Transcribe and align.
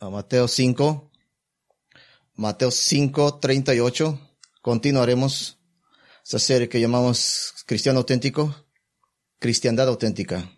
a 0.00 0.08
Mateo 0.08 0.48
5, 0.48 1.10
Mateo 2.36 2.70
5, 2.70 3.38
38. 3.38 4.18
Continuaremos 4.62 5.58
esa 6.24 6.38
serie 6.38 6.68
que 6.68 6.80
llamamos 6.80 7.54
Cristiano 7.66 7.98
Auténtico, 7.98 8.54
Cristiandad 9.38 9.88
Auténtica. 9.88 10.50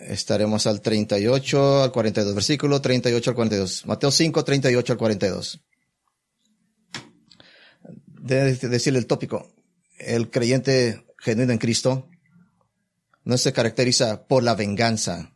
Estaremos 0.00 0.66
al 0.66 0.80
38 0.80 1.82
al 1.82 1.92
42, 1.92 2.34
versículo 2.34 2.80
38 2.80 3.30
al 3.30 3.36
42. 3.36 3.86
Mateo 3.86 4.10
5, 4.10 4.44
38 4.44 4.92
al 4.92 4.98
42. 4.98 5.60
De 8.06 8.54
decirle 8.56 8.98
el 8.98 9.06
tópico, 9.06 9.54
el 9.98 10.30
creyente 10.30 11.06
genuino 11.18 11.52
en 11.52 11.58
Cristo 11.58 12.08
no 13.24 13.38
se 13.38 13.52
caracteriza 13.54 14.26
por 14.26 14.42
la 14.42 14.54
venganza. 14.54 15.34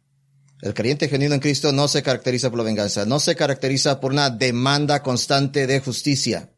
El 0.65 0.73
creyente 0.73 1.11
genuino 1.11 1.35
en 1.35 1.43
Cristo 1.43 1.73
no 1.73 1.89
se 1.89 2.03
caracteriza 2.03 2.49
por 2.49 2.57
la 2.59 2.65
venganza, 2.65 3.05
no 3.05 3.21
se 3.21 3.37
caracteriza 3.37 4.01
por 4.01 4.12
una 4.12 4.30
demanda 4.30 5.02
constante 5.02 5.66
de 5.66 5.79
justicia. 5.80 6.55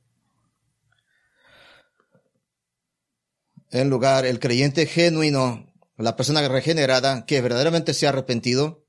En 3.72 3.90
lugar, 3.90 4.24
el 4.24 4.38
creyente 4.38 4.86
genuino, 4.86 5.74
la 5.96 6.14
persona 6.14 6.46
regenerada 6.46 7.26
que 7.26 7.40
verdaderamente 7.40 7.94
se 7.94 8.06
ha 8.06 8.10
arrepentido, 8.10 8.86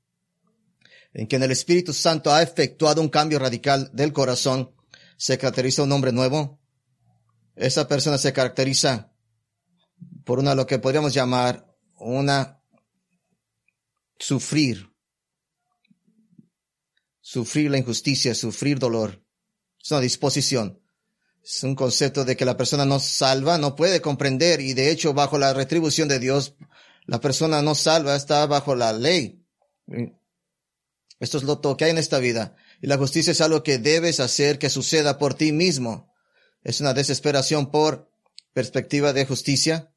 en 1.12 1.26
quien 1.26 1.42
el 1.42 1.50
Espíritu 1.50 1.92
Santo 1.92 2.32
ha 2.32 2.40
efectuado 2.40 3.00
un 3.00 3.08
cambio 3.08 3.40
radical 3.40 3.90
del 3.92 4.12
corazón, 4.12 4.72
se 5.16 5.36
caracteriza 5.36 5.82
un 5.82 5.90
hombre 5.90 6.12
nuevo. 6.12 6.60
Esa 7.56 7.88
persona 7.88 8.18
se 8.18 8.32
caracteriza 8.32 9.10
por 10.24 10.38
una 10.38 10.54
lo 10.54 10.64
que 10.64 10.78
podríamos 10.78 11.12
llamar 11.12 11.74
una 11.96 12.62
sufrir, 14.16 14.87
sufrir 17.28 17.70
la 17.70 17.76
injusticia, 17.76 18.34
sufrir 18.34 18.78
dolor. 18.78 19.22
Es 19.82 19.90
una 19.90 20.00
disposición. 20.00 20.80
Es 21.44 21.62
un 21.62 21.74
concepto 21.74 22.24
de 22.24 22.38
que 22.38 22.46
la 22.46 22.56
persona 22.56 22.86
no 22.86 22.98
salva, 23.00 23.58
no 23.58 23.76
puede 23.76 24.00
comprender 24.00 24.62
y 24.62 24.72
de 24.72 24.90
hecho 24.90 25.12
bajo 25.12 25.38
la 25.38 25.52
retribución 25.52 26.08
de 26.08 26.20
Dios, 26.20 26.54
la 27.04 27.20
persona 27.20 27.60
no 27.60 27.74
salva, 27.74 28.16
está 28.16 28.46
bajo 28.46 28.74
la 28.74 28.94
ley. 28.94 29.44
Esto 31.20 31.36
es 31.36 31.44
lo 31.44 31.60
que 31.76 31.84
hay 31.84 31.90
en 31.90 31.98
esta 31.98 32.18
vida. 32.18 32.56
Y 32.80 32.86
la 32.86 32.96
justicia 32.96 33.32
es 33.32 33.42
algo 33.42 33.62
que 33.62 33.76
debes 33.76 34.20
hacer 34.20 34.58
que 34.58 34.70
suceda 34.70 35.18
por 35.18 35.34
ti 35.34 35.52
mismo. 35.52 36.10
Es 36.64 36.80
una 36.80 36.94
desesperación 36.94 37.70
por 37.70 38.10
perspectiva 38.54 39.12
de 39.12 39.26
justicia. 39.26 39.92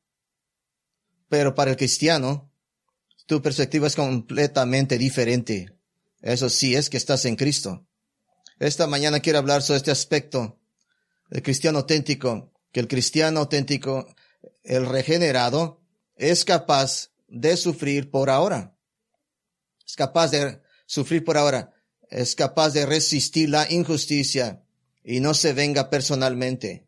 Pero 1.30 1.56
para 1.56 1.72
el 1.72 1.78
cristiano, 1.78 2.52
tu 3.25 3.41
perspectiva 3.41 3.88
es 3.88 3.95
completamente 3.95 4.97
diferente. 4.97 5.81
Eso 6.22 6.50
sí 6.50 6.75
es 6.75 6.89
que 6.89 6.97
estás 6.97 7.25
en 7.25 7.36
Cristo. 7.36 7.86
Esta 8.59 8.86
mañana 8.86 9.19
quiero 9.19 9.39
hablar 9.39 9.64
sobre 9.64 9.77
este 9.77 9.91
aspecto 9.91 10.59
del 11.30 11.41
cristiano 11.41 11.80
auténtico, 11.80 12.53
que 12.72 12.80
el 12.80 12.88
cristiano 12.88 13.39
auténtico, 13.39 14.08
el 14.63 14.86
regenerado, 14.86 15.81
es 16.16 16.45
capaz 16.45 17.09
de 17.28 17.58
sufrir 17.58 18.11
por 18.11 18.30
ahora. 18.30 18.75
Es 19.88 19.95
capaz 19.95 20.30
de 20.30 20.61
sufrir 20.86 21.25
por 21.25 21.38
ahora. 21.38 21.73
Es 22.09 22.35
capaz 22.35 22.72
de 22.72 22.85
resistir 22.85 23.50
la 23.50 23.66
injusticia 23.72 24.63
y 25.03 25.22
no 25.22 25.33
se 25.33 25.53
venga 25.53 25.89
personalmente. 25.89 26.88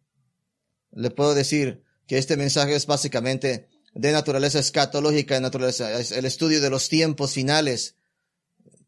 Le 0.91 1.09
puedo 1.09 1.33
decir 1.33 1.83
que 2.05 2.17
este 2.17 2.37
mensaje 2.37 2.75
es 2.75 2.85
básicamente 2.85 3.69
de 3.95 4.11
naturaleza 4.11 4.59
escatológica, 4.59 5.35
de 5.35 5.41
naturaleza, 5.41 5.99
es 5.99 6.11
el 6.11 6.25
estudio 6.25 6.61
de 6.61 6.69
los 6.69 6.89
tiempos 6.89 7.33
finales, 7.33 7.95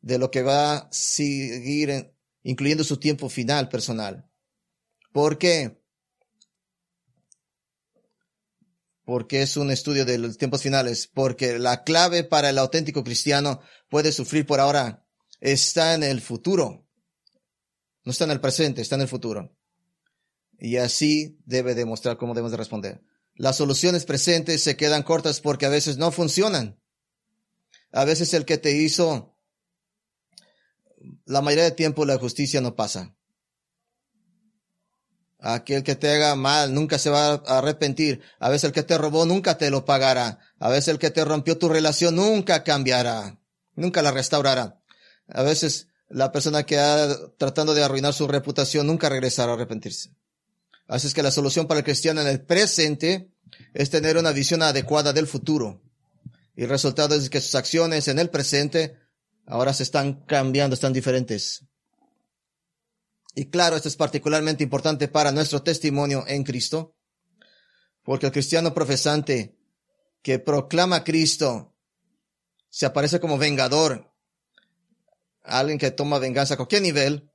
de 0.06 0.20
lo 0.20 0.30
que 0.30 0.44
va 0.44 0.76
a 0.76 0.88
seguir, 0.92 2.14
incluyendo 2.44 2.84
su 2.84 2.98
tiempo 2.98 3.28
final 3.28 3.70
personal. 3.70 4.30
¿Por 5.12 5.40
qué? 5.40 5.82
Porque 9.04 9.42
es 9.42 9.58
un 9.58 9.72
estudio 9.72 10.06
de 10.06 10.20
los 10.20 10.38
tiempos 10.38 10.62
finales, 10.62 11.10
porque 11.12 11.58
la 11.58 11.84
clave 11.84 12.24
para 12.24 12.52
el 12.52 12.60
auténtico 12.60 13.04
cristiano 13.04 13.62
puede 13.90 14.12
sufrir 14.12 14.46
por 14.46 14.60
ahora, 14.60 15.08
está 15.40 15.96
en 15.96 16.04
el 16.04 16.22
futuro. 16.22 16.88
No 18.04 18.12
está 18.12 18.26
en 18.26 18.32
el 18.32 18.42
presente, 18.42 18.84
está 18.84 18.94
en 18.94 19.02
el 19.02 19.08
futuro. 19.08 19.58
Y 20.60 20.78
así 20.78 21.40
debe 21.46 21.74
demostrar 21.74 22.18
cómo 22.18 22.36
debemos 22.36 22.52
de 22.52 22.58
responder. 22.58 23.02
Las 23.34 23.58
soluciones 23.58 24.06
presentes 24.06 24.62
se 24.62 24.78
quedan 24.78 25.02
cortas 25.02 25.42
porque 25.42 25.66
a 25.66 25.70
veces 25.70 25.98
no 25.98 26.12
funcionan. 26.12 26.80
A 27.92 28.06
veces 28.06 28.36
el 28.36 28.46
que 28.46 28.60
te 28.60 28.78
hizo, 28.78 29.35
la 31.26 31.42
mayoría 31.42 31.66
de 31.66 31.72
tiempo 31.72 32.06
la 32.06 32.18
justicia 32.18 32.62
no 32.62 32.76
pasa. 32.76 33.16
Aquel 35.40 35.84
que 35.84 35.96
te 35.96 36.10
haga 36.10 36.36
mal 36.36 36.74
nunca 36.74 36.98
se 36.98 37.10
va 37.10 37.34
a 37.34 37.58
arrepentir. 37.60 38.22
A 38.40 38.50
veces 38.50 38.66
el 38.66 38.72
que 38.72 38.84
te 38.84 38.98
robó 38.98 39.26
nunca 39.26 39.58
te 39.58 39.70
lo 39.70 39.86
pagará. 39.86 40.40
A 40.60 40.70
veces 40.70 40.88
el 40.88 41.00
que 41.00 41.12
te 41.12 41.24
rompió 41.24 41.58
tu 41.58 41.70
relación 41.70 42.16
nunca 42.16 42.64
cambiará. 42.64 43.40
Nunca 43.76 44.02
la 44.02 44.12
restaurará. 44.12 44.80
A 45.28 45.44
veces 45.44 45.88
la 46.10 46.32
persona 46.32 46.64
que 46.64 46.80
ha 46.80 47.10
tratando 47.38 47.74
de 47.74 47.84
arruinar 47.84 48.14
su 48.14 48.28
reputación 48.28 48.88
nunca 48.88 49.10
regresará 49.10 49.52
a 49.52 49.56
arrepentirse. 49.56 50.12
Así 50.88 51.08
es 51.08 51.14
que 51.14 51.24
la 51.24 51.32
solución 51.32 51.68
para 51.68 51.80
el 51.80 51.84
cristiano 51.84 52.22
en 52.22 52.28
el 52.28 52.42
presente 52.42 53.30
es 53.74 53.90
tener 53.90 54.18
una 54.18 54.32
visión 54.32 54.62
adecuada 54.62 55.14
del 55.14 55.28
futuro. 55.28 55.82
Y 56.56 56.64
el 56.64 56.70
resultado 56.70 57.16
es 57.16 57.30
que 57.30 57.42
sus 57.42 57.56
acciones 57.56 58.08
en 58.08 58.20
el 58.20 58.30
presente 58.30 58.98
ahora 59.46 59.74
se 59.74 59.84
están 59.84 60.26
cambiando, 60.26 60.74
están 60.74 60.94
diferentes. 60.94 61.66
Y 63.36 63.46
claro, 63.46 63.76
esto 63.76 63.90
es 63.90 63.96
particularmente 63.96 64.64
importante 64.64 65.08
para 65.08 65.32
nuestro 65.32 65.62
testimonio 65.62 66.24
en 66.28 66.44
Cristo, 66.44 66.96
porque 68.04 68.28
el 68.28 68.32
cristiano 68.32 68.74
profesante 68.74 69.58
que 70.22 70.40
proclama 70.40 70.98
a 70.98 71.04
Cristo 71.04 71.76
se 72.70 72.86
aparece 72.86 73.20
como 73.20 73.38
vengador, 73.38 74.12
alguien 75.44 75.78
que 75.78 75.92
toma 75.92 76.20
venganza 76.20 76.54
a 76.54 76.58
cualquier 76.58 76.82
nivel, 76.82 77.30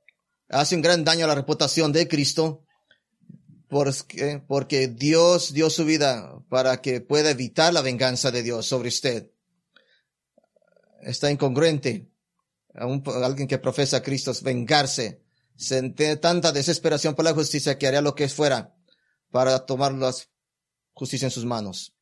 hace 0.49 0.75
un 0.75 0.81
gran 0.81 1.03
daño 1.03 1.25
a 1.25 1.29
la 1.29 1.35
reputación 1.35 1.91
de 1.91 2.07
Cristo 2.07 2.65
porque, 3.69 4.43
porque 4.47 4.87
Dios 4.89 5.53
dio 5.53 5.69
su 5.69 5.85
vida 5.85 6.43
para 6.49 6.81
que 6.81 6.99
pueda 6.99 7.29
evitar 7.29 7.73
la 7.73 7.81
venganza 7.81 8.29
de 8.29 8.43
Dios 8.43 8.65
sobre 8.65 8.89
usted. 8.89 9.31
Está 11.01 11.31
incongruente. 11.31 12.09
alguien 12.73 13.47
que 13.47 13.57
profesa 13.57 13.97
a 13.97 14.03
Cristo 14.03 14.31
vengarse. 14.41 15.21
tiene 15.57 16.17
tanta 16.17 16.51
desesperación 16.51 17.15
por 17.15 17.25
la 17.25 17.33
justicia 17.33 17.77
que 17.77 17.87
haría 17.87 18.01
lo 18.01 18.15
que 18.15 18.29
fuera 18.29 18.75
para 19.29 19.65
tomar 19.65 19.93
la 19.93 20.13
justicia 20.93 21.25
en 21.25 21.31
sus 21.31 21.45
manos. 21.45 21.93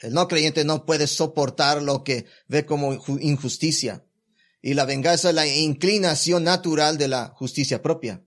El 0.00 0.14
no 0.14 0.26
creyente 0.26 0.64
no 0.64 0.84
puede 0.84 1.06
soportar 1.06 1.82
lo 1.82 2.02
que 2.02 2.26
ve 2.48 2.66
como 2.66 2.92
injusticia. 3.20 4.04
Y 4.60 4.74
la 4.74 4.84
venganza 4.84 5.30
es 5.30 5.34
la 5.34 5.46
inclinación 5.46 6.44
natural 6.44 6.98
de 6.98 7.08
la 7.08 7.28
justicia 7.28 7.82
propia. 7.82 8.24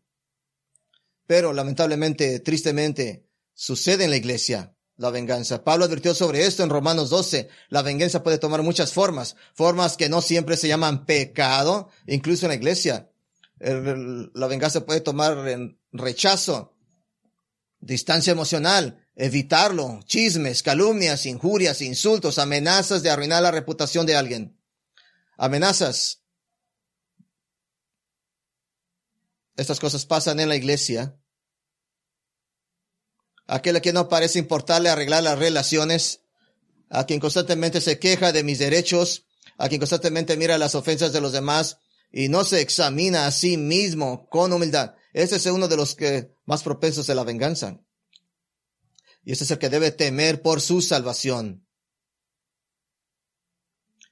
Pero 1.28 1.54
lamentablemente, 1.54 2.40
tristemente, 2.40 3.28
sucede 3.54 4.06
en 4.06 4.12
la 4.12 4.18
iglesia 4.18 4.75
la 4.98 5.10
venganza. 5.10 5.64
Pablo 5.64 5.86
advirtió 5.86 6.14
sobre 6.14 6.46
esto 6.46 6.64
en 6.64 6.70
Romanos 6.70 7.10
12. 7.10 7.50
La 7.70 7.82
venganza 7.82 8.24
puede 8.24 8.38
tomar 8.38 8.62
muchas 8.64 8.94
formas, 8.94 9.36
formas 9.54 9.98
que 9.98 10.10
no 10.10 10.22
siempre 10.22 10.58
se 10.58 10.68
llaman 10.68 11.06
pecado, 11.06 11.90
incluso 12.08 12.46
en 12.46 12.50
la 12.50 12.56
iglesia. 12.56 13.10
la 13.60 14.48
venganza 14.48 14.86
puede 14.86 15.02
tomar 15.02 15.48
en 15.48 15.80
rechazo, 15.92 16.76
distancia 17.80 18.32
emocional, 18.32 19.08
evitarlo, 19.16 20.00
chismes, 20.06 20.64
calumnias, 20.64 21.26
injurias, 21.26 21.82
insultos, 21.82 22.40
amenazas 22.40 23.04
de 23.04 23.10
arruinar 23.10 23.44
la 23.44 23.52
reputación 23.52 24.06
de 24.06 24.16
alguien. 24.16 24.60
Amenazas 25.38 26.26
Estas 29.58 29.80
cosas 29.80 30.06
pasan 30.06 30.40
en 30.40 30.50
la 30.50 30.56
iglesia. 30.56 31.18
Aquel 33.48 33.76
a 33.76 33.80
quien 33.80 33.96
no 33.96 34.10
parece 34.10 34.40
importarle 34.40 34.90
arreglar 34.90 35.24
las 35.24 35.38
relaciones, 35.38 36.22
a 36.90 37.06
quien 37.06 37.20
constantemente 37.20 37.82
se 37.82 38.00
queja 38.00 38.32
de 38.32 38.44
mis 38.44 38.60
derechos, 38.60 39.26
a 39.58 39.70
quien 39.70 39.80
constantemente 39.80 40.38
mira 40.38 40.58
las 40.58 40.76
ofensas 40.76 41.14
de 41.14 41.22
los 41.22 41.32
demás 41.32 41.80
y 42.12 42.30
no 42.30 42.44
se 42.44 42.62
examina 42.62 43.28
a 43.28 43.32
sí 43.32 43.58
mismo 43.58 44.28
con 44.30 44.54
humildad. 44.54 44.96
Ese 45.14 45.36
es 45.36 45.46
uno 45.46 45.68
de 45.68 45.78
los 45.78 45.96
que 45.96 46.36
más 46.46 46.64
propensos 46.64 47.10
a 47.10 47.16
la 47.16 47.24
venganza. 47.24 47.80
Y 49.24 49.32
ese 49.32 49.44
es 49.44 49.52
el 49.52 49.60
que 49.60 49.70
debe 49.70 49.92
temer 49.92 50.42
por 50.42 50.62
su 50.62 50.82
salvación. 50.82 51.68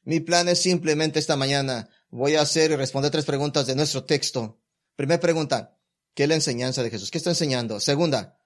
Mi 0.04 0.20
plan 0.20 0.50
es 0.50 0.60
simplemente 0.60 1.20
esta 1.20 1.36
mañana 1.36 1.90
voy 2.10 2.36
a 2.36 2.42
hacer 2.42 2.72
y 2.72 2.76
responder 2.76 3.12
tres 3.12 3.26
preguntas 3.26 3.66
de 3.68 3.76
nuestro 3.76 4.04
texto 4.04 4.60
Primera 4.96 5.20
pregunta, 5.20 5.76
¿qué 6.14 6.24
es 6.24 6.30
la 6.30 6.36
enseñanza 6.36 6.84
de 6.84 6.92
Jesús? 6.92 7.10
¿Qué 7.10 7.18
está 7.18 7.32
enseñando? 7.32 7.80
Segunda, 7.80 8.38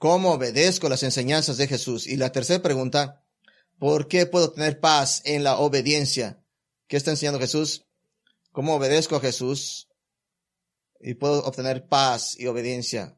¿cómo 0.00 0.32
obedezco 0.32 0.88
las 0.88 1.04
enseñanzas 1.04 1.58
de 1.58 1.68
Jesús? 1.68 2.08
Y 2.08 2.16
la 2.16 2.32
tercera 2.32 2.60
pregunta, 2.60 3.22
¿por 3.78 4.08
qué 4.08 4.26
puedo 4.26 4.50
tener 4.50 4.80
paz 4.80 5.22
en 5.24 5.44
la 5.44 5.58
obediencia? 5.58 6.42
¿Qué 6.88 6.96
está 6.96 7.12
enseñando 7.12 7.38
Jesús? 7.38 7.86
cómo 8.52 8.74
obedezco 8.74 9.16
a 9.16 9.20
Jesús 9.20 9.88
y 11.00 11.14
puedo 11.14 11.44
obtener 11.44 11.86
paz 11.86 12.38
y 12.38 12.46
obediencia. 12.46 13.16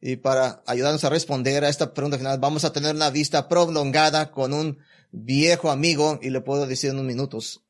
Y 0.00 0.16
para 0.16 0.62
ayudarnos 0.66 1.04
a 1.04 1.10
responder 1.10 1.64
a 1.64 1.68
esta 1.68 1.94
pregunta 1.94 2.18
final, 2.18 2.38
vamos 2.38 2.64
a 2.64 2.72
tener 2.72 2.94
una 2.94 3.10
vista 3.10 3.48
prolongada 3.48 4.30
con 4.30 4.52
un 4.52 4.78
viejo 5.10 5.70
amigo 5.70 6.18
y 6.22 6.30
le 6.30 6.40
puedo 6.40 6.66
decir 6.66 6.90
en 6.90 6.96
unos 6.96 7.06
minutos. 7.06 7.62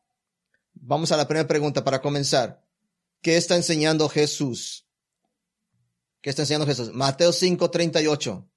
Vamos 0.72 1.12
a 1.12 1.16
la 1.16 1.28
primera 1.28 1.46
pregunta 1.46 1.84
para 1.84 2.00
comenzar. 2.00 2.64
¿Qué 3.22 3.36
está 3.36 3.56
enseñando 3.56 4.08
Jesús? 4.08 4.83
¿Qué 6.24 6.30
está 6.30 6.40
enseñando 6.40 6.66
Jesús? 6.66 6.90
Mateo 6.94 7.34
5:38. 7.34 8.48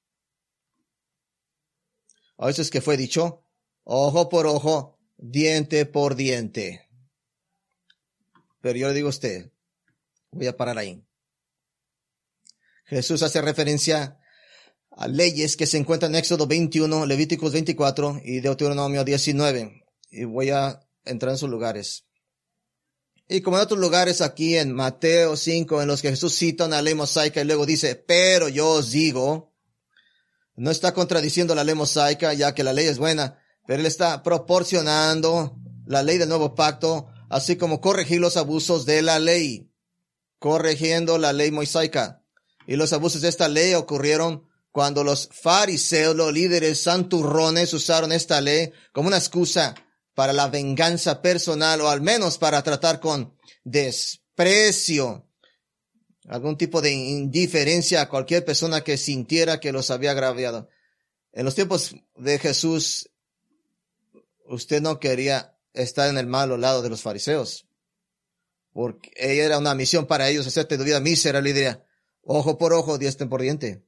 A 2.37 2.45
veces 2.45 2.69
que 2.69 2.79
fue 2.79 2.95
dicho, 2.95 3.43
ojo 3.83 4.29
por 4.29 4.47
ojo, 4.47 4.97
diente 5.17 5.85
por 5.85 6.15
diente. 6.15 6.87
Pero 8.61 8.79
yo 8.79 8.87
le 8.87 8.93
digo 8.93 9.07
a 9.07 9.09
usted, 9.09 9.51
voy 10.31 10.47
a 10.47 10.55
parar 10.55 10.77
ahí. 10.77 11.05
Jesús 12.85 13.21
hace 13.21 13.41
referencia 13.41 14.17
a 14.91 15.09
leyes 15.09 15.57
que 15.57 15.67
se 15.67 15.77
encuentran 15.77 16.15
en 16.15 16.19
Éxodo 16.19 16.47
21, 16.47 17.05
Levíticos 17.05 17.51
24 17.51 18.21
y 18.23 18.39
Deuteronomio 18.39 19.03
19. 19.03 19.83
Y 20.11 20.23
voy 20.23 20.51
a 20.51 20.79
entrar 21.03 21.33
en 21.33 21.37
sus 21.37 21.49
lugares. 21.49 22.06
Y 23.29 23.41
como 23.41 23.57
en 23.57 23.63
otros 23.63 23.79
lugares 23.79 24.21
aquí 24.21 24.55
en 24.55 24.73
Mateo 24.73 25.35
5, 25.35 25.81
en 25.81 25.87
los 25.87 26.01
que 26.01 26.09
Jesús 26.09 26.33
cita 26.33 26.65
una 26.65 26.81
ley 26.81 26.93
mosaica 26.93 27.41
y 27.41 27.45
luego 27.45 27.65
dice, 27.65 27.95
pero 27.95 28.47
yo 28.47 28.69
os 28.69 28.91
digo, 28.91 29.53
no 30.55 30.71
está 30.71 30.93
contradiciendo 30.93 31.53
la 31.53 31.65
ley 31.65 31.75
mosaica, 31.75 32.33
ya 32.33 32.55
que 32.55 32.63
la 32.63 32.71
ley 32.71 32.87
es 32.87 32.97
buena, 32.97 33.39
pero 33.65 33.81
él 33.81 33.85
está 33.85 34.23
proporcionando 34.23 35.57
la 35.85 36.03
ley 36.03 36.17
del 36.17 36.29
nuevo 36.29 36.55
pacto, 36.55 37.07
así 37.29 37.57
como 37.57 37.81
corregir 37.81 38.21
los 38.21 38.37
abusos 38.37 38.85
de 38.85 39.01
la 39.01 39.19
ley, 39.19 39.73
corrigiendo 40.39 41.17
la 41.17 41.33
ley 41.33 41.51
mosaica. 41.51 42.23
Y 42.65 42.77
los 42.77 42.93
abusos 42.93 43.21
de 43.21 43.29
esta 43.29 43.49
ley 43.49 43.73
ocurrieron 43.73 44.47
cuando 44.71 45.03
los 45.03 45.29
fariseos, 45.33 46.15
los 46.15 46.31
líderes 46.31 46.81
santurrones, 46.81 47.73
usaron 47.73 48.13
esta 48.13 48.39
ley 48.39 48.71
como 48.93 49.07
una 49.07 49.17
excusa 49.17 49.75
para 50.17 50.33
la 50.33 50.47
venganza 50.47 51.21
personal 51.21 51.79
o 51.79 51.89
al 51.89 52.01
menos 52.01 52.39
para 52.39 52.63
tratar 52.63 52.99
con 52.99 53.37
desprecio, 53.63 55.29
algún 56.27 56.57
tipo 56.57 56.81
de 56.81 56.91
indiferencia 56.91 58.01
a 58.01 58.09
cualquier 58.09 58.43
persona 58.43 58.83
que 58.83 58.97
sintiera 58.97 59.59
que 59.59 59.71
los 59.71 59.91
había 59.91 60.09
agraviado. 60.09 60.69
En 61.33 61.45
los 61.45 61.53
tiempos 61.53 61.97
de 62.15 62.39
Jesús, 62.39 63.11
usted 64.47 64.81
no 64.81 64.99
quería 64.99 65.55
estar 65.73 66.09
en 66.09 66.17
el 66.17 66.25
malo 66.25 66.57
lado 66.57 66.81
de 66.81 66.89
los 66.89 67.03
fariseos, 67.03 67.67
porque 68.73 69.11
era 69.17 69.59
una 69.59 69.75
misión 69.75 70.07
para 70.07 70.29
ellos 70.29 70.47
hacerte 70.47 70.79
tu 70.79 70.83
vida 70.83 70.99
miserable 70.99 71.51
y 71.51 71.53
diría, 71.53 71.85
ojo 72.23 72.57
por 72.57 72.73
ojo, 72.73 72.97
diente 72.97 73.27
por 73.27 73.43
diente. 73.43 73.85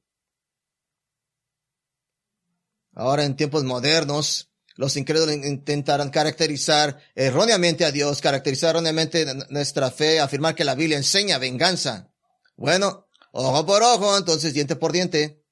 Ahora 2.92 3.24
en 3.24 3.34
tiempos 3.34 3.64
modernos, 3.64 4.49
los 4.76 4.96
incrédulos 4.96 5.34
intentarán 5.34 6.10
caracterizar 6.10 6.98
erróneamente 7.14 7.84
a 7.84 7.90
Dios, 7.90 8.20
caracterizar 8.20 8.70
erróneamente 8.70 9.26
nuestra 9.50 9.90
fe, 9.90 10.20
afirmar 10.20 10.54
que 10.54 10.64
la 10.64 10.74
Biblia 10.74 10.96
enseña 10.96 11.38
venganza. 11.38 12.10
Bueno, 12.56 13.06
ojo 13.32 13.66
por 13.66 13.82
ojo, 13.82 14.16
entonces 14.16 14.54
diente 14.54 14.76
por 14.76 14.92
diente. 14.92 15.42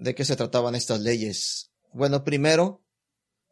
¿De 0.00 0.14
qué 0.14 0.24
se 0.24 0.36
trataban 0.36 0.74
estas 0.74 1.00
leyes? 1.00 1.70
Bueno, 1.92 2.24
primero, 2.24 2.82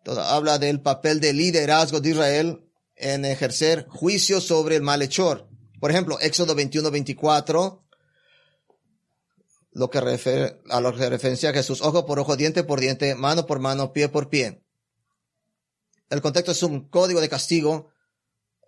habla 0.06 0.58
del 0.58 0.80
papel 0.80 1.20
de 1.20 1.32
liderazgo 1.32 2.00
de 2.00 2.10
Israel 2.10 2.64
en 2.96 3.24
ejercer 3.24 3.86
juicio 3.88 4.40
sobre 4.40 4.76
el 4.76 4.82
malhechor. 4.82 5.48
Por 5.80 5.90
ejemplo, 5.90 6.18
Éxodo 6.20 6.54
21, 6.54 6.90
24 6.90 7.87
lo 9.72 9.90
que 9.90 10.00
refiere 10.00 10.60
a 10.70 10.80
lo 10.80 10.94
que 10.94 11.08
referencia 11.08 11.50
a 11.50 11.52
Jesús, 11.52 11.82
ojo 11.82 12.06
por 12.06 12.18
ojo, 12.18 12.36
diente 12.36 12.64
por 12.64 12.80
diente, 12.80 13.14
mano 13.14 13.46
por 13.46 13.60
mano, 13.60 13.92
pie 13.92 14.08
por 14.08 14.28
pie. 14.28 14.62
El 16.10 16.22
contexto 16.22 16.52
es 16.52 16.62
un 16.62 16.88
código 16.88 17.20
de 17.20 17.28
castigo, 17.28 17.90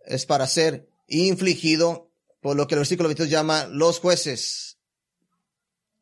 es 0.04 0.26
para 0.26 0.46
ser 0.46 0.88
infligido 1.08 2.12
por 2.40 2.56
lo 2.56 2.66
que 2.66 2.74
el 2.74 2.80
versículo 2.80 3.08
22 3.08 3.30
llama 3.30 3.66
los 3.66 3.98
jueces. 3.98 4.78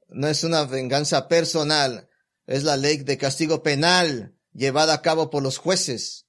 No 0.09 0.27
es 0.29 0.43
una 0.43 0.65
venganza 0.65 1.29
personal, 1.29 2.09
es 2.47 2.65
la 2.65 2.77
ley 2.77 2.99
de 2.99 3.19
castigo 3.19 3.63
penal 3.63 4.35
llevada 4.53 4.95
a 4.95 5.03
cabo 5.03 5.31
por 5.31 5.43
los 5.43 5.59
jueces. 5.59 6.27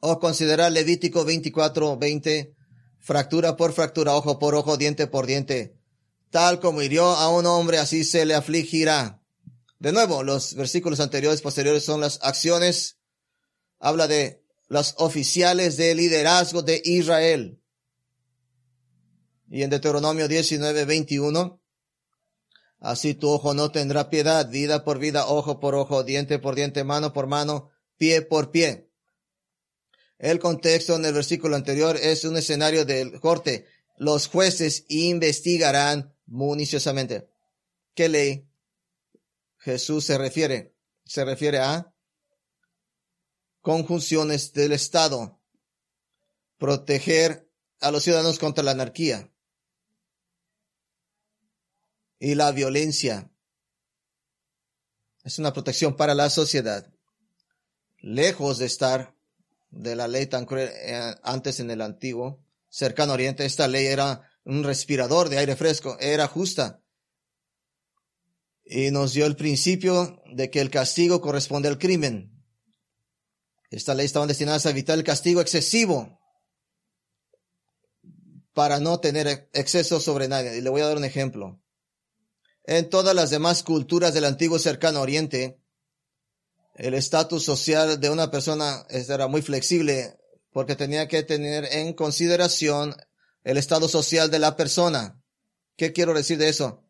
O 0.00 0.20
considerar 0.20 0.72
Levítico 0.72 1.24
24, 1.24 1.98
20, 1.98 2.54
fractura 3.00 3.56
por 3.56 3.72
fractura, 3.72 4.14
ojo 4.14 4.38
por 4.38 4.54
ojo, 4.54 4.76
diente 4.76 5.06
por 5.06 5.26
diente 5.26 5.75
Tal 6.36 6.60
como 6.60 6.82
hirió 6.82 7.06
a 7.06 7.30
un 7.30 7.46
hombre, 7.46 7.78
así 7.78 8.04
se 8.04 8.26
le 8.26 8.34
afligirá. 8.34 9.22
De 9.78 9.90
nuevo, 9.90 10.22
los 10.22 10.54
versículos 10.54 11.00
anteriores, 11.00 11.40
posteriores 11.40 11.82
son 11.82 12.02
las 12.02 12.18
acciones. 12.22 12.98
Habla 13.78 14.06
de 14.06 14.44
los 14.68 14.96
oficiales 14.98 15.78
de 15.78 15.94
liderazgo 15.94 16.60
de 16.60 16.82
Israel. 16.84 17.62
Y 19.48 19.62
en 19.62 19.70
Deuteronomio 19.70 20.28
19, 20.28 20.84
21, 20.84 21.58
así 22.80 23.14
tu 23.14 23.30
ojo 23.30 23.54
no 23.54 23.72
tendrá 23.72 24.10
piedad, 24.10 24.46
vida 24.50 24.84
por 24.84 24.98
vida, 24.98 25.28
ojo 25.28 25.58
por 25.58 25.74
ojo, 25.74 26.04
diente 26.04 26.38
por 26.38 26.54
diente, 26.54 26.84
mano 26.84 27.14
por 27.14 27.28
mano, 27.28 27.70
pie 27.96 28.20
por 28.20 28.50
pie. 28.50 28.90
El 30.18 30.38
contexto 30.38 30.96
en 30.96 31.06
el 31.06 31.14
versículo 31.14 31.56
anterior 31.56 31.96
es 31.96 32.24
un 32.24 32.36
escenario 32.36 32.84
del 32.84 33.20
corte. 33.20 33.64
Los 33.96 34.28
jueces 34.28 34.84
investigarán 34.88 36.14
municiosamente. 36.26 37.30
¿Qué 37.94 38.08
ley 38.08 38.48
Jesús 39.58 40.04
se 40.04 40.18
refiere? 40.18 40.76
Se 41.04 41.24
refiere 41.24 41.58
a 41.58 41.94
conjunciones 43.60 44.52
del 44.52 44.72
Estado, 44.72 45.40
proteger 46.58 47.50
a 47.80 47.90
los 47.90 48.02
ciudadanos 48.02 48.38
contra 48.38 48.62
la 48.62 48.72
anarquía 48.72 49.32
y 52.18 52.34
la 52.34 52.52
violencia. 52.52 53.30
Es 55.24 55.38
una 55.38 55.52
protección 55.52 55.96
para 55.96 56.14
la 56.14 56.30
sociedad, 56.30 56.92
lejos 57.98 58.58
de 58.58 58.66
estar 58.66 59.16
de 59.70 59.96
la 59.96 60.08
ley 60.08 60.26
tan 60.26 60.46
cruel 60.46 60.70
eh, 60.72 61.14
antes 61.22 61.60
en 61.60 61.70
el 61.70 61.80
antiguo 61.80 62.44
cercano 62.68 63.12
oriente. 63.12 63.44
Esta 63.44 63.68
ley 63.68 63.86
era 63.86 64.25
un 64.46 64.62
respirador 64.62 65.28
de 65.28 65.38
aire 65.38 65.56
fresco, 65.56 65.96
era 66.00 66.28
justa. 66.28 66.82
Y 68.64 68.90
nos 68.90 69.12
dio 69.12 69.26
el 69.26 69.36
principio 69.36 70.22
de 70.32 70.50
que 70.50 70.60
el 70.60 70.70
castigo 70.70 71.20
corresponde 71.20 71.68
al 71.68 71.78
crimen. 71.78 72.32
Esta 73.70 73.94
ley 73.94 74.06
estaba 74.06 74.26
destinada 74.26 74.60
a 74.64 74.70
evitar 74.70 74.96
el 74.96 75.04
castigo 75.04 75.40
excesivo 75.40 76.20
para 78.52 78.78
no 78.80 79.00
tener 79.00 79.50
exceso 79.52 80.00
sobre 80.00 80.28
nadie. 80.28 80.56
Y 80.56 80.60
le 80.60 80.70
voy 80.70 80.80
a 80.80 80.86
dar 80.86 80.96
un 80.96 81.04
ejemplo. 81.04 81.60
En 82.64 82.88
todas 82.88 83.14
las 83.14 83.30
demás 83.30 83.62
culturas 83.62 84.14
del 84.14 84.24
antiguo 84.24 84.58
cercano 84.58 85.00
oriente, 85.00 85.60
el 86.74 86.94
estatus 86.94 87.44
social 87.44 88.00
de 88.00 88.10
una 88.10 88.30
persona 88.30 88.86
era 88.88 89.26
muy 89.26 89.42
flexible 89.42 90.16
porque 90.52 90.76
tenía 90.76 91.08
que 91.08 91.22
tener 91.22 91.64
en 91.64 91.92
consideración 91.92 92.96
el 93.46 93.58
estado 93.58 93.88
social 93.88 94.28
de 94.28 94.40
la 94.40 94.56
persona. 94.56 95.22
¿Qué 95.76 95.92
quiero 95.92 96.12
decir 96.12 96.36
de 96.36 96.48
eso? 96.48 96.82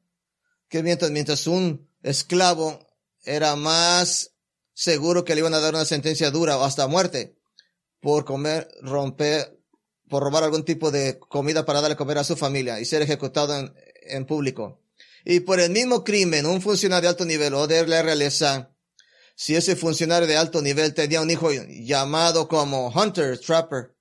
Que 0.71 0.83
mientras, 0.83 1.11
mientras 1.11 1.47
un 1.47 1.87
esclavo 2.03 2.81
era 3.25 3.57
más 3.57 4.33
seguro 4.73 5.23
que 5.23 5.35
le 5.35 5.41
iban 5.41 5.53
a 5.53 5.61
dar 5.61 5.75
una 5.75 5.85
sentencia 5.85 6.31
dura 6.31 6.57
o 6.57 6.65
hasta 6.65 6.87
muerte 6.87 7.37
por 8.01 8.25
comer, 8.25 8.69
romper, 8.81 9.61
por 10.09 10.23
robar 10.23 10.45
algún 10.45 10.65
tipo 10.65 10.91
de 10.91 11.19
comida 11.19 11.67
para 11.67 11.83
darle 11.83 11.95
comer 11.95 12.17
a 12.17 12.25
su 12.25 12.37
familia 12.37 12.81
y 12.81 12.87
ser 12.87 13.03
ejecutado 13.03 13.55
en, 13.55 13.75
en 14.05 14.25
público. 14.25 14.81
Y 15.27 15.41
por 15.41 15.61
el 15.61 15.71
mismo 15.71 16.05
crimen, 16.05 16.47
un 16.47 16.63
funcionario 16.63 17.03
de 17.03 17.09
alto 17.09 17.27
nivel 17.27 17.53
o 17.53 17.67
de 17.67 17.87
la 17.87 18.01
realeza, 18.01 18.75
si 19.35 19.57
ese 19.57 19.77
funcionario 19.77 20.27
de 20.27 20.39
alto 20.39 20.63
nivel 20.63 20.95
tenía 20.95 21.21
un 21.21 21.31
hijo 21.31 21.51
llamado 21.53 22.49
como 22.49 22.89
Hunter, 22.89 23.39
Trapper, 23.39 23.96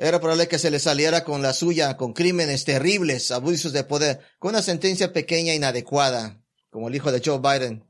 era 0.00 0.20
probable 0.20 0.46
que 0.46 0.60
se 0.60 0.70
le 0.70 0.78
saliera 0.78 1.24
con 1.24 1.42
la 1.42 1.52
suya, 1.52 1.96
con 1.96 2.12
crímenes 2.12 2.64
terribles, 2.64 3.32
abusos 3.32 3.72
de 3.72 3.82
poder, 3.82 4.20
con 4.38 4.50
una 4.50 4.62
sentencia 4.62 5.12
pequeña 5.12 5.52
e 5.52 5.56
inadecuada, 5.56 6.40
como 6.70 6.86
el 6.86 6.94
hijo 6.94 7.10
de 7.10 7.20
Joe 7.22 7.40
Biden. 7.40 7.84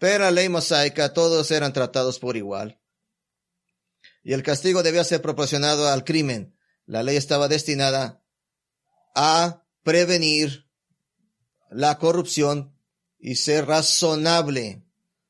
Pero 0.00 0.24
la 0.24 0.32
ley 0.32 0.48
mosaica 0.48 1.12
todos 1.12 1.52
eran 1.52 1.72
tratados 1.72 2.18
por 2.18 2.36
igual. 2.36 2.80
Y 4.24 4.32
el 4.32 4.42
castigo 4.42 4.82
debía 4.82 5.04
ser 5.04 5.22
proporcionado 5.22 5.88
al 5.88 6.04
crimen. 6.04 6.56
La 6.84 7.04
ley 7.04 7.16
estaba 7.16 7.46
destinada 7.46 8.24
a 9.14 9.64
prevenir 9.84 10.66
la 11.70 11.98
corrupción 11.98 12.76
y 13.20 13.36
ser 13.36 13.66
razonable. 13.66 14.82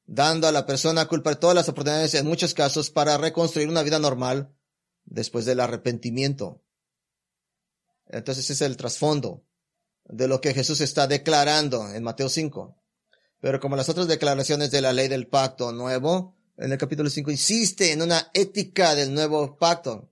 dando 0.07 0.49
a 0.49 0.53
la 0.53 0.67
persona 0.67 1.07
culpa 1.07 1.37
todas 1.37 1.55
las 1.55 1.69
oportunidades 1.69 2.15
en 2.15 2.27
muchos 2.27 2.55
casos 2.55 2.91
para 2.91 3.17
reconstruir 3.17 3.69
una 3.69 3.83
vida 3.83 4.01
normal 4.01 4.53
después 5.05 5.45
del 5.45 5.61
arrepentimiento. 5.61 6.63
Entonces 8.07 8.45
ese 8.45 8.53
es 8.55 8.61
el 8.63 8.77
trasfondo 8.77 9.45
de 10.05 10.29
lo 10.29 10.41
que 10.41 10.55
Jesús 10.55 10.81
está 10.81 11.07
declarando 11.07 11.93
en 11.93 12.03
Mateo 12.03 12.29
5. 12.29 12.77
Pero 13.41 13.61
como 13.61 13.77
las 13.77 13.89
otras 13.89 14.09
declaraciones 14.09 14.71
de 14.71 14.81
la 14.81 14.93
ley 14.93 15.09
del 15.09 15.29
pacto 15.29 15.73
nuevo, 15.73 16.37
en 16.57 16.73
el 16.73 16.79
capítulo 16.79 17.09
5 17.09 17.31
insiste 17.31 17.93
en 17.93 18.03
una 18.03 18.31
ética 18.35 18.95
del 18.95 19.15
nuevo 19.15 19.57
pacto, 19.57 20.11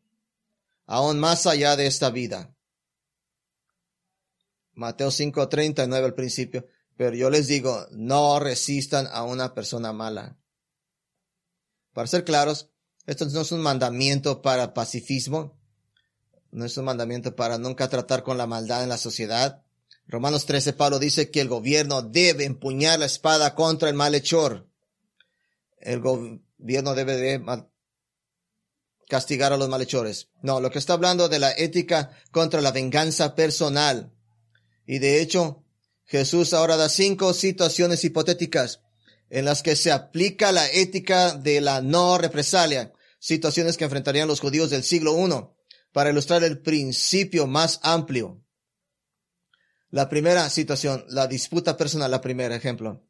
aún 0.86 1.18
más 1.18 1.46
allá 1.46 1.76
de 1.76 1.86
esta 1.86 2.10
vida. 2.10 2.54
Mateo 4.72 5.10
5:39 5.10 6.04
al 6.04 6.14
principio, 6.14 6.66
pero 6.96 7.14
yo 7.14 7.30
les 7.30 7.48
digo, 7.48 7.86
no 7.90 8.38
resistan 8.40 9.06
a 9.10 9.24
una 9.24 9.52
persona 9.54 9.92
mala. 9.92 10.38
Para 11.92 12.06
ser 12.06 12.24
claros, 12.24 12.70
esto 13.08 13.24
no 13.24 13.40
es 13.40 13.52
un 13.52 13.62
mandamiento 13.62 14.42
para 14.42 14.74
pacifismo, 14.74 15.58
no 16.50 16.66
es 16.66 16.76
un 16.76 16.84
mandamiento 16.84 17.34
para 17.34 17.56
nunca 17.56 17.88
tratar 17.88 18.22
con 18.22 18.36
la 18.36 18.46
maldad 18.46 18.82
en 18.82 18.90
la 18.90 18.98
sociedad. 18.98 19.62
Romanos 20.06 20.44
13, 20.44 20.74
Pablo 20.74 20.98
dice 20.98 21.30
que 21.30 21.40
el 21.40 21.48
gobierno 21.48 22.02
debe 22.02 22.44
empuñar 22.44 22.98
la 22.98 23.06
espada 23.06 23.54
contra 23.54 23.88
el 23.88 23.94
malhechor. 23.94 24.68
El 25.80 26.00
gobierno 26.00 26.94
debe 26.94 27.16
de 27.16 27.42
castigar 29.08 29.54
a 29.54 29.56
los 29.56 29.70
malhechores. 29.70 30.28
No, 30.42 30.60
lo 30.60 30.70
que 30.70 30.78
está 30.78 30.92
hablando 30.92 31.30
de 31.30 31.38
la 31.38 31.52
ética 31.52 32.10
contra 32.30 32.60
la 32.60 32.72
venganza 32.72 33.34
personal. 33.34 34.12
Y 34.86 34.98
de 34.98 35.22
hecho, 35.22 35.64
Jesús 36.04 36.52
ahora 36.52 36.76
da 36.76 36.90
cinco 36.90 37.32
situaciones 37.32 38.04
hipotéticas 38.04 38.82
en 39.30 39.46
las 39.46 39.62
que 39.62 39.76
se 39.76 39.92
aplica 39.92 40.52
la 40.52 40.70
ética 40.70 41.32
de 41.32 41.62
la 41.62 41.80
no 41.80 42.18
represalia, 42.18 42.92
situaciones 43.18 43.76
que 43.76 43.84
enfrentarían 43.84 44.28
los 44.28 44.40
judíos 44.40 44.70
del 44.70 44.82
siglo 44.82 45.16
I, 45.18 45.58
para 45.92 46.10
ilustrar 46.10 46.44
el 46.44 46.60
principio 46.60 47.46
más 47.46 47.80
amplio. 47.82 48.44
La 49.90 50.08
primera 50.08 50.48
situación, 50.50 51.04
la 51.08 51.26
disputa 51.26 51.76
personal, 51.76 52.10
la 52.10 52.20
primera 52.20 52.54
ejemplo. 52.54 53.04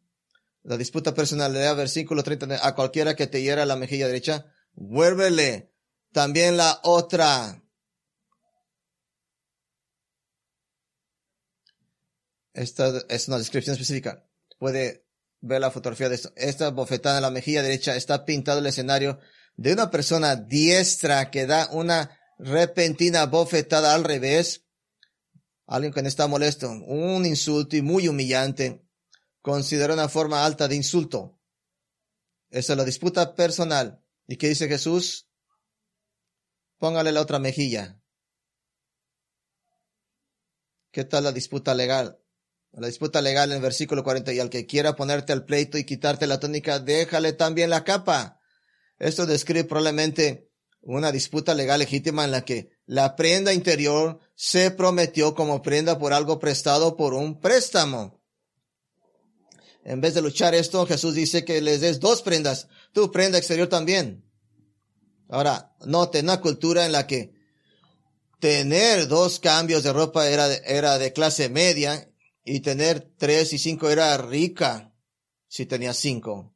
La 0.63 0.77
disputa 0.77 1.15
personal, 1.15 1.53
lea 1.53 1.73
versículo 1.75 2.23
30, 2.23 2.67
a 2.67 2.75
cualquiera 2.75 3.17
que 3.17 3.27
te 3.27 3.43
hiera 3.43 3.67
la 3.67 3.77
mejilla 3.77 4.07
derecha, 4.07 4.53
vuélvele 4.75 5.73
también 6.13 6.57
la 6.57 6.81
otra. 6.85 7.63
Esta 12.53 13.03
es 13.09 13.29
una 13.29 13.39
descripción 13.39 13.75
específica. 13.75 14.25
Puede 14.59 15.07
ver 15.41 15.61
la 15.61 15.71
fotografía 15.71 16.09
de 16.09 16.17
esto. 16.17 16.33
Esta 16.37 16.71
bofetada 16.71 17.19
en 17.19 17.23
la 17.23 17.31
mejilla 17.31 17.63
derecha 17.63 17.97
está 17.97 18.25
pintado 18.25 18.59
el 18.59 18.67
escenario 18.67 19.19
de 19.59 19.73
una 19.73 19.91
persona 19.91 20.37
diestra 20.37 21.31
que 21.31 21.45
da 21.45 21.69
una 21.73 22.17
repentina 22.39 23.27
bofetada 23.27 23.93
al 23.93 24.05
revés 24.05 24.65
alguien 25.67 25.93
que 25.93 26.01
no 26.01 26.09
está 26.09 26.29
molesto, 26.29 26.71
un 26.71 27.27
insulto 27.27 27.77
y 27.77 27.83
muy 27.83 28.09
humillante, 28.09 28.87
considera 29.43 29.93
una 29.93 30.09
forma 30.09 30.47
alta 30.47 30.69
de 30.69 30.77
insulto. 30.77 31.39
Esa 32.51 32.73
es 32.73 32.77
la 32.77 32.85
disputa 32.85 33.35
personal. 33.35 34.03
¿Y 34.27 34.37
qué 34.37 34.49
dice 34.49 34.69
Jesús? 34.69 35.29
Póngale 36.79 37.13
la 37.13 37.21
otra 37.21 37.39
mejilla. 37.39 38.01
¿Qué 40.93 41.05
tal 41.05 41.25
la 41.25 41.33
disputa 41.33 41.75
legal? 41.75 42.23
La 42.73 42.87
disputa 42.87 43.21
legal 43.21 43.51
en 43.51 43.57
el 43.57 43.63
versículo 43.63 44.05
40, 44.05 44.33
y 44.33 44.39
al 44.39 44.51
que 44.51 44.67
quiera 44.67 44.95
ponerte 44.95 45.33
al 45.33 45.45
pleito 45.45 45.77
y 45.79 45.85
quitarte 45.85 46.29
la 46.29 46.39
tónica, 46.39 46.79
déjale 46.79 47.33
también 47.33 47.71
la 47.71 47.83
capa. 47.83 48.38
Esto 48.99 49.27
describe 49.27 49.65
probablemente 49.65 50.51
una 50.81 51.13
disputa 51.13 51.55
legal 51.55 51.81
legítima 51.81 52.25
en 52.25 52.31
la 52.31 52.45
que 52.45 52.71
la 52.87 53.17
prenda 53.17 53.53
interior 53.53 54.21
se 54.35 54.71
prometió 54.71 55.35
como 55.35 55.63
prenda 55.63 55.99
por 55.99 56.13
algo 56.13 56.39
prestado 56.39 56.97
por 56.97 57.15
un 57.15 57.41
préstamo. 57.41 58.23
En 59.85 60.01
vez 60.01 60.15
de 60.15 60.23
luchar 60.23 60.55
esto, 60.55 60.87
Jesús 60.87 61.15
dice 61.15 61.45
que 61.45 61.61
les 61.61 61.81
des 61.81 62.01
dos 62.01 62.23
prendas, 62.23 62.69
tu 62.93 63.11
prenda 63.11 63.39
exterior 63.39 63.69
también. 63.69 64.25
Ahora, 65.29 65.75
note 65.85 66.21
una 66.21 66.41
cultura 66.41 66.87
en 66.87 66.93
la 66.93 67.07
que 67.07 67.33
tener 68.41 69.09
dos 69.09 69.41
cambios 69.41 69.83
de 69.83 69.93
ropa 69.93 70.29
era, 70.29 70.53
era 70.55 70.99
de 70.99 71.13
clase 71.13 71.49
media 71.49 72.11
y 72.45 72.61
tener 72.61 73.13
tres 73.19 73.53
y 73.53 73.59
cinco 73.59 73.91
era 73.91 74.17
rica 74.17 74.95
si 75.49 75.67
tenía 75.67 75.93
cinco. 75.93 76.55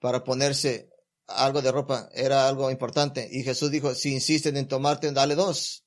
Para 0.00 0.22
ponerse 0.22 0.87
algo 1.28 1.62
de 1.62 1.70
ropa 1.70 2.08
era 2.12 2.48
algo 2.48 2.70
importante. 2.70 3.28
Y 3.30 3.44
Jesús 3.44 3.70
dijo, 3.70 3.94
si 3.94 4.12
insisten 4.14 4.56
en 4.56 4.66
tomarte, 4.66 5.12
dale 5.12 5.34
dos. 5.34 5.84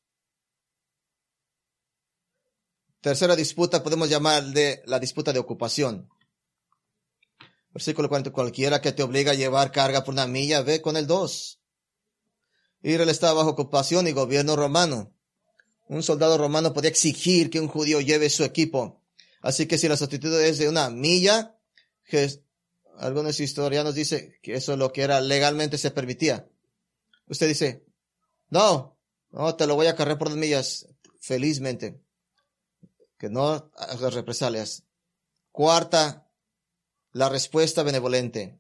Tercera 3.02 3.36
disputa 3.36 3.84
podemos 3.84 4.10
llamar 4.10 4.44
de 4.46 4.84
la 4.86 5.00
disputa 5.00 5.34
de 5.34 5.40
ocupación. 5.40 6.08
Versículo 7.74 8.10
40, 8.10 8.32
cualquiera 8.32 8.82
que 8.82 8.92
te 8.92 9.02
obliga 9.02 9.32
a 9.32 9.36
llevar 9.36 9.72
carga 9.72 10.04
por 10.04 10.14
una 10.14 10.28
milla, 10.28 10.62
ve 10.62 10.82
con 10.82 10.98
el 10.98 11.08
dos. 11.08 11.62
Israel 12.84 13.10
estaba 13.10 13.34
bajo 13.34 13.52
ocupación 13.52 14.08
y 14.08 14.12
gobierno 14.12 14.56
romano. 14.56 15.16
Un 15.88 16.04
soldado 16.04 16.38
romano 16.38 16.74
podía 16.74 16.90
exigir 16.90 17.50
que 17.50 17.60
un 17.60 17.68
judío 17.68 18.02
lleve 18.02 18.30
su 18.30 18.44
equipo. 18.44 19.04
Así 19.42 19.66
que 19.66 19.78
si 19.78 19.88
la 19.88 19.98
solicitud 19.98 20.40
es 20.40 20.60
de 20.60 20.70
una 20.70 20.90
milla, 20.90 21.58
algunos 22.98 23.40
historianos 23.40 23.96
dicen 23.96 24.36
que 24.42 24.56
eso 24.56 24.74
es 24.74 24.80
lo 24.80 24.92
que 24.92 25.02
era 25.02 25.22
legalmente 25.22 25.78
se 25.78 25.92
permitía. 25.92 26.48
Usted 27.28 27.48
dice, 27.48 27.86
no, 28.50 28.98
no, 29.32 29.56
te 29.56 29.66
lo 29.66 29.76
voy 29.76 29.88
a 29.88 29.96
cargar 29.96 30.18
por 30.18 30.30
dos 30.30 30.38
millas, 30.38 30.88
felizmente. 31.20 32.02
Que 33.18 33.30
no 33.30 33.72
hagas 33.76 34.14
represalias. 34.14 34.84
Cuarta, 35.52 36.28
la 37.14 37.30
respuesta 37.30 37.84
benevolente. 37.84 38.60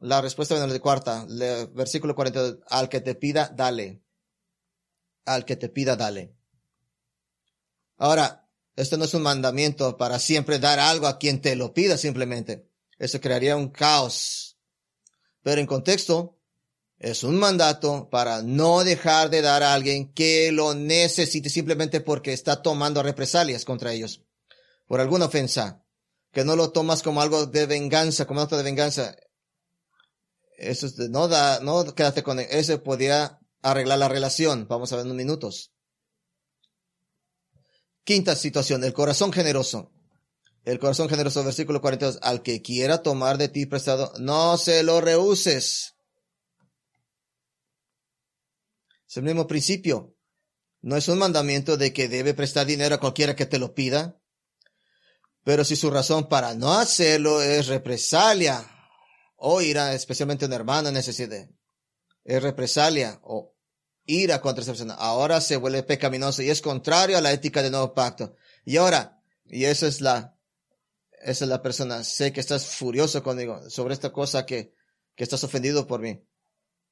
La 0.00 0.20
respuesta 0.20 0.54
benevolente. 0.54 0.82
Cuarta, 0.82 1.26
versículo 1.72 2.14
40, 2.14 2.58
al 2.68 2.88
que 2.88 3.00
te 3.00 3.14
pida, 3.14 3.52
dale. 3.54 4.02
Al 5.24 5.44
que 5.44 5.56
te 5.56 5.68
pida, 5.68 5.96
dale. 5.96 6.34
Ahora, 7.96 8.48
esto 8.76 8.96
no 8.96 9.04
es 9.04 9.14
un 9.14 9.22
mandamiento 9.22 9.96
para 9.96 10.18
siempre 10.18 10.58
dar 10.58 10.78
algo 10.78 11.06
a 11.06 11.18
quien 11.18 11.40
te 11.40 11.56
lo 11.56 11.72
pida 11.72 11.96
simplemente. 11.96 12.68
Eso 12.98 13.20
crearía 13.20 13.56
un 13.56 13.68
caos. 13.68 14.56
Pero 15.42 15.60
en 15.60 15.66
contexto, 15.66 16.38
es 16.98 17.22
un 17.22 17.36
mandato 17.36 18.08
para 18.08 18.42
no 18.42 18.84
dejar 18.84 19.30
de 19.30 19.42
dar 19.42 19.62
a 19.62 19.74
alguien 19.74 20.12
que 20.12 20.52
lo 20.52 20.74
necesite 20.74 21.50
simplemente 21.50 22.00
porque 22.00 22.32
está 22.32 22.62
tomando 22.62 23.02
represalias 23.02 23.64
contra 23.64 23.92
ellos 23.92 24.22
por 24.86 25.00
alguna 25.00 25.26
ofensa. 25.26 25.84
Que 26.32 26.44
no 26.44 26.56
lo 26.56 26.72
tomas 26.72 27.02
como 27.02 27.20
algo 27.22 27.46
de 27.46 27.66
venganza, 27.66 28.26
como 28.26 28.40
acto 28.40 28.56
de 28.56 28.64
venganza. 28.64 29.16
Eso 30.56 30.86
es 30.86 30.98
no 30.98 31.28
da, 31.28 31.60
no 31.60 31.94
quédate 31.94 32.22
con 32.22 32.40
él. 32.40 32.46
Eso 32.50 32.82
podría 32.82 33.38
arreglar 33.62 33.98
la 33.98 34.08
relación. 34.08 34.66
Vamos 34.68 34.92
a 34.92 34.96
ver 34.96 35.04
en 35.04 35.12
unos 35.12 35.16
minutos. 35.16 35.72
Quinta 38.02 38.34
situación, 38.34 38.82
el 38.82 38.92
corazón 38.92 39.32
generoso. 39.32 39.93
El 40.64 40.78
corazón 40.78 41.10
generoso, 41.10 41.44
versículo 41.44 41.82
42, 41.82 42.18
al 42.22 42.42
que 42.42 42.62
quiera 42.62 43.02
tomar 43.02 43.36
de 43.36 43.48
ti 43.48 43.66
prestado, 43.66 44.12
no 44.18 44.56
se 44.56 44.82
lo 44.82 45.02
rehuses. 45.02 45.94
Es 49.06 49.16
el 49.18 49.24
mismo 49.24 49.46
principio. 49.46 50.16
No 50.80 50.96
es 50.96 51.08
un 51.08 51.18
mandamiento 51.18 51.76
de 51.76 51.92
que 51.92 52.08
debe 52.08 52.32
prestar 52.32 52.66
dinero 52.66 52.94
a 52.94 53.00
cualquiera 53.00 53.36
que 53.36 53.46
te 53.46 53.58
lo 53.58 53.74
pida. 53.74 54.18
Pero 55.44 55.64
si 55.64 55.76
su 55.76 55.90
razón 55.90 56.28
para 56.30 56.54
no 56.54 56.72
hacerlo 56.72 57.42
es 57.42 57.66
represalia 57.66 58.66
o 59.36 59.60
ira, 59.60 59.92
especialmente 59.92 60.46
un 60.46 60.54
hermano 60.54 60.88
en 60.88 60.94
necesidad, 60.94 61.46
es 62.24 62.42
represalia 62.42 63.20
o 63.22 63.54
ira 64.06 64.40
contra 64.40 64.62
esa 64.62 64.72
persona, 64.72 64.94
ahora 64.94 65.42
se 65.42 65.58
vuelve 65.58 65.82
pecaminoso 65.82 66.40
y 66.42 66.48
es 66.48 66.62
contrario 66.62 67.18
a 67.18 67.20
la 67.20 67.32
ética 67.32 67.62
del 67.62 67.72
nuevo 67.72 67.92
pacto. 67.92 68.36
Y 68.64 68.78
ahora, 68.78 69.22
y 69.44 69.66
esa 69.66 69.86
es 69.86 70.00
la 70.00 70.33
esa 71.24 71.46
es 71.46 71.48
la 71.48 71.62
persona, 71.62 72.04
sé 72.04 72.32
que 72.34 72.40
estás 72.40 72.66
furioso 72.66 73.22
conmigo 73.22 73.70
sobre 73.70 73.94
esta 73.94 74.12
cosa 74.12 74.44
que, 74.44 74.74
que 75.14 75.24
estás 75.24 75.42
ofendido 75.42 75.86
por 75.86 76.00
mí, 76.00 76.22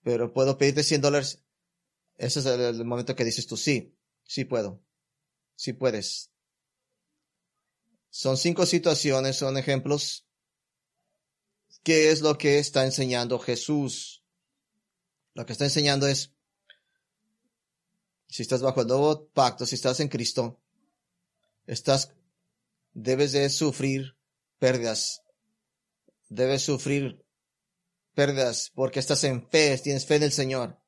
pero 0.02 0.32
puedo 0.32 0.56
pedirte 0.56 0.82
100 0.82 1.02
dólares. 1.02 1.44
Ese 2.16 2.40
es 2.40 2.46
el, 2.46 2.84
momento 2.84 3.14
que 3.14 3.26
dices 3.26 3.46
tú, 3.46 3.58
sí, 3.58 3.94
sí 4.24 4.46
puedo, 4.46 4.82
sí 5.54 5.74
puedes. 5.74 6.30
Son 8.08 8.38
cinco 8.38 8.64
situaciones, 8.64 9.36
son 9.36 9.58
ejemplos. 9.58 10.26
¿Qué 11.82 12.10
es 12.10 12.22
lo 12.22 12.38
que 12.38 12.58
está 12.58 12.84
enseñando 12.86 13.38
Jesús? 13.38 14.24
Lo 15.34 15.44
que 15.44 15.52
está 15.52 15.64
enseñando 15.64 16.06
es, 16.06 16.32
si 18.28 18.42
estás 18.42 18.62
bajo 18.62 18.80
el 18.80 18.86
nuevo 18.86 19.26
pacto, 19.28 19.66
si 19.66 19.74
estás 19.74 20.00
en 20.00 20.08
Cristo, 20.08 20.58
estás, 21.66 22.12
debes 22.94 23.32
de 23.32 23.50
sufrir 23.50 24.16
pérdidas. 24.62 25.24
Debes 26.28 26.62
sufrir 26.62 27.26
pérdidas 28.14 28.70
porque 28.76 29.00
estás 29.00 29.24
en 29.24 29.50
fe, 29.50 29.76
tienes 29.78 30.06
fe 30.06 30.14
en 30.14 30.22
el 30.22 30.30
Señor. 30.30 30.78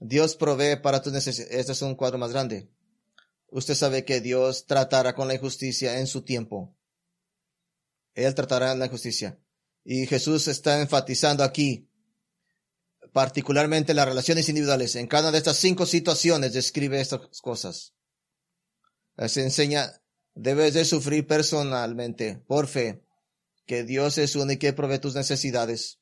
Dios 0.00 0.36
provee 0.36 0.76
para 0.82 1.00
tus 1.00 1.10
necesidades. 1.10 1.60
Este 1.60 1.72
es 1.72 1.80
un 1.80 1.94
cuadro 1.94 2.18
más 2.18 2.32
grande. 2.32 2.70
Usted 3.46 3.74
sabe 3.74 4.04
que 4.04 4.20
Dios 4.20 4.66
tratará 4.66 5.14
con 5.14 5.28
la 5.28 5.34
injusticia 5.34 5.98
en 5.98 6.06
su 6.06 6.24
tiempo. 6.24 6.76
Él 8.12 8.34
tratará 8.34 8.74
la 8.74 8.84
injusticia. 8.84 9.40
Y 9.82 10.06
Jesús 10.06 10.46
está 10.46 10.82
enfatizando 10.82 11.42
aquí, 11.42 11.88
particularmente 13.14 13.94
las 13.94 14.06
relaciones 14.06 14.46
individuales. 14.50 14.94
En 14.96 15.06
cada 15.06 15.30
de 15.30 15.38
estas 15.38 15.56
cinco 15.56 15.86
situaciones 15.86 16.52
describe 16.52 17.00
estas 17.00 17.40
cosas. 17.40 17.94
Se 19.26 19.42
enseña, 19.42 19.99
debes 20.34 20.74
de 20.74 20.84
sufrir 20.84 21.26
personalmente, 21.26 22.42
por 22.46 22.66
fe, 22.66 23.04
que 23.66 23.84
Dios 23.84 24.18
es 24.18 24.36
único 24.36 24.52
y 24.52 24.58
que 24.58 24.72
provee 24.72 24.98
tus 24.98 25.14
necesidades. 25.14 25.98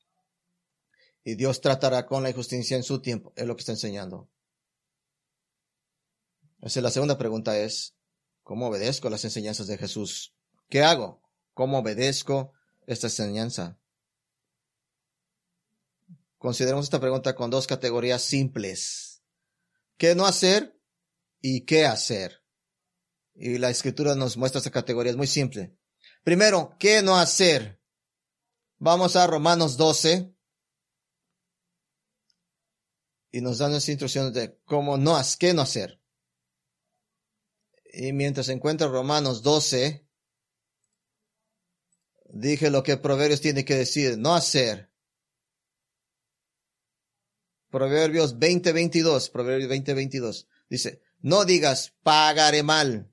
Y 1.24 1.34
Dios 1.34 1.60
tratará 1.60 2.06
con 2.06 2.22
la 2.22 2.30
injusticia 2.30 2.76
en 2.76 2.82
su 2.82 3.00
tiempo. 3.00 3.32
Es 3.36 3.46
lo 3.46 3.56
que 3.56 3.60
está 3.60 3.72
enseñando. 3.72 4.30
Esa 6.60 6.80
es 6.80 6.82
la 6.82 6.90
segunda 6.90 7.18
pregunta 7.18 7.58
es, 7.58 7.94
¿cómo 8.42 8.68
obedezco 8.68 9.10
las 9.10 9.24
enseñanzas 9.24 9.66
de 9.66 9.78
Jesús? 9.78 10.34
¿Qué 10.68 10.82
hago? 10.82 11.22
¿Cómo 11.54 11.78
obedezco 11.78 12.52
esta 12.86 13.08
enseñanza? 13.08 13.78
Consideremos 16.38 16.86
esta 16.86 17.00
pregunta 17.00 17.34
con 17.34 17.50
dos 17.50 17.66
categorías 17.66 18.22
simples. 18.22 19.22
¿Qué 19.96 20.14
no 20.14 20.24
hacer 20.24 20.80
y 21.40 21.66
qué 21.66 21.84
hacer? 21.84 22.42
Y 23.40 23.58
la 23.58 23.70
escritura 23.70 24.16
nos 24.16 24.36
muestra 24.36 24.58
esta 24.58 24.72
categoría, 24.72 25.12
es 25.12 25.16
muy 25.16 25.28
simple. 25.28 25.72
Primero, 26.24 26.74
¿qué 26.80 27.02
no 27.02 27.16
hacer? 27.16 27.80
Vamos 28.78 29.14
a 29.14 29.28
Romanos 29.28 29.76
12 29.76 30.34
y 33.30 33.40
nos 33.40 33.58
dan 33.58 33.72
las 33.72 33.88
instrucciones 33.88 34.32
de 34.32 34.58
cómo 34.64 34.96
no, 34.96 35.16
qué 35.38 35.54
no 35.54 35.62
hacer. 35.62 36.00
Y 37.92 38.12
mientras 38.12 38.48
encuentra 38.48 38.88
Romanos 38.88 39.44
12, 39.44 40.04
dije 42.30 42.70
lo 42.70 42.82
que 42.82 42.96
Proverbios 42.96 43.40
tiene 43.40 43.64
que 43.64 43.76
decir, 43.76 44.18
no 44.18 44.34
hacer. 44.34 44.90
Proverbios 47.70 48.36
20, 48.36 48.72
22, 48.72 49.30
Proverbios 49.30 49.68
20, 49.68 49.94
22. 49.94 50.48
Dice, 50.68 51.02
no 51.20 51.44
digas, 51.44 51.94
pagaré 52.02 52.64
mal. 52.64 53.12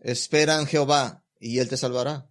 Espera 0.00 0.58
en 0.58 0.66
Jehová 0.66 1.24
y 1.40 1.58
él 1.58 1.68
te 1.68 1.76
salvará. 1.76 2.28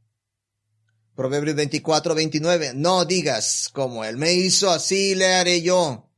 Proverbios 1.15 1.55
24, 1.55 2.15
29. 2.15 2.73
No 2.75 3.05
digas, 3.05 3.69
como 3.71 4.03
él 4.03 4.17
me 4.17 4.33
hizo, 4.33 4.69
así 4.69 5.15
le 5.15 5.33
haré 5.33 5.61
yo. 5.61 6.11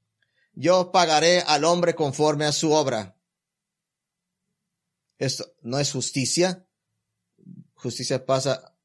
Yo 0.54 0.92
pagaré 0.92 1.42
al 1.42 1.64
hombre 1.66 1.94
conforme 1.94 2.46
a 2.46 2.52
su 2.52 2.72
obra. 2.72 3.16
Esto 5.20 5.54
no 5.62 5.80
es 5.80 5.92
justicia. 5.92 6.68
Justicia 7.76 8.26
pasa 8.26 8.78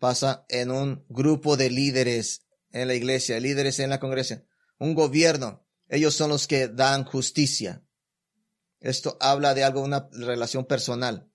pasa 0.00 0.46
en 0.48 0.72
un 0.72 1.04
grupo 1.08 1.56
de 1.56 1.70
líderes 1.70 2.46
en 2.72 2.88
la 2.88 2.94
iglesia, 2.94 3.38
líderes 3.38 3.78
en 3.78 3.90
la 3.90 4.00
congregación, 4.00 4.44
un 4.78 4.94
gobierno. 4.94 5.64
Ellos 5.88 6.14
son 6.14 6.30
los 6.30 6.48
que 6.48 6.66
dan 6.68 7.04
justicia. 7.04 7.84
Esto 8.80 9.16
habla 9.20 9.54
de 9.54 9.62
algo, 9.62 9.82
una 9.82 10.08
relación 10.12 10.64
personal. 10.64 11.29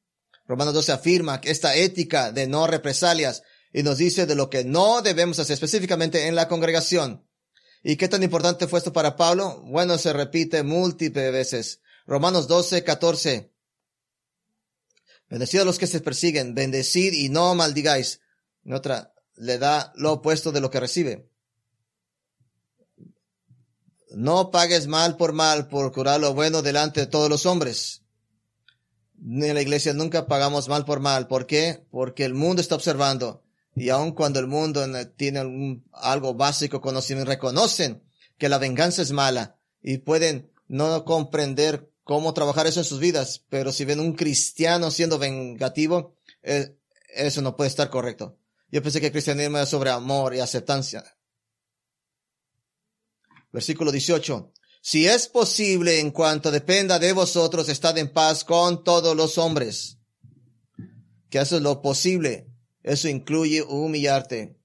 Romanos 0.48 0.74
12 0.76 0.92
afirma 0.92 1.42
que 1.42 1.52
esta 1.52 1.76
ética 1.76 2.32
de 2.32 2.48
no 2.48 2.68
represalias 2.68 3.44
y 3.74 3.84
nos 3.84 3.98
dice 3.98 4.26
de 4.26 4.36
lo 4.36 4.50
que 4.50 4.64
no 4.64 5.02
debemos 5.02 5.40
hacer 5.40 5.56
específicamente 5.56 6.28
en 6.28 6.36
la 6.36 6.48
congregación. 6.48 7.28
¿Y 7.84 7.98
qué 7.98 8.08
tan 8.08 8.24
importante 8.24 8.68
fue 8.68 8.80
esto 8.80 8.94
para 8.94 9.16
Pablo? 9.16 9.62
Bueno, 9.66 9.98
se 9.98 10.14
repite 10.14 10.64
múltiples 10.64 11.32
veces. 11.32 11.82
Romanos 12.08 12.48
12, 12.48 12.84
14. 12.84 13.52
Bendecid 15.30 15.60
a 15.60 15.66
los 15.66 15.80
que 15.80 15.88
se 15.88 16.00
persiguen, 16.00 16.54
bendecid 16.56 17.14
y 17.14 17.30
no 17.30 17.54
maldigáis. 17.56 18.22
En 18.64 18.74
otra, 18.74 19.14
le 19.36 19.58
da 19.58 19.92
lo 19.96 20.14
opuesto 20.14 20.52
de 20.52 20.62
lo 20.62 20.70
que 20.70 20.80
recibe. 20.80 21.30
No 24.12 24.52
pagues 24.52 24.88
mal 24.88 25.18
por 25.18 25.34
mal, 25.34 25.68
por 25.68 25.92
curar 25.92 26.20
lo 26.20 26.34
bueno 26.34 26.62
delante 26.62 27.02
de 27.02 27.08
todos 27.08 27.30
los 27.30 27.46
hombres. 27.46 28.05
En 29.22 29.54
la 29.54 29.62
iglesia 29.62 29.94
nunca 29.94 30.28
pagamos 30.28 30.68
mal 30.68 30.86
por 30.86 31.00
mal. 31.00 31.28
¿Por 31.28 31.48
qué? 31.48 31.86
Porque 31.92 32.26
el 32.26 32.34
mundo 32.34 32.62
está 32.62 32.76
observando. 32.76 33.44
Y 33.76 33.90
aun 33.90 34.14
cuando 34.14 34.40
el 34.40 34.48
mundo 34.48 34.86
tiene 35.18 35.82
algo 35.92 36.34
básico 36.34 36.82
conocimiento, 36.82 37.30
reconocen 37.30 38.04
que 38.38 38.50
la 38.50 38.58
venganza 38.58 39.02
es 39.02 39.12
mala 39.12 39.58
y 39.82 39.98
pueden 39.98 40.50
no 40.68 41.04
comprender 41.06 41.90
cómo 42.04 42.34
trabajar 42.34 42.68
eso 42.68 42.80
en 42.80 42.86
sus 42.86 43.00
vidas. 43.00 43.44
Pero 43.50 43.74
si 43.74 43.84
ven 43.84 44.00
un 44.00 44.14
cristiano 44.14 44.92
siendo 44.92 45.20
vengativo, 45.20 46.16
eh, 46.44 46.78
eso 47.14 47.42
no 47.42 47.56
puede 47.56 47.70
estar 47.70 47.90
correcto. 47.90 48.38
Yo 48.72 48.82
pensé 48.82 49.00
que 49.00 49.08
el 49.08 49.12
cristianismo 49.12 49.58
era 49.58 49.66
sobre 49.66 49.90
amor 49.90 50.36
y 50.36 50.40
aceptancia. 50.40 51.04
Versículo 53.52 53.92
18. 53.92 54.52
Si 54.86 55.08
es 55.08 55.28
posible, 55.28 56.00
en 56.00 56.12
cuanto 56.12 56.52
dependa 56.52 57.00
de 57.00 57.12
vosotros, 57.12 57.70
estad 57.70 57.98
en 57.98 58.14
paz 58.14 58.44
con 58.44 58.84
todos 58.84 59.16
los 59.16 59.40
hombres. 59.40 59.98
Que 61.32 61.40
eso 61.40 61.56
es 61.56 61.64
lo 61.64 61.82
posible. 61.82 62.54
Eso 62.84 63.10
incluye 63.10 63.64
humillarte. 63.64 64.60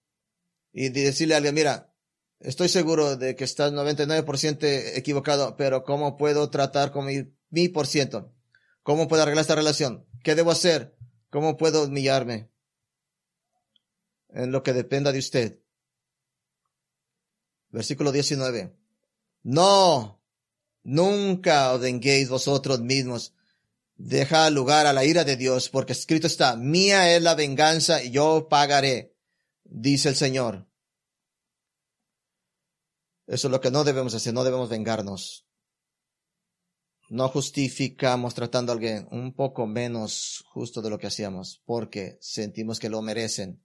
Y 0.75 0.91
decirle 0.91 1.33
a 1.33 1.37
alguien, 1.39 1.55
mira, 1.55 1.95
estoy 2.39 2.69
seguro 2.69 3.17
de 3.17 3.35
que 3.35 3.45
estás 3.45 3.73
99% 3.73 4.59
equivocado, 4.95 5.57
pero 5.57 5.85
¿cómo 5.85 6.19
puedo 6.19 6.51
tratar 6.51 6.93
con 6.93 7.07
mi, 7.07 7.33
mi 7.49 7.71
por 7.71 7.87
ciento? 7.87 8.35
¿Cómo 8.83 9.09
puedo 9.09 9.23
arreglar 9.23 9.41
esta 9.41 9.55
relación? 9.55 10.07
¿Qué 10.23 10.35
debo 10.35 10.51
hacer? 10.51 10.99
¿Cómo 11.31 11.57
puedo 11.57 11.85
humillarme? 11.85 12.51
en 14.33 14.53
lo 14.53 14.63
que 14.63 14.75
dependa 14.75 15.13
de 15.13 15.19
usted. 15.19 15.61
Versículo 17.71 18.13
19. 18.13 18.80
No, 19.43 20.21
nunca 20.83 21.73
os 21.73 21.81
venguéis 21.81 22.29
vosotros 22.29 22.81
mismos. 22.81 23.35
Deja 23.97 24.49
lugar 24.51 24.87
a 24.87 24.93
la 24.93 25.05
ira 25.05 25.25
de 25.25 25.37
Dios, 25.37 25.69
porque 25.69 25.93
escrito 25.93 26.27
está, 26.27 26.57
mía 26.57 27.15
es 27.15 27.23
la 27.23 27.35
venganza 27.35 28.03
y 28.03 28.11
yo 28.11 28.49
pagaré, 28.49 29.15
dice 29.65 30.09
el 30.09 30.17
Señor. 30.17 30.67
Eso 33.27 33.49
es 33.49 33.53
lo 33.53 33.61
que 33.61 33.71
no 33.71 33.85
debemos 33.85 34.15
hacer, 34.15 34.33
no 34.33 34.45
debemos 34.45 34.69
vengarnos. 34.69 35.47
No 37.09 37.29
justificamos 37.29 38.35
tratando 38.35 38.73
a 38.73 38.75
alguien 38.75 39.09
un 39.11 39.35
poco 39.35 39.67
menos 39.67 40.45
justo 40.49 40.81
de 40.81 40.91
lo 40.91 40.99
que 40.99 41.09
hacíamos, 41.09 41.61
porque 41.65 42.19
sentimos 42.21 42.79
que 42.79 42.89
lo 42.89 43.03
merecen 43.03 43.63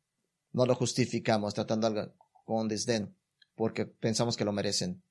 no 0.56 0.66
lo 0.66 0.74
justificamos 0.74 1.54
tratando 1.54 1.88
algo 1.88 2.14
con 2.46 2.70
desdén 2.70 3.14
porque 3.56 3.86
pensamos 3.86 4.38
que 4.38 4.46
lo 4.46 4.54
merecen. 4.54 5.04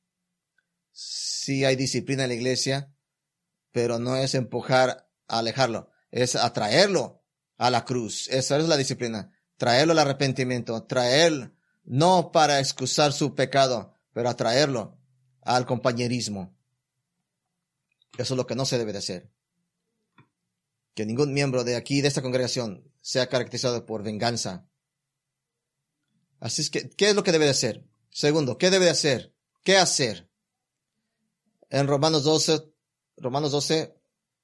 Sí 0.95 1.67
hay 1.67 1.77
disciplina 1.77 2.23
en 2.23 2.31
la 2.31 2.37
iglesia, 2.37 2.91
pero 3.73 3.99
no 3.99 4.17
es 4.17 4.35
empujar 4.35 5.11
a 5.29 5.39
alejarlo, 5.41 5.91
es 6.11 6.37
atraerlo 6.37 7.23
a 7.59 7.69
la 7.71 7.85
cruz. 7.85 8.29
Esa 8.31 8.57
es 8.57 8.67
la 8.67 8.79
disciplina. 8.79 9.31
Traerlo 9.59 9.93
al 9.93 9.99
arrepentimiento, 9.99 10.85
traer, 10.85 11.53
no 11.85 12.33
para 12.33 12.59
excusar 12.59 13.13
su 13.13 13.35
pecado, 13.35 13.95
pero 14.15 14.31
atraerlo 14.31 14.99
al 15.43 15.67
compañerismo. 15.67 16.57
Eso 18.17 18.33
es 18.35 18.39
lo 18.39 18.47
que 18.47 18.55
no 18.55 18.65
se 18.65 18.79
debe 18.79 18.93
de 18.93 18.99
hacer. 18.99 19.31
Que 20.95 21.05
ningún 21.05 21.35
miembro 21.35 21.65
de 21.65 21.77
aquí, 21.77 22.01
de 22.01 22.09
esta 22.09 22.23
congregación, 22.23 22.91
sea 23.03 23.29
caracterizado 23.29 23.85
por 23.85 24.03
venganza, 24.03 24.67
Así 26.45 26.61
es 26.61 26.69
que, 26.69 26.91
¿qué 26.91 27.09
es 27.09 27.15
lo 27.15 27.23
que 27.23 27.33
debe 27.33 27.47
de 27.47 27.53
hacer? 27.53 27.87
Segundo, 28.11 28.59
¿qué 28.59 28.69
debe 28.69 28.85
de 28.85 28.91
hacer? 28.91 29.35
¿Qué 29.63 29.79
hacer? 29.79 30.31
En 31.75 31.89
Romanos 31.89 32.23
12, 32.23 32.73
Romanos 33.17 33.51
12, 33.51 33.97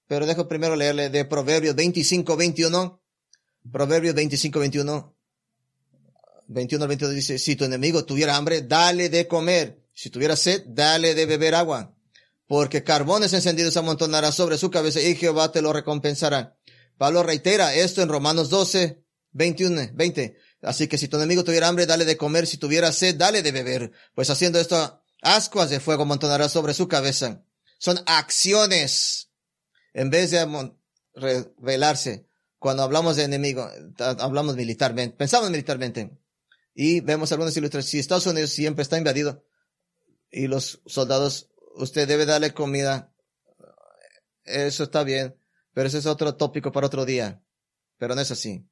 pero 0.08 0.26
dejo 0.26 0.48
primero 0.48 0.74
leerle 0.74 1.10
de 1.10 1.24
Proverbios 1.24 1.76
25, 1.76 2.36
21. 2.36 3.00
Proverbios 3.70 4.16
25, 4.16 4.58
21. 4.58 5.16
21 6.48 6.82
al 6.82 6.88
22 6.88 7.14
dice, 7.14 7.38
si 7.38 7.54
tu 7.54 7.64
enemigo 7.64 8.04
tuviera 8.04 8.36
hambre, 8.36 8.62
dale 8.62 9.08
de 9.10 9.28
comer. 9.28 9.80
Si 9.94 10.10
tuviera 10.10 10.34
sed, 10.34 10.64
dale 10.66 11.14
de 11.14 11.26
beber 11.26 11.54
agua. 11.54 11.94
Porque 12.48 12.82
carbones 12.82 13.32
encendidos 13.32 13.76
amontonará 13.76 14.32
sobre 14.32 14.58
su 14.58 14.68
cabeza 14.68 15.00
y 15.00 15.14
Jehová 15.14 15.52
te 15.52 15.62
lo 15.62 15.72
recompensará. 15.72 16.58
Pablo 16.98 17.22
reitera 17.22 17.72
esto 17.76 18.02
en 18.02 18.08
Romanos 18.08 18.50
12, 18.50 19.04
21, 19.30 19.90
20. 19.92 20.36
Así 20.62 20.88
que 20.88 20.98
si 20.98 21.06
tu 21.06 21.16
enemigo 21.16 21.44
tuviera 21.44 21.68
hambre, 21.68 21.86
dale 21.86 22.04
de 22.04 22.16
comer, 22.16 22.48
si 22.48 22.56
tuviera 22.56 22.90
sed, 22.90 23.14
dale 23.14 23.42
de 23.42 23.52
beber, 23.52 23.92
pues 24.16 24.30
haciendo 24.30 24.58
esto, 24.58 24.99
ascuas 25.22 25.70
de 25.70 25.80
fuego 25.80 26.02
amontonará 26.02 26.48
sobre 26.48 26.74
su 26.74 26.88
cabeza. 26.88 27.44
Son 27.78 27.98
acciones, 28.06 29.30
en 29.94 30.10
vez 30.10 30.30
de 30.30 30.72
revelarse. 31.14 32.26
Cuando 32.58 32.82
hablamos 32.82 33.16
de 33.16 33.24
enemigo, 33.24 33.68
hablamos 34.18 34.54
militarmente, 34.56 35.16
pensamos 35.16 35.50
militarmente. 35.50 36.18
Y 36.74 37.00
vemos 37.00 37.32
algunas 37.32 37.56
ilustraciones. 37.56 37.90
Si 37.90 37.98
Estados 37.98 38.26
Unidos 38.26 38.50
siempre 38.50 38.82
está 38.82 38.98
invadido 38.98 39.44
y 40.30 40.46
los 40.46 40.82
soldados, 40.86 41.50
usted 41.74 42.06
debe 42.06 42.26
darle 42.26 42.52
comida. 42.52 43.12
Eso 44.44 44.84
está 44.84 45.02
bien, 45.04 45.36
pero 45.72 45.88
ese 45.88 45.98
es 45.98 46.06
otro 46.06 46.36
tópico 46.36 46.70
para 46.70 46.86
otro 46.86 47.04
día. 47.04 47.42
Pero 47.98 48.14
no 48.14 48.20
es 48.20 48.30
así. 48.30 48.66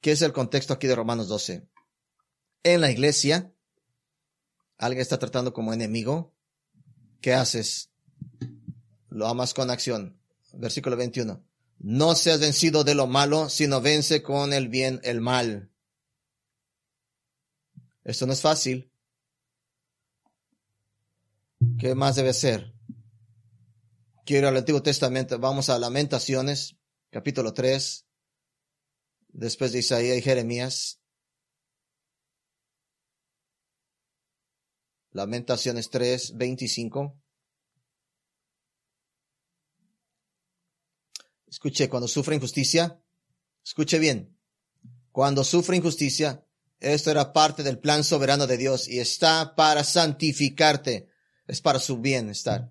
¿Qué 0.00 0.12
es 0.12 0.22
el 0.22 0.32
contexto 0.32 0.72
aquí 0.72 0.86
de 0.86 0.94
Romanos 0.94 1.28
12? 1.28 1.66
En 2.62 2.80
la 2.80 2.90
iglesia, 2.90 3.52
alguien 4.78 5.02
está 5.02 5.18
tratando 5.18 5.52
como 5.52 5.72
enemigo. 5.72 6.34
¿Qué 7.20 7.34
haces? 7.34 7.90
Lo 9.08 9.26
amas 9.26 9.54
con 9.54 9.70
acción. 9.70 10.20
Versículo 10.52 10.96
21. 10.96 11.44
No 11.78 12.14
seas 12.14 12.40
vencido 12.40 12.84
de 12.84 12.94
lo 12.94 13.06
malo, 13.06 13.48
sino 13.48 13.80
vence 13.80 14.22
con 14.22 14.52
el 14.52 14.68
bien 14.68 15.00
el 15.04 15.20
mal. 15.20 15.70
Esto 18.04 18.26
no 18.26 18.32
es 18.32 18.40
fácil. 18.40 18.92
¿Qué 21.78 21.94
más 21.94 22.16
debe 22.16 22.32
ser? 22.32 22.72
Quiero 24.24 24.48
al 24.48 24.56
Antiguo 24.56 24.82
Testamento. 24.82 25.38
Vamos 25.38 25.68
a 25.68 25.78
Lamentaciones, 25.78 26.76
capítulo 27.10 27.52
3, 27.52 28.06
después 29.28 29.72
de 29.72 29.80
Isaías 29.80 30.16
y 30.16 30.22
Jeremías. 30.22 31.00
Lamentaciones 35.16 35.88
3, 35.88 36.36
25. 36.36 37.18
Escuche, 41.46 41.88
cuando 41.88 42.06
sufre 42.06 42.36
injusticia, 42.36 43.00
escuche 43.64 43.98
bien, 43.98 44.38
cuando 45.12 45.42
sufre 45.42 45.78
injusticia, 45.78 46.44
esto 46.80 47.10
era 47.10 47.32
parte 47.32 47.62
del 47.62 47.78
plan 47.78 48.04
soberano 48.04 48.46
de 48.46 48.58
Dios 48.58 48.88
y 48.88 48.98
está 48.98 49.54
para 49.56 49.84
santificarte, 49.84 51.08
es 51.46 51.62
para 51.62 51.78
su 51.78 51.98
bienestar, 51.98 52.70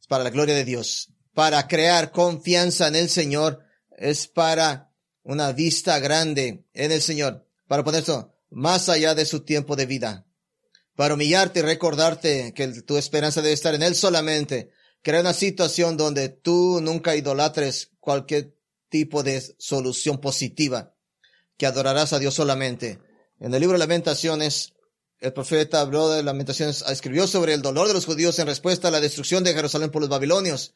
es 0.00 0.06
para 0.06 0.24
la 0.24 0.30
gloria 0.30 0.54
de 0.54 0.64
Dios, 0.64 1.12
para 1.34 1.68
crear 1.68 2.10
confianza 2.10 2.88
en 2.88 2.96
el 2.96 3.10
Señor, 3.10 3.62
es 3.98 4.28
para 4.28 4.94
una 5.22 5.52
vista 5.52 5.98
grande 5.98 6.66
en 6.72 6.90
el 6.90 7.02
Señor, 7.02 7.46
para 7.66 7.84
poner 7.84 8.00
esto 8.00 8.34
más 8.48 8.88
allá 8.88 9.14
de 9.14 9.26
su 9.26 9.40
tiempo 9.40 9.76
de 9.76 9.84
vida, 9.84 10.25
para 10.96 11.14
humillarte 11.14 11.60
y 11.60 11.62
recordarte 11.62 12.54
que 12.54 12.68
tu 12.82 12.96
esperanza 12.96 13.42
debe 13.42 13.52
estar 13.52 13.74
en 13.74 13.82
Él 13.82 13.94
solamente, 13.94 14.70
crear 15.02 15.20
una 15.20 15.34
situación 15.34 15.96
donde 15.96 16.30
tú 16.30 16.80
nunca 16.80 17.14
idolatres 17.14 17.92
cualquier 18.00 18.56
tipo 18.88 19.22
de 19.22 19.42
solución 19.58 20.20
positiva, 20.20 20.94
que 21.58 21.66
adorarás 21.66 22.14
a 22.14 22.18
Dios 22.18 22.34
solamente. 22.34 22.98
En 23.38 23.52
el 23.52 23.60
libro 23.60 23.74
de 23.74 23.80
Lamentaciones, 23.80 24.72
el 25.18 25.34
profeta 25.34 25.82
habló 25.82 26.08
de 26.10 26.22
Lamentaciones, 26.22 26.82
escribió 26.88 27.26
sobre 27.26 27.52
el 27.52 27.62
dolor 27.62 27.88
de 27.88 27.94
los 27.94 28.06
judíos 28.06 28.38
en 28.38 28.46
respuesta 28.46 28.88
a 28.88 28.90
la 28.90 29.00
destrucción 29.00 29.44
de 29.44 29.52
Jerusalén 29.52 29.90
por 29.90 30.00
los 30.00 30.10
babilonios. 30.10 30.74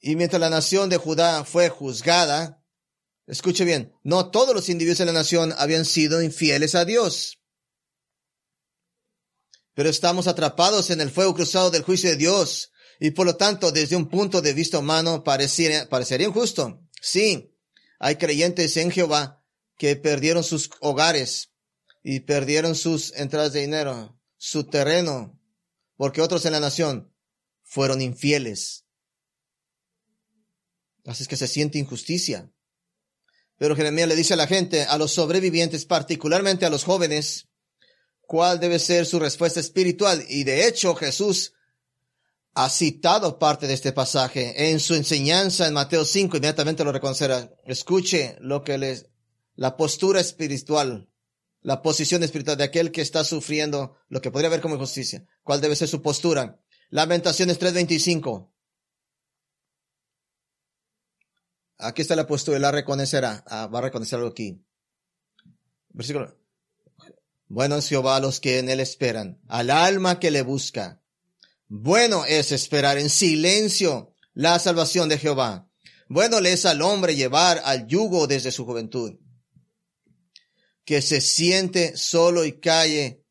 Y 0.00 0.16
mientras 0.16 0.40
la 0.40 0.48
nación 0.48 0.88
de 0.88 0.96
Judá 0.96 1.44
fue 1.44 1.68
juzgada, 1.68 2.64
escuche 3.26 3.66
bien, 3.66 3.92
no 4.02 4.30
todos 4.30 4.54
los 4.54 4.70
individuos 4.70 4.96
de 4.96 5.04
la 5.04 5.12
nación 5.12 5.54
habían 5.58 5.84
sido 5.84 6.22
infieles 6.22 6.74
a 6.74 6.86
Dios 6.86 7.39
pero 9.74 9.88
estamos 9.88 10.26
atrapados 10.26 10.90
en 10.90 11.00
el 11.00 11.10
fuego 11.10 11.34
cruzado 11.34 11.70
del 11.70 11.82
juicio 11.82 12.10
de 12.10 12.16
Dios. 12.16 12.72
Y 12.98 13.12
por 13.12 13.26
lo 13.26 13.36
tanto, 13.36 13.72
desde 13.72 13.96
un 13.96 14.08
punto 14.08 14.42
de 14.42 14.52
vista 14.52 14.78
humano, 14.78 15.24
parecería, 15.24 15.88
injusto. 16.26 16.82
Sí, 17.00 17.54
hay 17.98 18.16
creyentes 18.16 18.76
en 18.76 18.90
Jehová 18.90 19.42
que 19.78 19.96
perdieron 19.96 20.44
sus 20.44 20.70
hogares 20.80 21.52
y 22.02 22.20
perdieron 22.20 22.74
sus 22.74 23.12
entradas 23.14 23.52
de 23.52 23.60
dinero, 23.60 24.18
su 24.36 24.64
terreno, 24.64 25.40
porque 25.96 26.20
otros 26.20 26.44
en 26.44 26.52
la 26.52 26.60
nación 26.60 27.14
fueron 27.62 28.02
infieles. 28.02 28.84
Así 31.06 31.22
es 31.22 31.28
que 31.28 31.36
se 31.36 31.48
siente 31.48 31.78
injusticia. 31.78 32.50
Pero 33.56 33.76
Jeremías 33.76 34.08
le 34.08 34.16
dice 34.16 34.34
a 34.34 34.38
la 34.38 34.46
gente, 34.46 34.84
a 34.84 34.96
los 34.96 35.12
sobrevivientes, 35.12 35.84
particularmente 35.84 36.64
a 36.64 36.70
los 36.70 36.84
jóvenes, 36.84 37.49
cuál 38.30 38.60
debe 38.60 38.78
ser 38.78 39.06
su 39.06 39.18
respuesta 39.18 39.58
espiritual. 39.58 40.24
Y 40.28 40.44
de 40.44 40.68
hecho 40.68 40.94
Jesús 40.94 41.52
ha 42.54 42.70
citado 42.70 43.40
parte 43.40 43.66
de 43.66 43.74
este 43.74 43.90
pasaje 43.90 44.70
en 44.70 44.78
su 44.78 44.94
enseñanza 44.94 45.66
en 45.66 45.74
Mateo 45.74 46.04
5, 46.04 46.36
inmediatamente 46.36 46.84
lo 46.84 46.92
reconocerá. 46.92 47.52
Escuche 47.64 48.36
lo 48.38 48.62
que 48.62 48.78
les, 48.78 49.06
la 49.56 49.76
postura 49.76 50.20
espiritual, 50.20 51.08
la 51.62 51.82
posición 51.82 52.22
espiritual 52.22 52.56
de 52.56 52.62
aquel 52.62 52.92
que 52.92 53.00
está 53.00 53.24
sufriendo 53.24 53.96
lo 54.08 54.20
que 54.20 54.30
podría 54.30 54.48
ver 54.48 54.60
como 54.60 54.76
injusticia. 54.76 55.26
¿Cuál 55.42 55.60
debe 55.60 55.74
ser 55.74 55.88
su 55.88 56.00
postura? 56.00 56.60
Lamentaciones 56.90 57.58
3:25. 57.58 58.48
Aquí 61.78 62.02
está 62.02 62.14
la 62.14 62.28
postura, 62.28 62.60
la 62.60 62.70
reconocerá. 62.70 63.42
Ah, 63.48 63.66
va 63.66 63.80
a 63.80 63.82
reconocerlo 63.82 64.28
aquí. 64.28 64.64
Versículo 65.88 66.39
bueno 67.50 67.76
es 67.78 67.88
Jehová 67.88 68.14
a 68.14 68.20
los 68.20 68.38
que 68.38 68.60
en 68.60 68.70
él 68.70 68.78
esperan, 68.78 69.40
al 69.48 69.70
alma 69.70 70.20
que 70.20 70.30
le 70.30 70.42
busca. 70.42 71.02
Bueno 71.66 72.24
es 72.24 72.52
esperar 72.52 72.96
en 72.96 73.10
silencio 73.10 74.14
la 74.34 74.60
salvación 74.60 75.08
de 75.08 75.18
Jehová. 75.18 75.68
Bueno 76.08 76.40
le 76.40 76.52
es 76.52 76.64
al 76.64 76.80
hombre 76.80 77.16
llevar 77.16 77.60
al 77.64 77.88
yugo 77.88 78.28
desde 78.28 78.52
su 78.52 78.64
juventud. 78.64 79.18
Que 80.84 81.02
se 81.02 81.20
siente 81.20 81.96
solo 81.96 82.44
y 82.44 82.60
calle, 82.60 83.24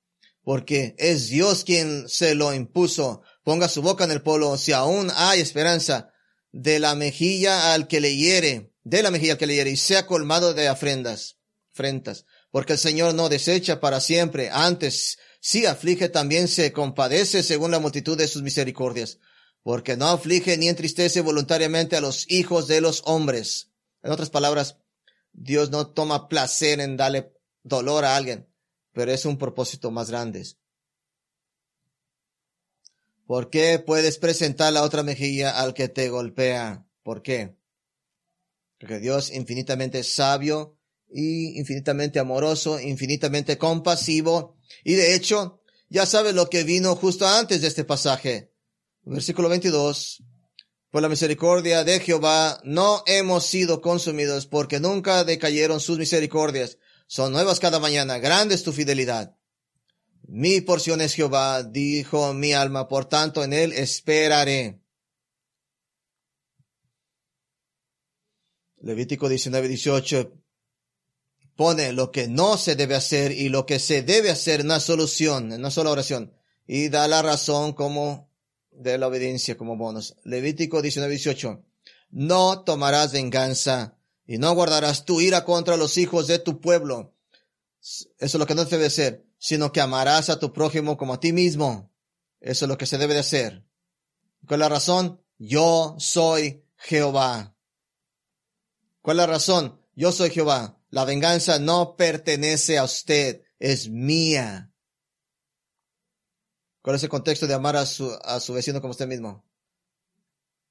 porque 0.43 0.95
es 0.97 1.29
Dios 1.29 1.63
quien 1.63 2.09
se 2.09 2.35
lo 2.35 2.53
impuso. 2.53 3.21
Ponga 3.45 3.69
su 3.69 3.81
boca 3.81 4.03
en 4.03 4.11
el 4.11 4.21
polo, 4.21 4.57
si 4.57 4.73
aún 4.73 5.09
hay 5.15 5.39
esperanza, 5.39 6.11
de 6.51 6.79
la 6.79 6.93
mejilla 6.93 7.73
al 7.73 7.87
que 7.87 8.01
le 8.01 8.17
hiere, 8.17 8.73
de 8.83 9.01
la 9.01 9.11
mejilla 9.11 9.33
al 9.33 9.37
que 9.37 9.47
le 9.47 9.55
hiere, 9.55 9.69
y 9.69 9.77
sea 9.77 10.05
colmado 10.05 10.53
de 10.53 10.67
afrendas, 10.67 11.37
frentas 11.71 12.25
porque 12.51 12.73
el 12.73 12.79
Señor 12.79 13.13
no 13.13 13.29
desecha 13.29 13.79
para 13.79 14.01
siempre, 14.01 14.49
antes 14.51 15.19
si 15.39 15.65
aflige 15.65 16.09
también 16.09 16.47
se 16.47 16.73
compadece 16.73 17.43
según 17.43 17.71
la 17.71 17.79
multitud 17.79 18.17
de 18.17 18.27
sus 18.27 18.41
misericordias, 18.41 19.19
porque 19.63 19.95
no 19.95 20.07
aflige 20.07 20.57
ni 20.57 20.67
entristece 20.67 21.21
voluntariamente 21.21 21.95
a 21.95 22.01
los 22.01 22.29
hijos 22.29 22.67
de 22.67 22.81
los 22.81 23.03
hombres. 23.05 23.71
En 24.01 24.11
otras 24.11 24.29
palabras, 24.29 24.77
Dios 25.31 25.69
no 25.69 25.87
toma 25.87 26.27
placer 26.27 26.79
en 26.79 26.97
darle 26.97 27.33
dolor 27.63 28.03
a 28.03 28.15
alguien, 28.15 28.47
pero 28.93 29.11
es 29.11 29.25
un 29.25 29.37
propósito 29.37 29.91
más 29.91 30.09
grande. 30.09 30.45
¿Por 33.25 33.51
qué 33.51 33.77
puedes 33.77 34.17
presentar 34.17 34.73
la 34.73 34.81
otra 34.81 35.03
mejilla 35.03 35.59
al 35.59 35.75
que 35.75 35.87
te 35.87 36.09
golpea? 36.09 36.87
¿Por 37.03 37.21
qué? 37.21 37.55
Porque 38.79 38.99
Dios 38.99 39.31
infinitamente 39.31 40.03
sabio 40.03 40.78
y 41.11 41.57
infinitamente 41.59 42.19
amoroso, 42.19 42.79
infinitamente 42.79 43.57
compasivo. 43.57 44.57
Y 44.83 44.93
de 44.93 45.15
hecho, 45.15 45.61
ya 45.89 46.05
sabe 46.05 46.33
lo 46.33 46.49
que 46.49 46.63
vino 46.63 46.95
justo 46.95 47.27
antes 47.27 47.61
de 47.61 47.67
este 47.67 47.83
pasaje. 47.83 48.53
Versículo 49.03 49.49
22. 49.49 50.23
Por 50.91 51.01
la 51.01 51.09
misericordia 51.09 51.83
de 51.83 51.99
Jehová 51.99 52.59
no 52.63 53.03
hemos 53.05 53.45
sido 53.45 53.81
consumidos 53.81 54.47
porque 54.47 54.79
nunca 54.79 55.23
decayeron 55.23 55.79
sus 55.79 55.99
misericordias. 55.99 56.77
Son 57.07 57.31
nuevas 57.31 57.59
cada 57.59 57.79
mañana. 57.79 58.17
Grande 58.17 58.55
es 58.55 58.63
tu 58.63 58.71
fidelidad. 58.71 59.35
Mi 60.23 60.61
porción 60.61 61.01
es 61.01 61.13
Jehová, 61.15 61.63
dijo 61.63 62.33
mi 62.33 62.53
alma, 62.53 62.87
por 62.87 63.05
tanto 63.05 63.43
en 63.43 63.53
él 63.53 63.73
esperaré. 63.73 64.79
Levítico 68.81 69.27
19, 69.27 69.67
18 69.67 70.38
pone 71.59 71.91
lo 71.91 72.09
que 72.09 72.29
no 72.29 72.55
se 72.55 72.77
debe 72.77 72.95
hacer 72.95 73.33
y 73.33 73.49
lo 73.49 73.65
que 73.65 73.79
se 73.79 74.01
debe 74.01 74.31
hacer 74.31 74.61
en 74.61 74.67
una 74.67 74.79
solución, 74.79 75.51
en 75.51 75.59
una 75.59 75.71
sola 75.71 75.91
oración, 75.91 76.33
y 76.65 76.87
da 76.87 77.05
la 77.09 77.21
razón 77.21 77.73
como 77.73 78.31
de 78.71 78.97
la 78.97 79.07
obediencia 79.07 79.57
como 79.57 79.75
bonus. 79.75 80.15
Levítico 80.23 80.81
19, 80.81 81.11
18. 81.11 81.61
No 82.11 82.63
tomarás 82.63 83.11
venganza 83.11 83.97
y 84.25 84.37
no 84.37 84.55
guardarás 84.55 85.03
tu 85.03 85.19
ira 85.19 85.43
contra 85.43 85.75
los 85.75 85.97
hijos 85.97 86.27
de 86.27 86.39
tu 86.39 86.61
pueblo. 86.61 87.13
Eso 87.81 88.07
es 88.17 88.35
lo 88.35 88.45
que 88.45 88.55
no 88.55 88.63
debe 88.63 88.89
ser, 88.89 89.25
sino 89.37 89.73
que 89.73 89.81
amarás 89.81 90.29
a 90.29 90.39
tu 90.39 90.53
prójimo 90.53 90.95
como 90.95 91.15
a 91.15 91.19
ti 91.19 91.33
mismo. 91.33 91.91
Eso 92.39 92.63
es 92.63 92.69
lo 92.69 92.77
que 92.77 92.85
se 92.85 92.97
debe 92.97 93.15
de 93.15 93.19
hacer. 93.19 93.65
¿Cuál 94.47 94.61
es 94.61 94.65
la 94.65 94.69
razón? 94.69 95.21
Yo 95.37 95.97
soy 95.99 96.63
Jehová. 96.77 97.53
¿Cuál 99.01 99.17
es 99.17 99.23
la 99.23 99.27
razón? 99.27 99.81
Yo 99.93 100.13
soy 100.13 100.29
Jehová. 100.29 100.78
La 100.89 101.05
venganza 101.05 101.59
no 101.59 101.95
pertenece 101.95 102.77
a 102.77 102.83
usted, 102.83 103.43
es 103.59 103.89
mía. 103.89 104.73
¿Cuál 106.81 106.95
es 106.95 107.03
el 107.03 107.09
contexto 107.09 107.45
de 107.45 107.53
amar 107.53 107.75
a 107.75 107.85
su, 107.85 108.11
a 108.23 108.39
su 108.39 108.53
vecino 108.53 108.81
como 108.81 108.91
usted 108.91 109.07
mismo? 109.07 109.45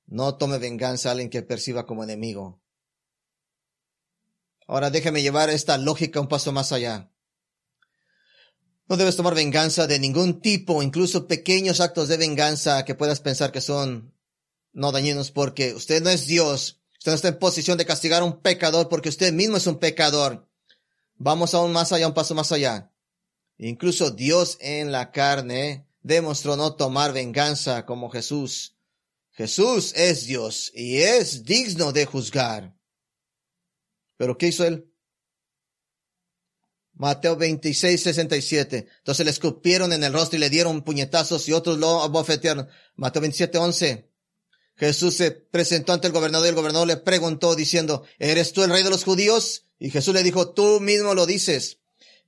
No 0.07 0.37
tome 0.37 0.59
venganza 0.59 1.09
a 1.09 1.13
alguien 1.13 1.31
que 1.31 1.43
perciba 1.43 1.87
como 1.87 2.03
enemigo. 2.03 2.61
Ahora 4.67 4.91
déjeme 4.91 5.23
llevar 5.23 5.51
esta 5.51 5.79
lógica 5.79 6.21
un 6.21 6.29
paso 6.29 6.51
más 6.51 6.73
allá. 6.73 7.13
No 8.89 8.97
debes 8.97 9.17
tomar 9.17 9.35
venganza 9.35 9.87
de 9.87 9.99
ningún 9.99 10.41
tipo, 10.41 10.83
incluso 10.83 11.27
pequeños 11.27 11.81
actos 11.81 12.09
de 12.09 12.17
venganza 12.17 12.85
que 12.85 12.95
puedas 12.95 13.21
pensar 13.21 13.53
que 13.53 13.61
son 13.61 14.15
no 14.73 14.93
dañinos 14.93 15.31
porque 15.31 15.75
usted 15.75 16.03
no 16.03 16.11
es 16.11 16.27
Dios. 16.27 16.78
No 17.09 17.15
está 17.15 17.29
en 17.29 17.39
posición 17.39 17.79
de 17.79 17.87
castigar 17.87 18.21
a 18.21 18.27
un 18.27 18.43
pecador 18.43 18.91
porque 18.91 19.09
usted 19.09 19.33
mismo 19.33 19.57
es 19.57 19.67
un 19.67 19.79
pecador. 19.79 20.47
Vamos 21.15 21.55
aún 21.55 21.73
más 21.73 21.91
allá, 21.91 22.07
un 22.07 22.13
paso 22.13 22.35
más 22.35 22.53
allá. 22.53 22.93
Incluso 23.57 24.11
Dios 24.11 24.59
en 24.61 24.93
la 24.93 25.11
carne 25.11 25.89
demostró 26.03 26.55
no 26.55 26.77
tomar 26.77 27.15
venganza 27.15 27.87
como 27.87 28.11
Jesús. 28.11 28.77
Jesús 29.31 29.95
es 29.97 30.27
Dios 30.27 30.71
y 30.75 30.99
es 30.99 31.45
digno 31.45 31.93
de 31.93 32.05
juzgar. 32.05 32.77
Pero 34.19 34.37
¿qué 34.37 34.49
hizo 34.49 34.67
él? 34.67 34.93
Mateo 36.93 37.37
26, 37.37 38.03
67. 38.03 38.87
Entonces 38.99 39.25
le 39.25 39.31
escupieron 39.31 39.95
en 39.95 40.05
el 40.05 40.13
rostro 40.13 40.37
y 40.37 40.41
le 40.41 40.51
dieron 40.51 40.83
puñetazos 40.83 41.49
y 41.49 41.55
otros 41.55 41.79
lo 41.79 42.03
abofetearon. 42.03 42.69
Mateo 42.97 43.23
27, 43.23 43.57
11. 43.57 44.08
Jesús 44.79 45.17
se 45.17 45.33
presentó 45.33 45.93
ante 45.93 46.07
el 46.07 46.13
gobernador 46.13 46.47
y 46.47 46.51
el 46.51 46.55
gobernador 46.55 46.87
le 46.87 46.97
preguntó 46.97 47.57
diciendo, 47.57 48.05
¿eres 48.19 48.53
tú 48.53 48.63
el 48.63 48.71
rey 48.71 48.85
de 48.85 48.91
los 48.91 49.05
judíos? 49.05 49.65
Y 49.79 49.91
Jesús 49.91 50.15
le 50.15 50.23
dijo, 50.23 50.51
tú 50.51 50.81
mismo 50.81 51.15
lo 51.15 51.27
dices. 51.27 51.79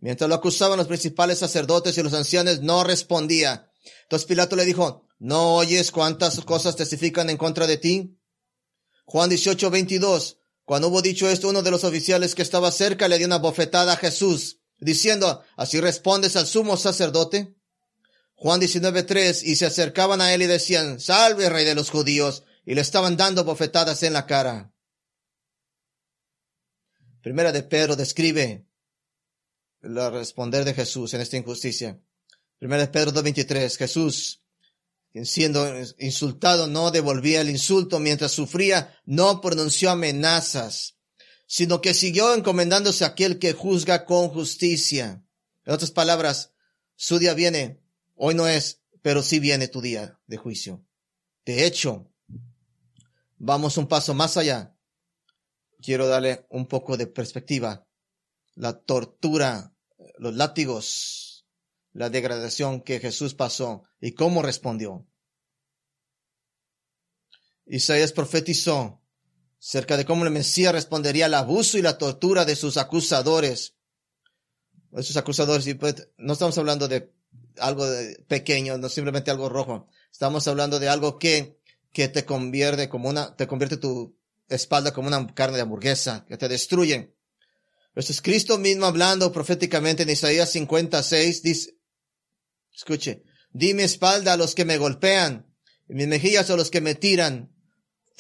Mientras 0.01 0.29
lo 0.29 0.35
acusaban 0.35 0.79
los 0.79 0.89
principales 0.89 1.39
sacerdotes 1.39 1.97
y 1.97 2.03
los 2.03 2.13
ancianos, 2.13 2.61
no 2.61 2.83
respondía. 2.83 3.71
Entonces 4.03 4.27
Pilato 4.27 4.57
le 4.57 4.65
dijo, 4.65 5.07
¿no 5.21 5.55
oyes 5.57 5.93
cuántas 5.93 6.41
cosas 6.41 6.75
testifican 6.75 7.31
en 7.31 7.37
contra 7.37 7.69
de 7.69 7.77
ti? 7.77 8.19
Juan 9.05 9.29
18, 9.29 9.71
22. 9.71 10.39
Cuando 10.65 10.89
hubo 10.89 11.03
dicho 11.03 11.29
esto, 11.29 11.49
uno 11.49 11.63
de 11.63 11.71
los 11.71 11.85
oficiales 11.85 12.35
que 12.35 12.43
estaba 12.43 12.73
cerca 12.73 13.07
le 13.09 13.19
dio 13.19 13.27
una 13.27 13.39
bofetada 13.39 13.93
a 13.93 13.97
Jesús 13.97 14.61
diciendo, 14.79 15.43
¿así 15.57 15.81
respondes 15.81 16.35
al 16.37 16.47
sumo 16.47 16.77
sacerdote? 16.77 17.55
Juan 18.41 18.59
19.3, 18.59 19.43
y 19.45 19.55
se 19.55 19.67
acercaban 19.67 20.23
a 20.23 20.33
él 20.33 20.41
y 20.41 20.47
decían, 20.47 20.99
salve 20.99 21.51
rey 21.51 21.67
de 21.67 21.75
los 21.75 21.91
judíos, 21.91 22.45
y 22.65 22.75
le 22.75 22.81
estaban 22.81 23.19
dando 23.19 23.45
bofetadas 23.45 24.03
en 24.03 24.15
la 24.15 24.25
cara. 24.25 24.73
Primera 27.21 27.53
de 27.53 27.63
Pedro 27.63 27.97
describe 27.97 28.67
el 29.83 30.11
responder 30.11 30.65
de 30.65 30.73
Jesús 30.73 31.13
en 31.13 31.21
esta 31.21 31.37
injusticia. 31.37 32.01
Primera 32.59 32.81
de 32.81 32.89
Pedro 32.89 33.13
2.23, 33.13 33.77
Jesús, 33.77 34.43
siendo 35.23 35.71
insultado, 35.99 36.67
no 36.67 36.91
devolvía 36.91 37.43
el 37.43 37.51
insulto 37.51 37.99
mientras 37.99 38.33
sufría, 38.33 38.99
no 39.05 39.43
pronunció 39.43 39.91
amenazas, 39.91 40.97
sino 41.47 41.83
que 41.83 41.93
siguió 41.93 42.35
encomendándose 42.35 43.05
a 43.05 43.09
aquel 43.09 43.39
que 43.39 43.53
juzga 43.53 44.07
con 44.07 44.31
justicia. 44.31 45.23
En 45.67 45.75
otras 45.75 45.91
palabras, 45.91 46.53
su 46.97 47.19
día 47.19 47.35
viene, 47.35 47.80
hoy 48.23 48.35
no 48.35 48.47
es, 48.47 48.83
pero 49.03 49.23
sí 49.23 49.41
viene 49.41 49.67
tu 49.67 49.81
día 49.81 50.21
de 50.27 50.37
juicio. 50.37 50.85
De 51.47 51.65
hecho, 51.65 52.13
vamos 53.39 53.79
un 53.79 53.89
paso 53.89 54.13
más 54.13 54.37
allá. 54.37 54.77
Quiero 55.81 56.07
darle 56.07 56.47
un 56.51 56.67
poco 56.69 56.99
de 56.99 57.07
perspectiva. 57.07 57.89
La 58.55 58.79
tortura, 58.79 59.75
los 60.19 60.35
látigos, 60.35 61.47
la 61.93 62.11
degradación 62.11 62.83
que 62.83 63.01
Jesús 63.01 63.35
pasó 63.35 63.85
y 64.01 64.13
cómo 64.13 64.43
respondió. 64.43 65.07
Isaías 67.65 68.13
profetizó 68.13 69.03
cerca 69.59 69.97
de 69.97 70.05
cómo 70.05 70.27
el 70.27 70.31
Mesías 70.31 70.75
respondería 70.75 71.27
al 71.27 71.35
abuso 71.35 71.79
y 71.79 71.83
la 71.83 71.97
tortura 71.97 72.45
de 72.45 72.55
sus 72.55 72.77
acusadores. 72.77 73.77
De 74.91 75.03
sus 75.03 75.17
acusadores, 75.17 75.67
y 75.69 75.75
pues, 75.75 76.09
no 76.19 76.35
estamos 76.35 76.59
hablando 76.59 76.87
de 76.87 77.15
algo 77.61 77.87
pequeño, 78.29 78.79
no 78.79 78.89
simplemente 78.89 79.31
algo 79.31 79.49
rojo. 79.49 79.89
Estamos 80.11 80.47
hablando 80.49 80.79
de 80.79 80.89
algo 80.89 81.19
que, 81.19 81.59
que 81.93 82.09
te 82.09 82.25
convierte 82.25 82.89
como 82.89 83.09
una, 83.09 83.37
te 83.37 83.47
convierte 83.47 83.77
tu 83.77 84.17
espalda 84.49 84.93
como 84.93 85.09
una 85.09 85.27
carne 85.35 85.57
de 85.57 85.63
hamburguesa, 85.63 86.25
que 86.29 86.37
te 86.37 86.49
destruyen. 86.49 87.15
Esto 87.95 88.13
es 88.13 88.23
Cristo 88.23 88.59
mismo 88.59 88.87
hablando 88.87 89.33
proféticamente 89.33 90.05
en 90.05 90.11
Isaías 90.11 90.51
56, 90.51 91.43
dice, 91.43 91.77
escuche, 92.75 93.23
di 93.53 93.75
mi 93.75 93.83
espalda 93.83 94.35
a 94.35 94.37
los 94.37 94.55
que 94.55 94.65
me 94.65 94.79
golpean, 94.79 95.47
y 95.89 95.95
mis 95.95 96.07
mejillas 96.07 96.51
a 96.51 96.57
los 96.57 96.71
que 96.71 96.81
me 96.81 96.95
tiran, 96.95 97.53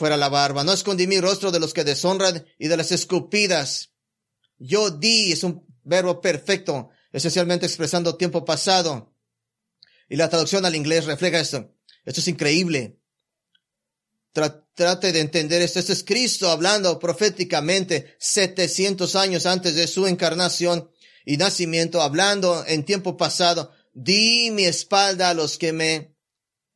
fuera 0.00 0.16
la 0.16 0.29
barba. 0.29 0.64
No 0.64 0.72
escondí 0.72 1.07
mi 1.07 1.20
rostro 1.20 1.53
de 1.53 1.61
los 1.61 1.74
que 1.74 1.85
deshonran 1.85 2.46
y 2.59 2.68
de 2.68 2.76
las 2.76 2.90
escupidas. 2.90 3.92
Yo 4.59 4.90
di 4.90 5.31
es 5.31 5.44
un 5.44 5.64
verbo 5.85 6.20
perfecto, 6.20 6.88
esencialmente 7.12 7.66
expresando 7.66 8.16
tiempo 8.16 8.44
pasado. 8.44 9.14
Y 10.11 10.16
la 10.16 10.29
traducción 10.29 10.66
al 10.66 10.75
inglés 10.75 11.07
refleja 11.07 11.38
esto. 11.38 11.73
Esto 12.05 12.20
es 12.20 12.29
increíble. 12.29 12.99
Trate 14.33 15.12
de 15.12 15.20
entender 15.20 15.62
esto. 15.62 15.79
Esto 15.79 15.92
es 15.92 16.03
Cristo 16.03 16.51
hablando 16.51 16.99
proféticamente 16.99 18.16
700 18.18 19.14
años 19.14 19.46
antes 19.46 19.77
de 19.77 19.87
su 19.87 20.09
encarnación 20.09 20.90
y 21.25 21.37
nacimiento, 21.37 22.03
hablando 22.03 22.64
en 22.66 22.85
tiempo 22.85 23.16
pasado. 23.16 23.73
Di 23.94 24.51
mi 24.51 24.64
espalda 24.64 25.31
a 25.31 25.35
los 25.35 25.57
que 25.59 25.73
me 25.73 26.16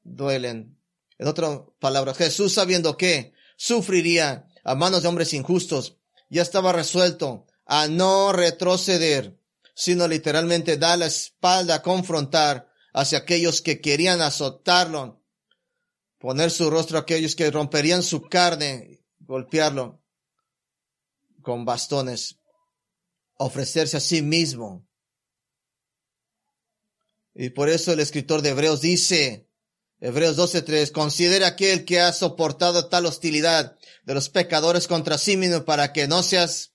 duelen. 0.04 0.78
En 1.18 1.26
otras 1.26 1.60
palabras, 1.80 2.16
Jesús 2.16 2.54
sabiendo 2.54 2.96
que 2.96 3.32
sufriría 3.56 4.46
a 4.62 4.76
manos 4.76 5.02
de 5.02 5.08
hombres 5.08 5.32
injustos, 5.32 5.96
ya 6.30 6.42
estaba 6.42 6.72
resuelto 6.72 7.46
a 7.66 7.88
no 7.88 8.32
retroceder, 8.32 9.36
sino 9.74 10.06
literalmente 10.06 10.76
dar 10.76 11.00
la 11.00 11.06
espalda 11.06 11.76
a 11.76 11.82
confrontar 11.82 12.73
hacia 12.94 13.18
aquellos 13.18 13.60
que 13.60 13.80
querían 13.80 14.22
azotarlo, 14.22 15.20
poner 16.18 16.50
su 16.50 16.70
rostro 16.70 16.96
a 16.96 17.02
aquellos 17.02 17.34
que 17.34 17.50
romperían 17.50 18.02
su 18.02 18.22
carne, 18.22 19.02
golpearlo 19.18 20.00
con 21.42 21.64
bastones, 21.64 22.38
ofrecerse 23.36 23.96
a 23.96 24.00
sí 24.00 24.22
mismo. 24.22 24.88
Y 27.34 27.50
por 27.50 27.68
eso 27.68 27.92
el 27.92 27.98
escritor 27.98 28.42
de 28.42 28.50
Hebreos 28.50 28.80
dice, 28.80 29.50
Hebreos 29.98 30.36
12.3, 30.38 30.92
considera 30.92 31.48
aquel 31.48 31.84
que 31.84 32.00
ha 32.00 32.12
soportado 32.12 32.88
tal 32.88 33.06
hostilidad 33.06 33.76
de 34.04 34.14
los 34.14 34.28
pecadores 34.28 34.86
contra 34.86 35.18
sí 35.18 35.36
mismo 35.36 35.64
para 35.64 35.92
que 35.92 36.06
no 36.06 36.22
seas 36.22 36.74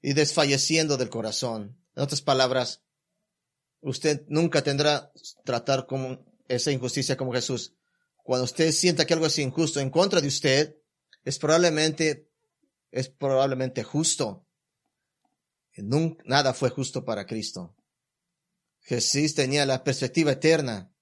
y 0.00 0.14
desfalleciendo 0.14 0.96
del 0.96 1.10
corazón. 1.10 1.78
En 1.94 2.02
otras 2.02 2.22
palabras, 2.22 2.83
usted 3.84 4.24
nunca 4.28 4.62
tendrá 4.62 5.12
tratar 5.44 5.86
como 5.86 6.24
esa 6.48 6.72
injusticia 6.72 7.16
como 7.16 7.32
Jesús. 7.32 7.74
Cuando 8.22 8.44
usted 8.44 8.72
sienta 8.72 9.06
que 9.06 9.14
algo 9.14 9.26
es 9.26 9.38
injusto 9.38 9.80
en 9.80 9.90
contra 9.90 10.20
de 10.20 10.28
usted, 10.28 10.76
es 11.24 11.38
probablemente, 11.38 12.28
es 12.90 13.08
probablemente 13.08 13.84
justo. 13.84 14.46
Nada 15.76 16.54
fue 16.54 16.70
justo 16.70 17.04
para 17.04 17.26
Cristo. 17.26 17.74
Jesús 18.80 19.34
tenía 19.34 19.64
la 19.64 19.82
perspectiva 19.82 20.32
eterna 20.32 20.94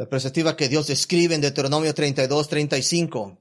la 0.00 0.08
perspectiva 0.08 0.56
que 0.56 0.70
Dios 0.70 0.86
describe 0.86 1.34
en 1.34 1.42
Deuteronomio 1.42 1.92
32, 1.92 2.48
35. 2.48 3.38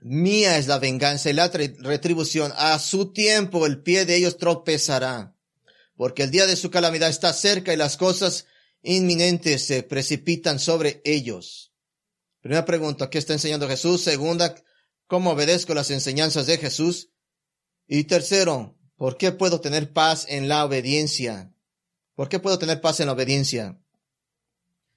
Mía 0.00 0.56
es 0.56 0.68
la 0.68 0.78
venganza 0.78 1.28
y 1.28 1.34
la 1.34 1.48
retribución. 1.48 2.50
A 2.56 2.78
su 2.78 3.12
tiempo 3.12 3.66
el 3.66 3.82
pie 3.82 4.06
de 4.06 4.16
ellos 4.16 4.38
tropezará, 4.38 5.36
porque 5.96 6.22
el 6.22 6.30
día 6.30 6.46
de 6.46 6.56
su 6.56 6.70
calamidad 6.70 7.10
está 7.10 7.32
cerca 7.32 7.72
y 7.72 7.76
las 7.76 7.96
cosas 7.96 8.46
inminentes 8.82 9.66
se 9.66 9.82
precipitan 9.82 10.58
sobre 10.58 11.00
ellos. 11.04 11.72
Primera 12.40 12.64
pregunta, 12.64 13.08
¿qué 13.08 13.18
está 13.18 13.32
enseñando 13.34 13.68
Jesús? 13.68 14.02
Segunda, 14.02 14.54
¿cómo 15.06 15.30
obedezco 15.30 15.74
las 15.74 15.90
enseñanzas 15.90 16.46
de 16.46 16.58
Jesús? 16.58 17.10
Y 17.86 18.04
tercero, 18.04 18.76
¿por 18.96 19.16
qué 19.16 19.32
puedo 19.32 19.60
tener 19.60 19.92
paz 19.92 20.26
en 20.28 20.48
la 20.48 20.64
obediencia? 20.64 21.52
¿Por 22.14 22.28
qué 22.28 22.40
puedo 22.40 22.58
tener 22.58 22.80
paz 22.80 23.00
en 23.00 23.06
la 23.06 23.12
obediencia? 23.12 23.78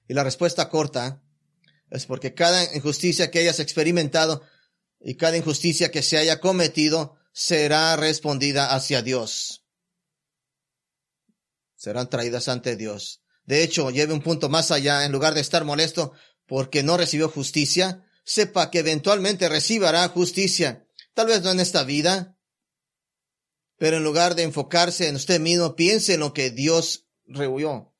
Y 0.08 0.14
la 0.14 0.24
respuesta 0.24 0.68
corta 0.68 1.22
es 1.90 2.06
porque 2.06 2.34
cada 2.34 2.74
injusticia 2.74 3.30
que 3.30 3.38
hayas 3.40 3.60
experimentado 3.60 4.42
y 5.00 5.16
cada 5.16 5.36
injusticia 5.36 5.90
que 5.90 6.02
se 6.02 6.18
haya 6.18 6.40
cometido 6.40 7.16
será 7.32 7.96
respondida 7.96 8.74
hacia 8.74 9.02
Dios. 9.02 9.65
Serán 11.76 12.10
traídas 12.10 12.48
ante 12.48 12.76
Dios. 12.76 13.22
De 13.44 13.62
hecho, 13.62 13.90
lleve 13.90 14.12
un 14.12 14.22
punto 14.22 14.48
más 14.48 14.70
allá, 14.70 15.04
en 15.04 15.12
lugar 15.12 15.34
de 15.34 15.40
estar 15.40 15.64
molesto 15.64 16.12
porque 16.46 16.82
no 16.82 16.96
recibió 16.96 17.28
justicia, 17.28 18.04
sepa 18.24 18.70
que 18.70 18.80
eventualmente 18.80 19.48
recibirá 19.48 20.08
justicia. 20.08 20.86
Tal 21.14 21.28
vez 21.28 21.42
no 21.42 21.50
en 21.50 21.60
esta 21.60 21.84
vida, 21.84 22.38
pero 23.78 23.98
en 23.98 24.04
lugar 24.04 24.34
de 24.34 24.42
enfocarse 24.42 25.08
en 25.08 25.16
usted 25.16 25.40
mismo, 25.40 25.76
piense 25.76 26.14
en 26.14 26.20
lo 26.20 26.32
que 26.32 26.50
Dios 26.50 27.06
rehuyó 27.26 27.92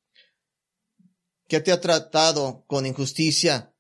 que 1.49 1.61
te 1.61 1.73
ha 1.73 1.81
tratado 1.81 2.65
con 2.67 2.87
injusticia, 2.87 3.73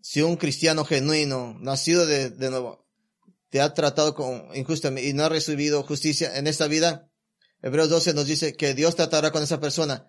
si 0.00 0.22
un 0.22 0.36
cristiano 0.36 0.84
genuino, 0.84 1.56
nacido 1.60 2.06
de, 2.06 2.30
nuevo, 2.50 2.86
te 3.50 3.60
ha 3.60 3.74
tratado 3.74 4.14
con 4.14 4.54
injusticia 4.54 5.00
y 5.00 5.12
no 5.12 5.24
ha 5.24 5.28
recibido 5.28 5.82
justicia 5.82 6.38
en 6.38 6.46
esta 6.46 6.66
vida, 6.68 7.05
Hebreos 7.66 7.88
12 7.88 8.14
nos 8.14 8.28
dice 8.28 8.54
que 8.54 8.74
Dios 8.74 8.94
tratará 8.94 9.32
con 9.32 9.42
esa 9.42 9.58
persona 9.58 10.08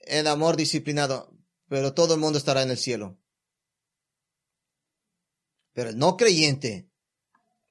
en 0.00 0.26
amor 0.26 0.58
disciplinado, 0.58 1.32
pero 1.66 1.94
todo 1.94 2.12
el 2.12 2.20
mundo 2.20 2.36
estará 2.36 2.60
en 2.60 2.70
el 2.70 2.76
cielo. 2.76 3.18
Pero 5.72 5.88
el 5.88 5.96
no 5.96 6.18
creyente, 6.18 6.90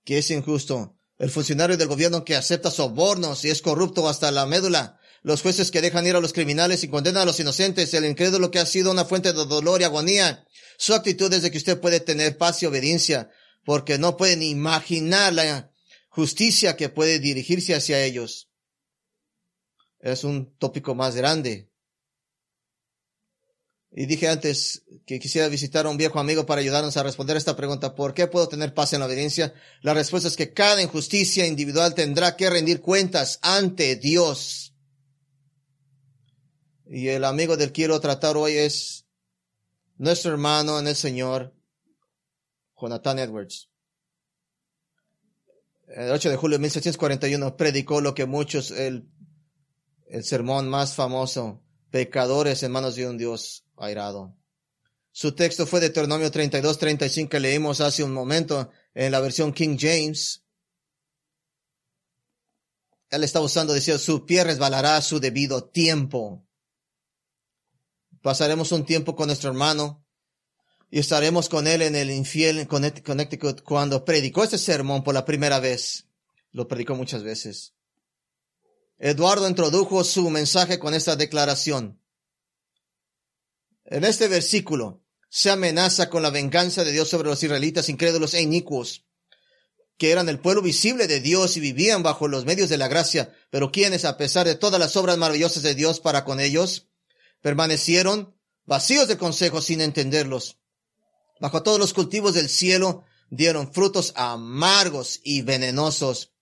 que 0.04 0.18
es 0.18 0.32
injusto, 0.32 0.98
el 1.20 1.30
funcionario 1.30 1.78
del 1.78 1.88
gobierno 1.88 2.26
que 2.26 2.36
acepta 2.36 2.72
sobornos 2.72 3.46
y 3.46 3.52
es 3.52 3.62
corrupto 3.62 4.10
hasta 4.10 4.32
la 4.32 4.48
médula, 4.48 5.00
los 5.22 5.44
jueces 5.44 5.70
que 5.70 5.82
dejan 5.82 6.08
ir 6.08 6.16
a 6.16 6.20
los 6.20 6.34
criminales 6.34 6.84
y 6.84 6.88
condenan 6.88 7.22
a 7.22 7.26
los 7.26 7.40
inocentes, 7.40 7.94
el 7.94 8.06
incrédulo 8.06 8.50
que 8.50 8.58
ha 8.58 8.66
sido 8.66 8.90
una 8.90 9.06
fuente 9.06 9.34
de 9.34 9.46
dolor 9.46 9.82
y 9.82 9.84
agonía, 9.84 10.48
su 10.80 10.96
actitud 10.96 11.32
es 11.32 11.44
de 11.44 11.52
que 11.52 11.60
usted 11.60 11.80
puede 11.80 12.00
tener 12.00 12.40
paz 12.40 12.64
y 12.64 12.66
obediencia, 12.66 13.30
porque 13.64 14.00
no 14.00 14.18
pueden 14.18 14.42
imaginar 14.42 15.32
la 15.32 15.70
justicia 16.10 16.76
que 16.76 16.90
puede 16.90 17.20
dirigirse 17.20 17.76
hacia 17.76 18.04
ellos. 18.04 18.47
Es 20.00 20.24
un 20.24 20.56
tópico 20.58 20.96
más 20.96 21.16
grande. 21.16 21.70
Y 23.92 24.06
dije 24.06 24.28
antes 24.28 24.84
que 25.06 25.20
quisiera 25.20 25.48
visitar 25.48 25.86
a 25.86 25.90
un 25.90 25.98
viejo 25.98 26.20
amigo 26.20 26.46
para 26.46 26.62
ayudarnos 26.62 26.98
a 26.98 27.04
responder 27.04 27.38
esta 27.38 27.56
pregunta. 27.56 27.96
¿Por 27.96 28.14
qué 28.14 28.28
puedo 28.28 28.48
tener 28.48 28.74
paz 28.74 28.94
en 28.94 29.00
la 29.00 29.06
obediencia? 29.06 29.54
La 29.82 29.94
respuesta 29.94 30.28
es 30.28 30.36
que 30.36 30.54
cada 30.54 30.82
injusticia 30.82 31.48
individual 31.48 31.96
tendrá 31.96 32.36
que 32.36 32.50
rendir 32.50 32.82
cuentas 32.82 33.40
ante 33.42 33.96
Dios. 33.96 34.76
Y 36.86 37.08
el 37.08 37.24
amigo 37.24 37.58
del 37.58 37.72
quiero 37.72 38.00
tratar 38.00 38.38
hoy 38.38 38.54
es 38.54 39.06
nuestro 39.98 40.32
hermano 40.32 40.80
en 40.80 40.88
el 40.88 40.96
Señor, 40.96 41.56
Jonathan 42.80 43.20
Edwards. 43.20 43.70
El 45.88 46.12
8 46.12 46.30
de 46.30 46.36
julio 46.36 46.58
de 46.58 46.62
1741 46.64 47.58
predicó 47.58 48.02
lo 48.02 48.14
que 48.14 48.26
muchos, 48.26 48.72
el, 48.72 49.10
el 50.10 50.24
sermón 50.24 50.70
más 50.70 50.96
famoso, 50.96 51.62
pecadores 51.90 52.64
en 52.64 52.72
manos 52.72 52.96
de 52.96 53.08
un 53.08 53.18
Dios 53.18 53.66
airado. 53.78 54.36
Su 55.12 55.34
texto 55.34 55.66
fue 55.66 55.80
de 55.80 55.88
Deuteronomio 55.88 56.30
32, 56.30 56.78
35 56.78 57.30
que 57.30 57.40
leímos 57.40 57.82
hace 57.82 58.04
un 58.04 58.14
momento 58.14 58.70
en 58.94 59.12
la 59.12 59.20
versión 59.20 59.52
King 59.52 59.78
James. 59.80 60.44
Él 63.10 63.24
está 63.24 63.42
usando, 63.42 63.74
decía, 63.74 63.98
su 63.98 64.26
pie 64.26 64.44
resbalará 64.44 64.98
a 64.98 65.02
su 65.02 65.20
debido 65.20 65.64
tiempo. 65.64 66.46
Pasaremos 68.22 68.72
un 68.72 68.86
tiempo 68.86 69.16
con 69.16 69.28
nuestro 69.28 69.50
hermano 69.50 70.06
y 70.92 71.00
estaremos 71.00 71.50
con 71.50 71.68
él 71.68 71.82
en 71.82 71.96
el 71.96 72.12
infiel 72.12 72.68
Connecticut 72.68 73.62
cuando 73.64 74.06
predicó 74.06 74.44
este 74.44 74.58
sermón 74.58 75.04
por 75.04 75.14
la 75.14 75.26
primera 75.26 75.60
vez. 75.60 76.08
Lo 76.52 76.68
predicó 76.68 76.96
muchas 76.96 77.24
veces. 77.24 77.77
Eduardo 79.00 79.48
introdujo 79.48 80.04
su 80.04 80.30
mensaje 80.30 80.80
con 80.80 80.94
esta 80.94 81.16
declaración. 81.16 82.02
En 83.86 84.04
este 84.04 84.28
versículo 84.28 85.04
se 85.30 85.52
amenaza 85.52 86.10
con 86.10 86.24
la 86.24 86.32
venganza 86.32 86.84
de 86.84 86.92
Dios 86.92 87.10
sobre 87.10 87.30
los 87.30 87.42
israelitas 87.44 87.90
incrédulos 87.90 88.34
e 88.34 88.42
inicuos, 88.42 89.06
que 89.98 90.12
eran 90.12 90.30
el 90.30 90.40
pueblo 90.40 90.62
visible 90.62 91.08
de 91.08 91.20
Dios 91.20 91.58
y 91.58 91.60
vivían 91.60 92.02
bajo 92.02 92.28
los 92.28 92.46
medios 92.46 92.70
de 92.70 92.78
la 92.78 92.88
gracia, 92.88 93.34
pero 93.50 93.72
quienes, 93.72 94.04
a 94.04 94.18
pesar 94.18 94.48
de 94.48 94.56
todas 94.56 94.80
las 94.80 94.96
obras 94.96 95.18
maravillosas 95.18 95.64
de 95.64 95.76
Dios 95.76 96.00
para 96.00 96.26
con 96.26 96.40
ellos, 96.40 96.88
permanecieron 97.42 98.36
vacíos 98.66 99.08
de 99.08 99.18
consejos 99.18 99.66
sin 99.66 99.82
entenderlos. 99.82 100.58
Bajo 101.40 101.62
todos 101.62 101.80
los 101.80 101.94
cultivos 101.94 102.34
del 102.34 102.50
cielo 102.50 103.04
dieron 103.30 103.72
frutos 103.72 104.14
amargos 104.16 105.20
y 105.24 105.44
venenosos. 105.44 106.34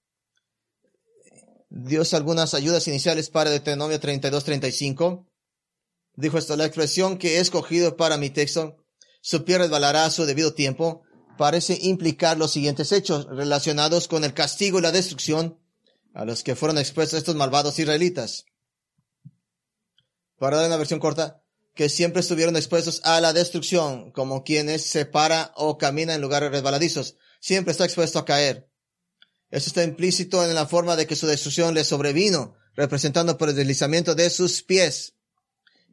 Dios 1.69 2.13
algunas 2.13 2.53
ayudas 2.53 2.87
iniciales 2.87 3.29
para 3.29 3.49
Deuteronomio 3.49 3.99
32-35. 3.99 5.25
Dijo 6.15 6.37
esto, 6.37 6.55
la 6.55 6.65
expresión 6.65 7.17
que 7.17 7.37
he 7.37 7.39
escogido 7.39 7.97
para 7.97 8.17
mi 8.17 8.29
texto, 8.29 8.77
su 9.21 9.43
pie 9.43 9.57
resbalará 9.57 10.05
a 10.05 10.11
su 10.11 10.25
debido 10.25 10.53
tiempo, 10.53 11.03
parece 11.37 11.77
implicar 11.81 12.37
los 12.37 12.51
siguientes 12.51 12.91
hechos 12.91 13.25
relacionados 13.25 14.07
con 14.07 14.23
el 14.23 14.33
castigo 14.33 14.79
y 14.79 14.81
la 14.81 14.91
destrucción 14.91 15.59
a 16.13 16.23
los 16.23 16.43
que 16.43 16.55
fueron 16.55 16.77
expuestos 16.77 17.19
estos 17.19 17.35
malvados 17.35 17.77
israelitas. 17.77 18.45
Para 20.37 20.57
dar 20.57 20.67
una 20.67 20.77
versión 20.77 20.99
corta, 20.99 21.43
que 21.73 21.89
siempre 21.89 22.21
estuvieron 22.21 22.55
expuestos 22.55 23.01
a 23.03 23.19
la 23.19 23.33
destrucción, 23.33 24.11
como 24.11 24.43
quienes 24.43 24.85
se 24.85 25.05
para 25.05 25.51
o 25.55 25.77
camina 25.77 26.13
en 26.13 26.21
lugares 26.21 26.51
resbaladizos. 26.51 27.17
Siempre 27.41 27.73
está 27.73 27.83
expuesto 27.83 28.17
a 28.17 28.25
caer. 28.25 28.69
Eso 29.55 29.69
está 29.69 29.83
implícito 29.83 30.43
en 30.43 30.53
la 30.53 30.67
forma 30.67 30.97
de 30.97 31.07
que 31.07 31.15
su 31.15 31.27
destrucción 31.27 31.73
le 31.73 31.85
sobrevino, 31.85 32.57
representando 32.75 33.37
por 33.37 33.47
el 33.47 33.55
deslizamiento 33.55 34.13
de 34.13 34.29
sus 34.29 34.61
pies. 34.61 35.13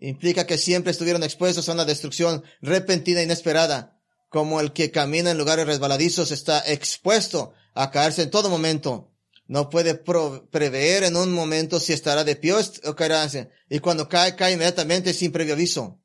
Implica 0.01 0.49
que 0.49 0.59
siempre 0.59 0.91
estuvieron 0.91 1.23
expuestos 1.23 1.69
a 1.69 1.73
una 1.73 1.85
destrucción 1.85 2.43
repentina 2.61 3.21
e 3.21 3.23
inesperada, 3.23 4.03
como 4.31 4.61
el 4.61 4.73
que 4.73 4.91
camina 4.91 5.31
en 5.31 5.39
lugares 5.39 5.65
resbaladizos 5.65 6.33
está 6.33 6.59
expuesto 6.67 7.55
a 7.73 7.93
caerse 7.93 8.23
en 8.23 8.33
todo 8.33 8.51
momento. 8.51 9.13
No 9.47 9.71
puede 9.71 9.95
prever 9.95 11.05
en 11.05 11.15
un 11.15 11.33
momento 11.33 11.79
si 11.79 11.93
estará 11.93 12.25
de 12.25 12.35
pie 12.35 12.55
o 12.83 12.97
caerá. 12.97 13.31
Y 13.71 13.79
cuando 13.79 14.09
cae, 14.09 14.35
cae 14.35 14.55
inmediatamente 14.55 15.15
sin 15.15 15.31
previo 15.31 15.55
aviso. 15.55 16.01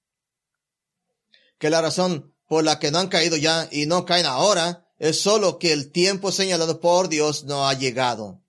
Que 1.58 1.72
la 1.72 1.82
razón 1.82 2.36
por 2.48 2.63
la 2.63 2.78
que 2.78 2.91
no 2.91 3.00
han 3.00 3.08
caído 3.08 3.36
ya 3.36 3.67
y 3.72 3.88
no 3.88 4.06
caen 4.06 4.28
ahora 4.28 4.87
es 4.98 5.20
solo 5.20 5.60
que 5.60 5.74
el 5.74 5.92
tiempo 5.92 6.32
señalado 6.32 6.80
por 6.80 7.10
Dios 7.10 7.44
no 7.46 7.68
ha 7.68 7.74
llegado. 7.74 8.42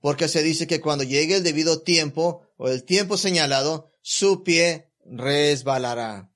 Porque 0.00 0.28
se 0.28 0.42
dice 0.42 0.66
que 0.66 0.80
cuando 0.80 1.04
llegue 1.04 1.36
el 1.36 1.42
debido 1.42 1.82
tiempo 1.82 2.42
o 2.56 2.68
el 2.68 2.84
tiempo 2.84 3.16
señalado, 3.16 3.90
su 4.00 4.42
pie 4.42 4.90
resbalará. 5.04 6.32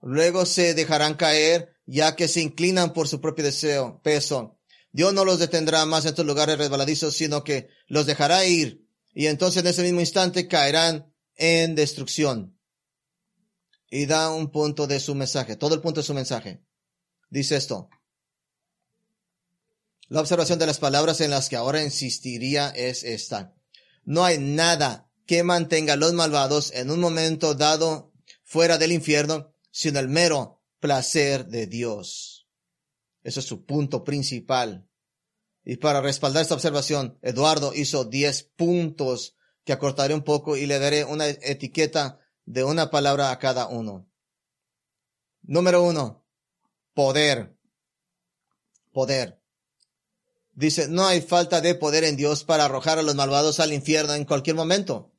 Luego 0.00 0.46
se 0.46 0.74
dejarán 0.74 1.14
caer 1.14 1.74
ya 1.86 2.16
que 2.16 2.28
se 2.28 2.40
inclinan 2.40 2.92
por 2.92 3.08
su 3.08 3.20
propio 3.20 3.44
deseo, 3.44 4.00
peso. 4.02 4.58
Dios 4.92 5.12
no 5.12 5.24
los 5.24 5.38
detendrá 5.38 5.84
más 5.86 6.04
en 6.04 6.10
estos 6.10 6.26
lugares 6.26 6.58
resbaladizos, 6.58 7.16
sino 7.16 7.42
que 7.42 7.68
los 7.88 8.06
dejará 8.06 8.44
ir 8.46 8.84
y 9.14 9.28
entonces 9.28 9.62
en 9.62 9.68
ese 9.68 9.82
mismo 9.82 10.00
instante 10.00 10.48
caerán 10.48 11.12
en 11.36 11.74
destrucción. 11.74 12.58
Y 13.88 14.06
da 14.06 14.30
un 14.32 14.50
punto 14.50 14.88
de 14.88 14.98
su 14.98 15.14
mensaje, 15.14 15.56
todo 15.56 15.76
el 15.76 15.80
punto 15.80 16.00
de 16.00 16.06
su 16.06 16.14
mensaje. 16.14 16.64
Dice 17.30 17.56
esto. 17.56 17.88
La 20.08 20.20
observación 20.20 20.58
de 20.58 20.66
las 20.66 20.78
palabras 20.78 21.20
en 21.20 21.30
las 21.30 21.48
que 21.48 21.56
ahora 21.56 21.82
insistiría 21.82 22.68
es 22.68 23.04
esta. 23.04 23.54
No 24.04 24.24
hay 24.24 24.38
nada 24.38 25.10
que 25.26 25.42
mantenga 25.42 25.94
a 25.94 25.96
los 25.96 26.12
malvados 26.12 26.72
en 26.74 26.90
un 26.90 27.00
momento 27.00 27.54
dado 27.54 28.12
fuera 28.42 28.76
del 28.76 28.92
infierno, 28.92 29.54
sino 29.70 29.98
el 29.98 30.08
mero 30.08 30.62
placer 30.78 31.46
de 31.46 31.66
Dios. 31.66 32.46
Eso 33.22 33.40
es 33.40 33.46
su 33.46 33.64
punto 33.64 34.04
principal. 34.04 34.86
Y 35.64 35.76
para 35.76 36.02
respaldar 36.02 36.42
esta 36.42 36.54
observación, 36.54 37.18
Eduardo 37.22 37.72
hizo 37.74 38.04
10 38.04 38.42
puntos 38.56 39.34
que 39.64 39.72
acortaré 39.72 40.12
un 40.12 40.22
poco 40.22 40.58
y 40.58 40.66
le 40.66 40.78
daré 40.78 41.04
una 41.04 41.26
etiqueta 41.26 42.20
de 42.44 42.64
una 42.64 42.90
palabra 42.90 43.30
a 43.30 43.38
cada 43.38 43.68
uno. 43.68 44.06
Número 45.40 45.82
uno, 45.82 46.26
poder. 46.92 47.56
Poder. 48.92 49.43
Dice, 50.54 50.88
no 50.88 51.06
hay 51.06 51.20
falta 51.20 51.60
de 51.60 51.74
poder 51.74 52.04
en 52.04 52.16
Dios 52.16 52.44
para 52.44 52.66
arrojar 52.66 52.98
a 52.98 53.02
los 53.02 53.14
malvados 53.14 53.58
al 53.60 53.72
infierno 53.72 54.14
en 54.14 54.24
cualquier 54.24 54.54
momento. 54.56 55.12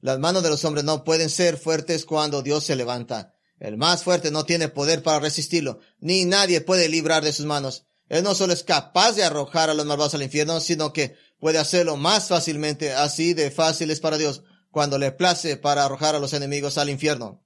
Las 0.00 0.18
manos 0.18 0.42
de 0.42 0.50
los 0.50 0.64
hombres 0.64 0.84
no 0.84 1.04
pueden 1.04 1.30
ser 1.30 1.56
fuertes 1.56 2.04
cuando 2.04 2.42
Dios 2.42 2.64
se 2.64 2.74
levanta. 2.74 3.34
El 3.58 3.76
más 3.76 4.02
fuerte 4.02 4.30
no 4.30 4.44
tiene 4.44 4.68
poder 4.68 5.02
para 5.02 5.20
resistirlo, 5.20 5.80
ni 5.98 6.24
nadie 6.24 6.62
puede 6.62 6.88
librar 6.88 7.22
de 7.22 7.32
sus 7.32 7.46
manos. 7.46 7.84
Él 8.08 8.24
no 8.24 8.34
solo 8.34 8.52
es 8.52 8.64
capaz 8.64 9.12
de 9.12 9.22
arrojar 9.22 9.70
a 9.70 9.74
los 9.74 9.86
malvados 9.86 10.14
al 10.14 10.22
infierno, 10.22 10.58
sino 10.60 10.92
que 10.92 11.14
puede 11.38 11.58
hacerlo 11.58 11.96
más 11.96 12.28
fácilmente, 12.28 12.92
así 12.94 13.34
de 13.34 13.50
fácil 13.50 13.90
es 13.90 14.00
para 14.00 14.18
Dios, 14.18 14.42
cuando 14.70 14.98
le 14.98 15.12
place 15.12 15.56
para 15.56 15.84
arrojar 15.84 16.14
a 16.14 16.18
los 16.18 16.32
enemigos 16.32 16.78
al 16.78 16.88
infierno. 16.88 17.44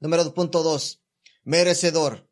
Número 0.00 0.34
punto 0.34 0.62
dos. 0.62 1.02
Merecedor. 1.44 2.28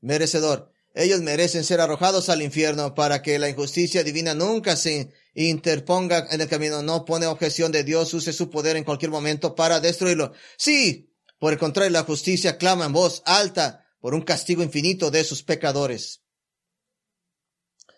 Merecedor. 0.00 0.72
Ellos 0.94 1.20
merecen 1.20 1.64
ser 1.64 1.80
arrojados 1.80 2.28
al 2.28 2.42
infierno 2.42 2.94
para 2.94 3.22
que 3.22 3.38
la 3.38 3.48
injusticia 3.48 4.02
divina 4.02 4.34
nunca 4.34 4.76
se 4.76 5.12
interponga 5.34 6.26
en 6.30 6.40
el 6.40 6.48
camino. 6.48 6.82
No 6.82 7.04
pone 7.04 7.26
objeción 7.26 7.70
de 7.72 7.84
Dios, 7.84 8.12
use 8.14 8.32
su 8.32 8.50
poder 8.50 8.76
en 8.76 8.84
cualquier 8.84 9.10
momento 9.10 9.54
para 9.54 9.80
destruirlo. 9.80 10.32
Sí, 10.56 11.14
por 11.38 11.52
el 11.52 11.58
contrario, 11.58 11.90
la 11.90 12.04
justicia 12.04 12.58
clama 12.58 12.86
en 12.86 12.92
voz 12.92 13.22
alta 13.24 13.86
por 14.00 14.14
un 14.14 14.22
castigo 14.22 14.62
infinito 14.62 15.10
de 15.10 15.24
sus 15.24 15.42
pecadores. 15.42 16.22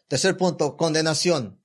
Tercer 0.09 0.37
punto, 0.37 0.77
condenación. 0.77 1.63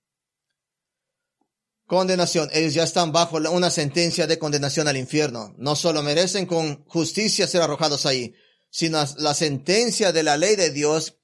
Condenación. 1.87 2.49
Ellos 2.53 2.73
ya 2.73 2.83
están 2.83 3.11
bajo 3.11 3.37
una 3.37 3.69
sentencia 3.69 4.25
de 4.27 4.39
condenación 4.39 4.87
al 4.87 4.97
infierno. 4.97 5.53
No 5.57 5.75
solo 5.75 6.01
merecen 6.01 6.45
con 6.45 6.85
justicia 6.85 7.47
ser 7.47 7.61
arrojados 7.61 8.05
ahí, 8.05 8.33
sino 8.75 9.01
la 9.19 9.33
sentencia 9.33 10.11
de 10.11 10.21
la 10.21 10.35
ley 10.35 10.57
de 10.57 10.69
Dios, 10.69 11.15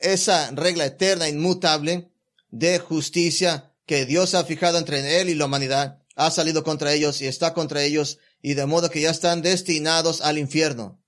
esa 0.00 0.50
regla 0.50 0.86
eterna, 0.86 1.28
inmutable 1.28 2.10
de 2.50 2.80
justicia 2.80 3.72
que 3.86 4.06
Dios 4.06 4.34
ha 4.34 4.44
fijado 4.44 4.76
entre 4.76 5.20
él 5.20 5.28
y 5.28 5.36
la 5.36 5.44
humanidad, 5.44 6.02
ha 6.16 6.32
salido 6.32 6.64
contra 6.64 6.92
ellos 6.92 7.20
y 7.20 7.28
está 7.28 7.54
contra 7.54 7.84
ellos, 7.84 8.18
y 8.42 8.54
de 8.54 8.66
modo 8.66 8.90
que 8.90 9.00
ya 9.00 9.10
están 9.10 9.40
destinados 9.40 10.20
al 10.20 10.36
infierno. 10.36 11.00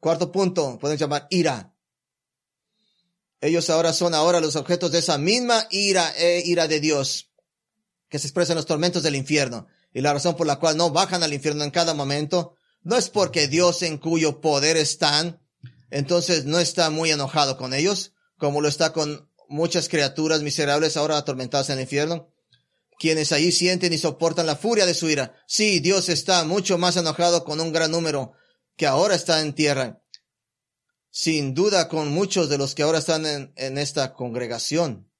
Cuarto 0.00 0.32
punto, 0.32 0.76
pueden 0.80 0.98
llamar 0.98 1.28
ira. 1.30 1.72
Ellos 3.40 3.70
ahora 3.70 3.92
son 3.92 4.12
ahora 4.12 4.40
los 4.40 4.56
objetos 4.56 4.90
de 4.90 4.98
esa 4.98 5.18
misma 5.18 5.68
ira 5.70 6.12
e 6.16 6.42
ira 6.44 6.66
de 6.66 6.80
Dios 6.80 7.30
que 8.08 8.18
se 8.18 8.26
expresa 8.26 8.54
en 8.54 8.56
los 8.56 8.66
tormentos 8.66 9.04
del 9.04 9.14
infierno. 9.14 9.68
Y 9.92 10.00
la 10.00 10.12
razón 10.12 10.34
por 10.34 10.48
la 10.48 10.56
cual 10.56 10.76
no 10.76 10.90
bajan 10.90 11.22
al 11.22 11.32
infierno 11.32 11.62
en 11.62 11.70
cada 11.70 11.94
momento 11.94 12.56
no 12.84 12.96
es 12.96 13.08
porque 13.08 13.48
Dios 13.48 13.82
en 13.82 13.98
cuyo 13.98 14.40
poder 14.40 14.76
están, 14.76 15.40
entonces 15.90 16.44
no 16.44 16.58
está 16.58 16.90
muy 16.90 17.10
enojado 17.10 17.56
con 17.56 17.74
ellos, 17.74 18.12
como 18.36 18.60
lo 18.60 18.68
está 18.68 18.92
con 18.92 19.30
muchas 19.48 19.88
criaturas 19.88 20.42
miserables 20.42 20.96
ahora 20.96 21.16
atormentadas 21.16 21.70
en 21.70 21.78
el 21.78 21.82
infierno, 21.82 22.30
quienes 22.98 23.32
allí 23.32 23.52
sienten 23.52 23.92
y 23.92 23.98
soportan 23.98 24.46
la 24.46 24.56
furia 24.56 24.86
de 24.86 24.94
su 24.94 25.08
ira. 25.08 25.34
Sí, 25.46 25.80
Dios 25.80 26.08
está 26.08 26.44
mucho 26.44 26.78
más 26.78 26.96
enojado 26.96 27.44
con 27.44 27.60
un 27.60 27.72
gran 27.72 27.90
número 27.90 28.32
que 28.76 28.86
ahora 28.86 29.14
está 29.14 29.40
en 29.40 29.54
tierra, 29.54 30.02
sin 31.10 31.54
duda 31.54 31.88
con 31.88 32.08
muchos 32.08 32.48
de 32.48 32.58
los 32.58 32.74
que 32.74 32.82
ahora 32.82 32.98
están 32.98 33.24
en, 33.26 33.78
esta 33.78 34.12
congregación. 34.14 35.10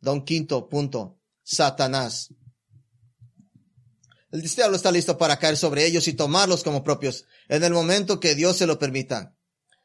Don 0.00 0.24
quinto 0.24 0.68
punto, 0.68 1.20
Satanás. 1.42 2.30
El 4.32 4.42
diablo 4.42 4.76
está 4.76 4.90
listo 4.90 5.18
para 5.18 5.38
caer 5.38 5.56
sobre 5.56 5.86
ellos 5.86 6.08
y 6.08 6.12
tomarlos 6.12 6.64
como 6.64 6.82
propios 6.82 7.26
en 7.48 7.62
el 7.62 7.72
momento 7.72 8.18
que 8.18 8.34
Dios 8.34 8.56
se 8.56 8.66
lo 8.66 8.78
permita. 8.78 9.36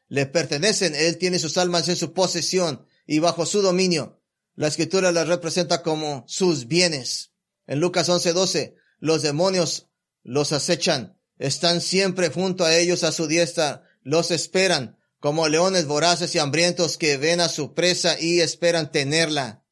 Le 0.08 0.26
pertenecen, 0.26 0.94
Él 0.96 1.16
tiene 1.16 1.38
sus 1.38 1.56
almas 1.58 1.88
en 1.88 1.96
su 1.96 2.12
posesión 2.12 2.86
y 3.06 3.20
bajo 3.20 3.46
su 3.46 3.62
dominio. 3.62 4.20
La 4.54 4.66
escritura 4.66 5.12
las 5.12 5.28
representa 5.28 5.82
como 5.82 6.24
sus 6.26 6.66
bienes. 6.66 7.32
En 7.66 7.78
Lucas 7.78 8.08
11:12, 8.08 8.74
los 8.98 9.22
demonios 9.22 9.88
los 10.24 10.52
acechan, 10.52 11.18
están 11.38 11.80
siempre 11.80 12.28
junto 12.28 12.64
a 12.64 12.76
ellos 12.76 13.04
a 13.04 13.12
su 13.12 13.28
diestra, 13.28 13.84
los 14.02 14.30
esperan, 14.32 14.98
como 15.20 15.48
leones 15.48 15.86
voraces 15.86 16.34
y 16.34 16.40
hambrientos 16.40 16.98
que 16.98 17.16
ven 17.16 17.40
a 17.40 17.48
su 17.48 17.74
presa 17.74 18.20
y 18.20 18.40
esperan 18.40 18.90
tenerla. 18.90 19.64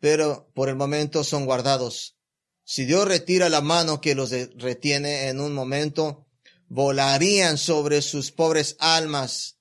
Pero 0.00 0.50
por 0.54 0.70
el 0.70 0.76
momento 0.76 1.24
son 1.24 1.44
guardados 1.44 2.19
si 2.70 2.84
Dios 2.84 3.08
retira 3.08 3.48
la 3.48 3.62
mano 3.62 4.00
que 4.00 4.14
los 4.14 4.30
retiene 4.30 5.26
en 5.26 5.40
un 5.40 5.52
momento, 5.52 6.28
volarían 6.68 7.58
sobre 7.58 8.00
sus 8.00 8.30
pobres 8.30 8.76
almas. 8.78 9.58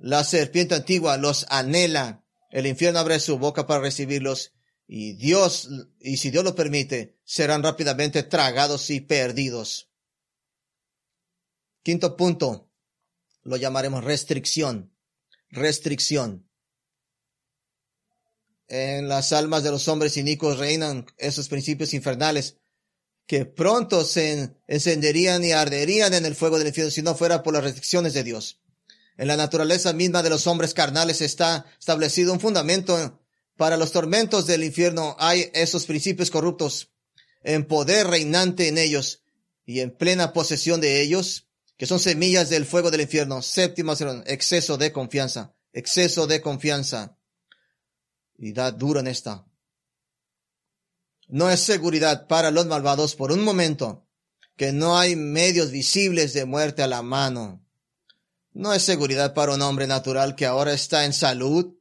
La 0.00 0.24
serpiente 0.24 0.74
antigua 0.74 1.18
los 1.18 1.46
anhela. 1.50 2.24
El 2.50 2.66
infierno 2.66 2.98
abre 2.98 3.20
su 3.20 3.38
boca 3.38 3.68
para 3.68 3.80
recibirlos 3.80 4.54
y 4.88 5.12
Dios, 5.12 5.68
y 6.00 6.16
si 6.16 6.32
Dios 6.32 6.42
lo 6.42 6.56
permite, 6.56 7.16
serán 7.22 7.62
rápidamente 7.62 8.24
tragados 8.24 8.90
y 8.90 9.02
perdidos. 9.02 9.92
Quinto 11.84 12.16
punto, 12.16 12.72
lo 13.44 13.56
llamaremos 13.56 14.02
restricción. 14.02 14.92
Restricción 15.50 16.50
en 18.68 19.08
las 19.08 19.32
almas 19.32 19.62
de 19.62 19.70
los 19.70 19.88
hombres 19.88 20.16
inicuos 20.16 20.58
reinan 20.58 21.06
esos 21.18 21.48
principios 21.48 21.94
infernales 21.94 22.56
que 23.26 23.44
pronto 23.44 24.04
se 24.04 24.56
encenderían 24.66 25.44
y 25.44 25.52
arderían 25.52 26.14
en 26.14 26.26
el 26.26 26.34
fuego 26.34 26.58
del 26.58 26.68
infierno 26.68 26.90
si 26.90 27.02
no 27.02 27.14
fuera 27.14 27.42
por 27.42 27.54
las 27.54 27.64
restricciones 27.64 28.14
de 28.14 28.22
Dios. 28.22 28.60
En 29.18 29.28
la 29.28 29.36
naturaleza 29.36 29.92
misma 29.92 30.22
de 30.22 30.30
los 30.30 30.46
hombres 30.46 30.74
carnales 30.74 31.20
está 31.20 31.66
establecido 31.78 32.32
un 32.32 32.40
fundamento 32.40 33.20
para 33.56 33.76
los 33.76 33.90
tormentos 33.90 34.46
del 34.46 34.62
infierno. 34.62 35.16
Hay 35.18 35.50
esos 35.54 35.86
principios 35.86 36.30
corruptos 36.30 36.92
en 37.42 37.64
poder 37.64 38.06
reinante 38.06 38.68
en 38.68 38.78
ellos 38.78 39.22
y 39.64 39.80
en 39.80 39.90
plena 39.90 40.32
posesión 40.32 40.80
de 40.80 41.00
ellos, 41.00 41.48
que 41.76 41.86
son 41.86 41.98
semillas 41.98 42.50
del 42.50 42.66
fuego 42.66 42.90
del 42.90 43.00
infierno. 43.00 43.42
Séptimo, 43.42 43.94
exceso 44.26 44.76
de 44.76 44.92
confianza, 44.92 45.54
exceso 45.72 46.26
de 46.26 46.40
confianza 46.40 47.15
y 48.38 48.52
da 48.52 48.70
duro 48.70 49.00
en 49.00 49.06
esta. 49.06 49.46
No 51.28 51.50
es 51.50 51.60
seguridad 51.60 52.26
para 52.28 52.50
los 52.50 52.66
malvados 52.66 53.16
por 53.16 53.32
un 53.32 53.42
momento 53.42 54.06
que 54.56 54.72
no 54.72 54.98
hay 54.98 55.16
medios 55.16 55.70
visibles 55.70 56.32
de 56.32 56.44
muerte 56.44 56.82
a 56.82 56.86
la 56.86 57.02
mano. 57.02 57.64
No 58.52 58.72
es 58.72 58.82
seguridad 58.82 59.34
para 59.34 59.54
un 59.54 59.62
hombre 59.62 59.86
natural 59.86 60.34
que 60.34 60.46
ahora 60.46 60.72
está 60.72 61.04
en 61.04 61.12
salud 61.12 61.74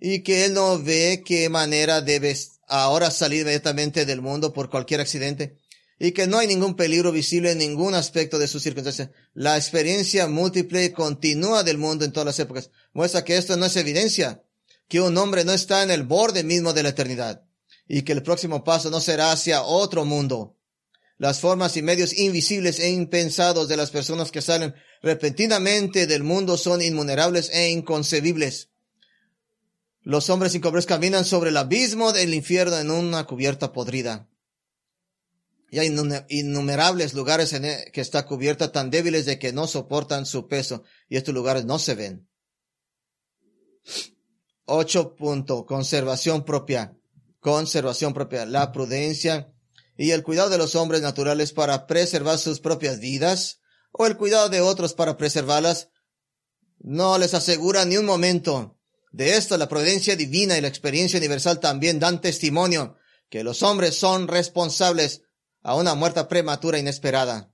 y 0.00 0.22
que 0.22 0.44
él 0.44 0.54
no 0.54 0.82
ve 0.82 1.22
qué 1.24 1.48
manera 1.48 2.00
debe 2.00 2.36
ahora 2.66 3.10
salir 3.10 3.42
inmediatamente 3.42 4.04
del 4.04 4.20
mundo 4.20 4.52
por 4.52 4.68
cualquier 4.68 5.00
accidente 5.00 5.58
y 5.98 6.12
que 6.12 6.26
no 6.26 6.38
hay 6.38 6.46
ningún 6.46 6.76
peligro 6.76 7.12
visible 7.12 7.52
en 7.52 7.58
ningún 7.58 7.94
aspecto 7.94 8.38
de 8.38 8.46
sus 8.46 8.62
circunstancias. 8.62 9.10
La 9.32 9.56
experiencia 9.56 10.26
múltiple 10.28 10.92
continúa 10.92 11.62
del 11.62 11.78
mundo 11.78 12.04
en 12.04 12.12
todas 12.12 12.26
las 12.26 12.38
épocas. 12.38 12.70
Muestra 12.92 13.24
que 13.24 13.36
esto 13.36 13.56
no 13.56 13.66
es 13.66 13.76
evidencia 13.76 14.42
que 14.88 15.00
un 15.00 15.16
hombre 15.18 15.44
no 15.44 15.52
está 15.52 15.82
en 15.82 15.90
el 15.90 16.02
borde 16.02 16.42
mismo 16.42 16.72
de 16.72 16.82
la 16.82 16.88
eternidad 16.90 17.44
y 17.86 18.02
que 18.02 18.12
el 18.12 18.22
próximo 18.22 18.64
paso 18.64 18.90
no 18.90 19.00
será 19.00 19.32
hacia 19.32 19.62
otro 19.62 20.04
mundo. 20.04 20.56
Las 21.18 21.40
formas 21.40 21.76
y 21.76 21.82
medios 21.82 22.16
invisibles 22.16 22.78
e 22.78 22.90
impensados 22.90 23.68
de 23.68 23.76
las 23.76 23.90
personas 23.90 24.30
que 24.30 24.40
salen 24.40 24.74
repentinamente 25.02 26.06
del 26.06 26.22
mundo 26.22 26.56
son 26.56 26.80
inmunerables 26.80 27.50
e 27.50 27.70
inconcebibles. 27.70 28.70
Los 30.02 30.30
hombres 30.30 30.54
incomprensibles 30.54 30.86
caminan 30.86 31.24
sobre 31.24 31.50
el 31.50 31.56
abismo 31.56 32.12
del 32.12 32.34
infierno 32.34 32.78
en 32.78 32.90
una 32.90 33.24
cubierta 33.24 33.72
podrida. 33.72 34.28
Y 35.70 35.80
hay 35.80 35.94
innumerables 36.28 37.12
lugares 37.12 37.52
en 37.52 37.64
e, 37.66 37.90
que 37.92 38.00
está 38.00 38.24
cubierta 38.24 38.72
tan 38.72 38.90
débiles 38.90 39.26
de 39.26 39.38
que 39.38 39.52
no 39.52 39.66
soportan 39.66 40.24
su 40.24 40.46
peso 40.48 40.84
y 41.08 41.16
estos 41.16 41.34
lugares 41.34 41.64
no 41.64 41.78
se 41.78 41.94
ven. 41.94 42.28
Ocho 44.70 45.16
punto, 45.16 45.64
conservación 45.64 46.44
propia. 46.44 46.94
Conservación 47.40 48.12
propia. 48.12 48.44
La 48.44 48.70
prudencia 48.70 49.50
y 49.96 50.10
el 50.10 50.22
cuidado 50.22 50.50
de 50.50 50.58
los 50.58 50.74
hombres 50.74 51.00
naturales 51.00 51.54
para 51.54 51.86
preservar 51.86 52.38
sus 52.38 52.60
propias 52.60 53.00
vidas 53.00 53.60
o 53.92 54.04
el 54.04 54.18
cuidado 54.18 54.50
de 54.50 54.60
otros 54.60 54.92
para 54.92 55.16
preservarlas 55.16 55.88
no 56.80 57.16
les 57.16 57.32
asegura 57.32 57.86
ni 57.86 57.96
un 57.96 58.04
momento. 58.04 58.78
De 59.10 59.38
esto 59.38 59.56
la 59.56 59.70
prudencia 59.70 60.16
divina 60.16 60.58
y 60.58 60.60
la 60.60 60.68
experiencia 60.68 61.18
universal 61.18 61.60
también 61.60 61.98
dan 61.98 62.20
testimonio 62.20 62.98
que 63.30 63.44
los 63.44 63.62
hombres 63.62 63.96
son 63.96 64.28
responsables 64.28 65.22
a 65.62 65.76
una 65.76 65.94
muerte 65.94 66.22
prematura 66.24 66.78
inesperada. 66.78 67.50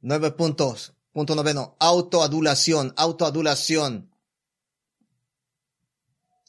Nueve 0.00 0.32
puntos. 0.32 0.94
Punto 1.12 1.36
noveno. 1.36 1.76
Autoadulación. 1.78 2.94
Autoadulación 2.96 4.10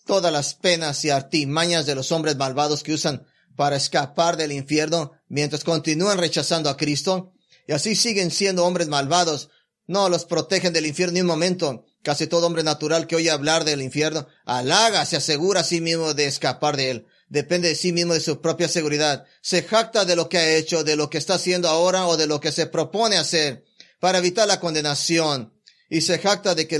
todas 0.09 0.33
las 0.33 0.55
penas 0.55 1.05
y 1.05 1.11
artimañas 1.11 1.85
de 1.85 1.93
los 1.93 2.11
hombres 2.11 2.35
malvados 2.35 2.81
que 2.81 2.93
usan 2.93 3.27
para 3.55 3.75
escapar 3.75 4.37
del 4.37 4.51
infierno 4.51 5.11
mientras 5.27 5.63
continúan 5.63 6.17
rechazando 6.17 6.67
a 6.67 6.77
Cristo 6.77 7.31
y 7.67 7.73
así 7.73 7.95
siguen 7.95 8.31
siendo 8.31 8.65
hombres 8.65 8.87
malvados. 8.87 9.51
No 9.85 10.09
los 10.09 10.25
protegen 10.25 10.73
del 10.73 10.87
infierno 10.87 11.13
ni 11.13 11.21
un 11.21 11.27
momento. 11.27 11.85
Casi 12.01 12.25
todo 12.25 12.47
hombre 12.47 12.63
natural 12.63 13.05
que 13.05 13.17
oye 13.17 13.29
hablar 13.29 13.65
del 13.65 13.83
infierno 13.83 14.27
halaga, 14.45 15.05
se 15.05 15.15
asegura 15.15 15.59
a 15.59 15.63
sí 15.63 15.79
mismo 15.79 16.15
de 16.15 16.25
escapar 16.25 16.75
de 16.75 16.89
él. 16.89 17.07
Depende 17.27 17.67
de 17.67 17.75
sí 17.75 17.93
mismo 17.93 18.15
de 18.15 18.19
su 18.19 18.41
propia 18.41 18.67
seguridad. 18.67 19.27
Se 19.41 19.61
jacta 19.61 20.05
de 20.05 20.15
lo 20.15 20.27
que 20.27 20.39
ha 20.39 20.55
hecho, 20.55 20.83
de 20.83 20.95
lo 20.95 21.11
que 21.11 21.19
está 21.19 21.35
haciendo 21.35 21.69
ahora 21.69 22.07
o 22.07 22.17
de 22.17 22.25
lo 22.25 22.39
que 22.39 22.51
se 22.51 22.65
propone 22.65 23.17
hacer 23.17 23.63
para 23.99 24.17
evitar 24.17 24.47
la 24.47 24.59
condenación. 24.59 25.53
Y 25.87 26.01
se 26.01 26.17
jacta 26.17 26.55
de 26.55 26.67
que 26.67 26.79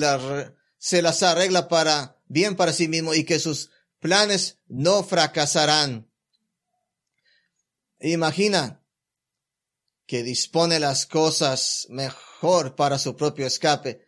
se 0.80 1.04
las 1.04 1.22
arregla 1.22 1.68
para 1.68 2.19
bien 2.30 2.56
para 2.56 2.72
sí 2.72 2.88
mismo 2.88 3.14
y 3.14 3.26
que 3.26 3.40
sus 3.40 3.72
planes 4.00 4.60
no 4.68 5.04
fracasarán. 5.04 6.10
Imagina 8.00 8.82
que 10.06 10.24
dispone 10.24 10.80
las 10.80 11.06
cosas 11.06 11.86
mejor 11.90 12.76
para 12.76 12.98
su 12.98 13.18
propio 13.18 13.46
escape 13.46 14.08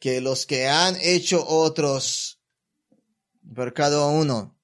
que 0.00 0.20
los 0.20 0.46
que 0.46 0.66
han 0.66 0.96
hecho 1.00 1.46
otros. 1.46 2.42
Pero 3.54 3.72
cada 3.72 4.06
uno 4.06 4.58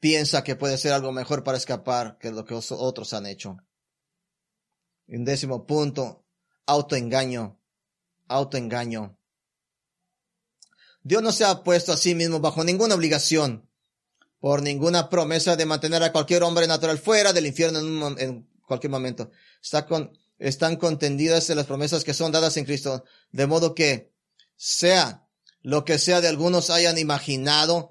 piensa 0.00 0.42
que 0.42 0.56
puede 0.56 0.76
ser 0.78 0.92
algo 0.92 1.12
mejor 1.12 1.44
para 1.44 1.58
escapar 1.58 2.18
que 2.18 2.32
lo 2.32 2.44
que 2.44 2.54
otros 2.54 3.14
han 3.14 3.26
hecho. 3.26 3.56
Un 5.06 5.24
décimo 5.24 5.66
punto, 5.66 6.26
autoengaño, 6.66 7.60
autoengaño. 8.26 9.18
Dios 11.04 11.22
no 11.22 11.32
se 11.32 11.44
ha 11.44 11.62
puesto 11.62 11.92
a 11.92 11.98
sí 11.98 12.14
mismo 12.14 12.40
bajo 12.40 12.64
ninguna 12.64 12.94
obligación, 12.94 13.68
por 14.40 14.62
ninguna 14.62 15.10
promesa 15.10 15.54
de 15.54 15.66
mantener 15.66 16.02
a 16.02 16.12
cualquier 16.12 16.42
hombre 16.42 16.66
natural 16.66 16.98
fuera 16.98 17.34
del 17.34 17.46
infierno 17.46 17.78
en, 18.18 18.48
cualquier 18.66 18.90
momento. 18.90 19.30
Está 19.62 19.86
con, 19.86 20.18
están 20.38 20.76
contendidas 20.76 21.50
en 21.50 21.56
las 21.56 21.66
promesas 21.66 22.04
que 22.04 22.14
son 22.14 22.32
dadas 22.32 22.56
en 22.56 22.64
Cristo, 22.64 23.04
de 23.32 23.46
modo 23.46 23.74
que 23.74 24.12
sea 24.56 25.28
lo 25.60 25.84
que 25.84 25.98
sea 25.98 26.22
de 26.22 26.28
algunos 26.28 26.70
hayan 26.70 26.96
imaginado 26.96 27.90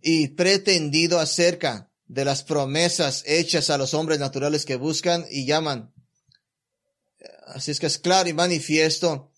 y 0.00 0.28
pretendido 0.28 1.20
acerca 1.20 1.90
de 2.06 2.24
las 2.24 2.42
promesas 2.42 3.22
hechas 3.26 3.68
a 3.68 3.76
los 3.76 3.92
hombres 3.92 4.18
naturales 4.18 4.64
que 4.64 4.76
buscan 4.76 5.26
y 5.30 5.44
llaman. 5.44 5.92
Así 7.48 7.70
es 7.70 7.80
que 7.80 7.86
es 7.86 7.98
claro 7.98 8.30
y 8.30 8.32
manifiesto 8.32 9.31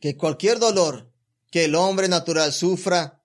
que 0.00 0.16
cualquier 0.16 0.58
dolor 0.58 1.12
que 1.50 1.64
el 1.64 1.74
hombre 1.74 2.08
natural 2.08 2.52
sufra, 2.52 3.22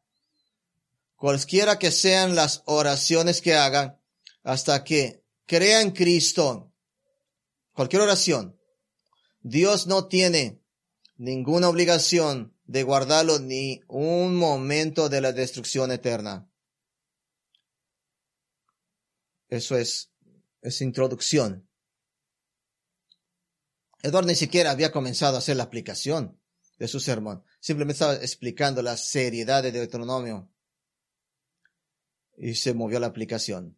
cualquiera 1.16 1.78
que 1.78 1.92
sean 1.92 2.36
las 2.36 2.64
oraciones 2.66 3.42
que 3.42 3.56
hagan, 3.56 4.00
hasta 4.44 4.84
que 4.84 5.24
crea 5.46 5.82
en 5.82 5.92
Cristo, 5.92 6.74
cualquier 7.74 8.02
oración, 8.02 8.60
Dios 9.42 9.88
no 9.88 10.08
tiene 10.08 10.62
ninguna 11.18 11.70
obligación 11.70 12.58
de 12.66 12.84
guardarlo 12.84 13.40
ni 13.40 13.82
un 13.88 14.36
momento 14.36 15.10
de 15.10 15.22
la 15.22 15.32
destrucción 15.32 15.92
eterna. 15.92 16.50
Eso 19.50 19.78
es, 19.78 20.12
es 20.62 20.82
introducción. 20.82 21.70
Eduardo 24.02 24.28
ni 24.28 24.36
siquiera 24.36 24.72
había 24.72 24.92
comenzado 24.92 25.36
a 25.36 25.40
hacer 25.40 25.58
la 25.58 25.64
aplicación 25.64 26.42
de 26.84 26.90
su 26.90 27.00
sermón. 27.00 27.46
Simplemente 27.62 27.94
estaba 27.94 28.16
explicando 28.16 28.82
la 28.82 28.98
seriedad 28.98 29.64
de 29.64 29.72
Deuteronomio. 29.72 30.52
Y 32.36 32.56
se 32.56 32.74
movió 32.74 33.00
la 33.00 33.08
aplicación. 33.08 33.78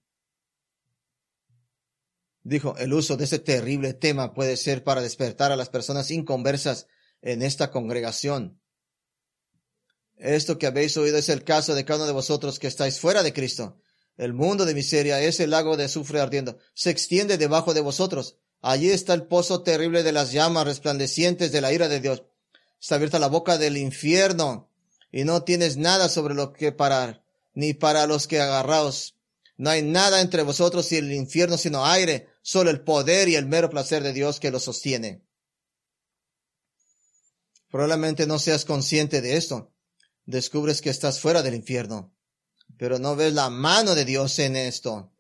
Dijo, 2.42 2.76
el 2.80 2.92
uso 2.94 3.16
de 3.16 3.26
ese 3.26 3.38
terrible 3.38 3.94
tema 3.94 4.34
puede 4.34 4.58
ser 4.58 4.84
para 4.84 5.04
despertar 5.04 5.52
a 5.52 5.56
las 5.56 5.70
personas 5.70 6.10
inconversas 6.10 6.88
en 7.22 7.44
esta 7.44 7.70
congregación. 7.70 8.60
Esto 10.16 10.58
que 10.58 10.66
habéis 10.66 10.98
oído 10.98 11.20
es 11.20 11.30
el 11.30 11.44
caso 11.44 11.76
de 11.76 11.86
cada 11.86 12.00
uno 12.00 12.08
de 12.08 12.14
vosotros 12.14 12.58
que 12.58 12.66
estáis 12.66 13.00
fuera 13.00 13.22
de 13.22 13.34
Cristo. 13.34 13.80
El 14.18 14.34
mundo 14.34 14.66
de 14.66 14.74
miseria, 14.74 15.22
ese 15.22 15.46
lago 15.46 15.78
de 15.78 15.84
azufre 15.84 16.22
ardiendo, 16.22 16.58
se 16.74 16.90
extiende 16.90 17.38
debajo 17.38 17.76
de 17.76 17.82
vosotros. 17.82 18.40
Allí 18.62 18.90
está 18.90 19.14
el 19.14 19.28
pozo 19.28 19.62
terrible 19.62 20.02
de 20.02 20.12
las 20.12 20.32
llamas 20.32 20.66
resplandecientes 20.66 21.52
de 21.52 21.62
la 21.62 21.72
ira 21.72 21.88
de 21.88 22.00
Dios. 22.00 22.24
Está 22.86 22.98
abierta 22.98 23.18
la 23.18 23.30
boca 23.30 23.58
del 23.58 23.78
infierno 23.78 24.70
y 25.12 25.24
no 25.24 25.42
tienes 25.42 25.76
nada 25.76 26.08
sobre 26.08 26.36
lo 26.36 26.54
que 26.54 26.72
parar, 26.72 27.26
ni 27.56 27.74
para 27.74 28.06
los 28.06 28.28
que 28.28 28.40
agarraos. 28.40 29.16
No 29.58 29.72
hay 29.72 29.82
nada 29.82 30.22
entre 30.22 30.44
vosotros 30.44 30.92
y 30.92 30.98
el 30.98 31.12
infierno 31.12 31.58
sino 31.58 31.84
aire, 31.84 32.30
solo 32.44 32.70
el 32.70 32.82
poder 32.82 33.28
y 33.28 33.38
el 33.38 33.48
mero 33.48 33.72
placer 33.72 34.04
de 34.04 34.14
Dios 34.14 34.40
que 34.40 34.52
lo 34.52 34.60
sostiene. 34.60 35.26
Probablemente 37.72 38.28
no 38.28 38.38
seas 38.38 38.66
consciente 38.66 39.20
de 39.20 39.36
esto. 39.36 39.74
Descubres 40.28 40.84
que 40.84 40.92
estás 40.92 41.20
fuera 41.20 41.42
del 41.42 41.56
infierno, 41.56 42.14
pero 42.78 43.00
no 43.00 43.16
ves 43.16 43.34
la 43.34 43.50
mano 43.50 43.96
de 43.96 44.06
Dios 44.06 44.38
en 44.38 44.56
esto. 44.56 45.12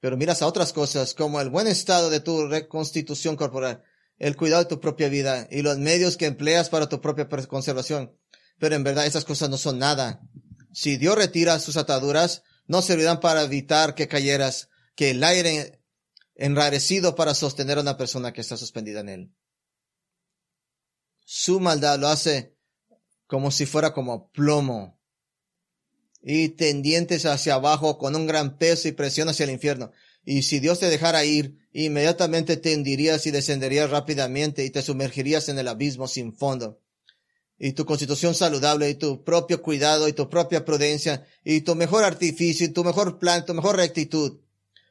Pero 0.00 0.16
miras 0.16 0.42
a 0.42 0.48
otras 0.48 0.72
cosas 0.72 1.14
como 1.14 1.40
el 1.40 1.50
buen 1.50 1.68
estado 1.68 2.10
de 2.10 2.18
tu 2.18 2.48
reconstitución 2.48 3.36
corporal, 3.36 3.84
el 4.20 4.36
cuidado 4.36 4.62
de 4.62 4.68
tu 4.68 4.78
propia 4.78 5.08
vida 5.08 5.48
y 5.50 5.62
los 5.62 5.78
medios 5.78 6.16
que 6.16 6.26
empleas 6.26 6.68
para 6.68 6.88
tu 6.88 7.00
propia 7.00 7.28
conservación. 7.28 8.16
Pero 8.60 8.76
en 8.76 8.84
verdad 8.84 9.06
esas 9.06 9.24
cosas 9.24 9.50
no 9.50 9.56
son 9.58 9.80
nada. 9.80 10.20
Si 10.72 10.96
Dios 10.96 11.16
retira 11.16 11.58
sus 11.58 11.76
ataduras, 11.76 12.44
no 12.68 12.80
servirán 12.82 13.18
para 13.18 13.42
evitar 13.42 13.96
que 13.96 14.06
cayeras, 14.06 14.68
que 14.94 15.10
el 15.10 15.24
aire 15.24 15.82
enrarecido 16.36 17.16
para 17.16 17.34
sostener 17.34 17.78
a 17.78 17.80
una 17.80 17.96
persona 17.96 18.32
que 18.32 18.40
está 18.40 18.56
suspendida 18.56 19.00
en 19.00 19.08
él 19.08 19.34
su 21.32 21.60
maldad 21.60 21.96
lo 22.00 22.08
hace 22.08 22.56
como 23.28 23.52
si 23.52 23.64
fuera 23.64 23.92
como 23.92 24.32
plomo 24.32 24.98
y 26.20 26.48
tendientes 26.48 27.24
hacia 27.24 27.54
abajo 27.54 27.98
con 27.98 28.16
un 28.16 28.26
gran 28.26 28.58
peso 28.58 28.88
y 28.88 28.92
presión 28.92 29.28
hacia 29.28 29.44
el 29.44 29.50
infierno. 29.50 29.92
Y 30.24 30.42
si 30.42 30.60
Dios 30.60 30.78
te 30.78 30.90
dejara 30.90 31.24
ir, 31.24 31.58
inmediatamente 31.72 32.56
te 32.56 32.74
hundirías 32.74 33.26
y 33.26 33.30
descenderías 33.30 33.90
rápidamente 33.90 34.64
y 34.64 34.70
te 34.70 34.82
sumergirías 34.82 35.48
en 35.48 35.58
el 35.58 35.68
abismo 35.68 36.08
sin 36.08 36.34
fondo. 36.34 36.80
Y 37.58 37.72
tu 37.72 37.84
constitución 37.84 38.34
saludable 38.34 38.88
y 38.88 38.94
tu 38.94 39.22
propio 39.24 39.60
cuidado 39.62 40.08
y 40.08 40.12
tu 40.12 40.30
propia 40.30 40.64
prudencia 40.64 41.26
y 41.44 41.60
tu 41.60 41.74
mejor 41.74 42.04
artificio 42.04 42.66
y 42.66 42.70
tu 42.70 42.84
mejor 42.84 43.18
plan, 43.18 43.44
tu 43.44 43.54
mejor 43.54 43.76
rectitud 43.76 44.40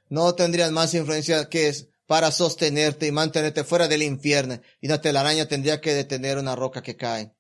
no 0.10 0.34
tendrían 0.36 0.74
más 0.74 0.94
influencia 0.94 1.48
que 1.50 1.68
es 1.68 1.88
para 2.08 2.32
sostenerte 2.32 3.06
y 3.06 3.12
mantenerte 3.12 3.64
fuera 3.64 3.88
del 3.88 4.02
infierno, 4.02 4.60
y 4.82 4.88
la 4.88 5.00
telaraña 5.00 5.48
tendría 5.48 5.80
que 5.80 5.94
detener 5.94 6.40
una 6.40 6.56
roca 6.56 6.82
que 6.82 6.98
cae. 6.98 7.36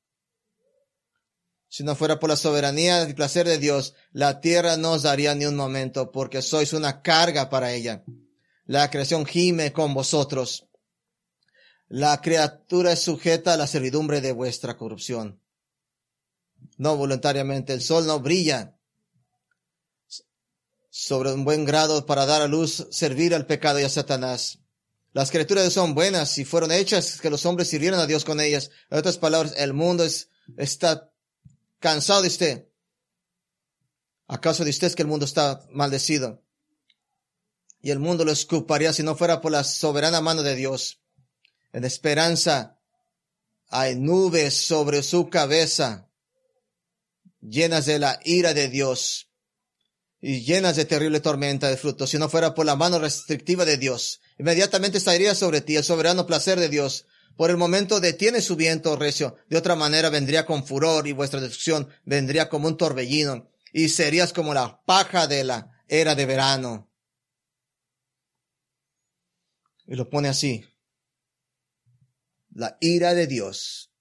Si 1.70 1.84
no 1.84 1.96
fuera 1.96 2.20
por 2.20 2.30
la 2.30 2.36
soberanía 2.36 3.08
y 3.08 3.14
placer 3.14 3.48
de 3.48 3.60
Dios, 3.60 3.94
la 4.12 4.42
tierra 4.42 4.76
no 4.76 4.94
os 4.94 5.04
daría 5.04 5.36
ni 5.36 5.46
un 5.46 5.56
momento, 5.56 6.12
porque 6.12 6.42
sois 6.42 6.74
una 6.74 7.04
carga 7.04 7.50
para 7.52 7.74
ella. 7.74 8.04
La 8.66 8.90
creación 8.90 9.26
gime 9.26 9.72
con 9.72 9.94
vosotros. 9.94 10.68
La 11.88 12.20
criatura 12.22 12.92
es 12.92 13.04
sujeta 13.04 13.54
a 13.54 13.58
la 13.58 13.68
servidumbre 13.68 14.20
de 14.20 14.32
vuestra 14.32 14.78
corrupción. 14.78 15.40
No 16.78 16.98
voluntariamente, 16.98 17.74
el 17.74 17.82
sol 17.82 18.08
no 18.08 18.20
brilla 18.20 18.76
sobre 20.90 21.32
un 21.32 21.46
buen 21.46 21.66
grado 21.66 22.06
para 22.06 22.26
dar 22.26 22.42
a 22.42 22.48
luz, 22.48 22.88
servir 22.90 23.36
al 23.36 23.46
pecado 23.46 23.80
y 23.80 23.84
a 23.84 23.90
Satanás. 23.90 24.60
Las 25.14 25.32
criaturas 25.32 25.72
son 25.72 25.94
buenas 25.94 26.38
y 26.40 26.46
fueron 26.46 26.72
hechas 26.72 27.22
que 27.22 27.30
los 27.30 27.46
hombres 27.46 27.68
sirvieran 27.68 28.00
a 28.00 28.08
Dios 28.08 28.26
con 28.26 28.40
ellas. 28.40 28.72
En 28.90 28.98
otras 28.98 29.18
palabras, 29.18 29.54
el 29.58 29.74
mundo 29.74 30.04
es, 30.04 30.30
está 30.58 31.09
cansado 31.80 32.22
de 32.22 32.28
usted. 32.28 32.70
¿Acaso 34.28 34.64
de 34.64 34.70
usted 34.70 34.88
es 34.88 34.96
que 34.96 35.02
el 35.02 35.08
mundo 35.08 35.26
está 35.26 35.66
maldecido? 35.72 36.44
Y 37.82 37.92
el 37.92 38.00
mundo 38.00 38.26
lo 38.26 38.32
escuparía 38.32 38.94
si 38.94 39.04
no 39.04 39.16
fuera 39.16 39.42
por 39.42 39.52
la 39.52 39.64
soberana 39.64 40.22
mano 40.22 40.44
de 40.44 40.56
Dios. 40.56 41.00
En 41.72 41.86
esperanza 41.86 42.80
hay 43.70 43.96
nubes 43.96 44.56
sobre 44.56 45.02
su 45.04 45.30
cabeza, 45.30 46.10
llenas 47.42 47.86
de 47.86 48.00
la 48.00 48.20
ira 48.24 48.54
de 48.54 48.68
Dios 48.68 49.30
y 50.22 50.42
llenas 50.42 50.76
de 50.76 50.86
terrible 50.86 51.22
tormenta 51.22 51.70
de 51.70 51.78
frutos, 51.78 52.10
si 52.10 52.18
no 52.18 52.30
fuera 52.30 52.54
por 52.54 52.66
la 52.66 52.76
mano 52.76 53.00
restrictiva 53.00 53.66
de 53.66 53.78
Dios. 53.78 54.20
Inmediatamente 54.38 54.98
estaría 54.98 55.34
sobre 55.36 55.62
ti 55.62 55.78
el 55.78 55.84
soberano 55.84 56.26
placer 56.26 56.60
de 56.60 56.70
Dios. 56.70 57.06
Por 57.40 57.52
el 57.52 57.56
momento 57.56 58.02
detiene 58.02 58.42
su 58.42 58.58
viento 58.58 58.98
recio, 58.98 59.38
de 59.48 59.56
otra 59.56 59.78
manera 59.78 60.10
vendría 60.10 60.46
con 60.46 60.68
furor 60.68 61.08
y 61.08 61.14
vuestra 61.14 61.40
destrucción 61.40 61.88
vendría 62.04 62.50
como 62.50 62.68
un 62.68 62.76
torbellino 62.76 63.50
y 63.72 63.88
serías 63.88 64.34
como 64.34 64.54
la 64.54 64.84
paja 64.84 65.26
de 65.26 65.46
la 65.46 65.72
era 65.88 66.16
de 66.16 66.26
verano. 66.26 66.92
Y 69.88 69.96
lo 69.96 70.10
pone 70.10 70.28
así. 70.28 70.66
La 72.50 72.78
ira 72.82 73.14
de 73.14 73.26
Dios 73.26 73.94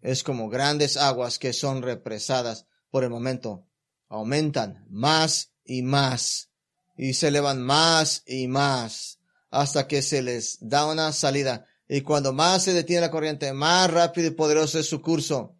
es 0.00 0.22
como 0.22 0.48
grandes 0.48 0.96
aguas 0.96 1.38
que 1.38 1.52
son 1.52 1.82
represadas 1.82 2.64
por 2.90 3.04
el 3.04 3.10
momento. 3.10 3.68
Aumentan 4.08 4.86
más 4.88 5.52
y 5.66 5.82
más, 5.82 6.50
y 6.96 7.12
se 7.12 7.28
elevan 7.28 7.60
más 7.60 8.22
y 8.24 8.48
más, 8.48 9.20
hasta 9.50 9.86
que 9.86 10.00
se 10.00 10.22
les 10.22 10.56
da 10.62 10.86
una 10.86 11.12
salida. 11.12 11.66
Y 11.92 12.02
cuando 12.02 12.32
más 12.32 12.62
se 12.62 12.72
detiene 12.72 13.00
la 13.00 13.10
corriente, 13.10 13.52
más 13.52 13.90
rápido 13.90 14.28
y 14.28 14.30
poderoso 14.30 14.78
es 14.78 14.86
su 14.86 15.02
curso. 15.02 15.56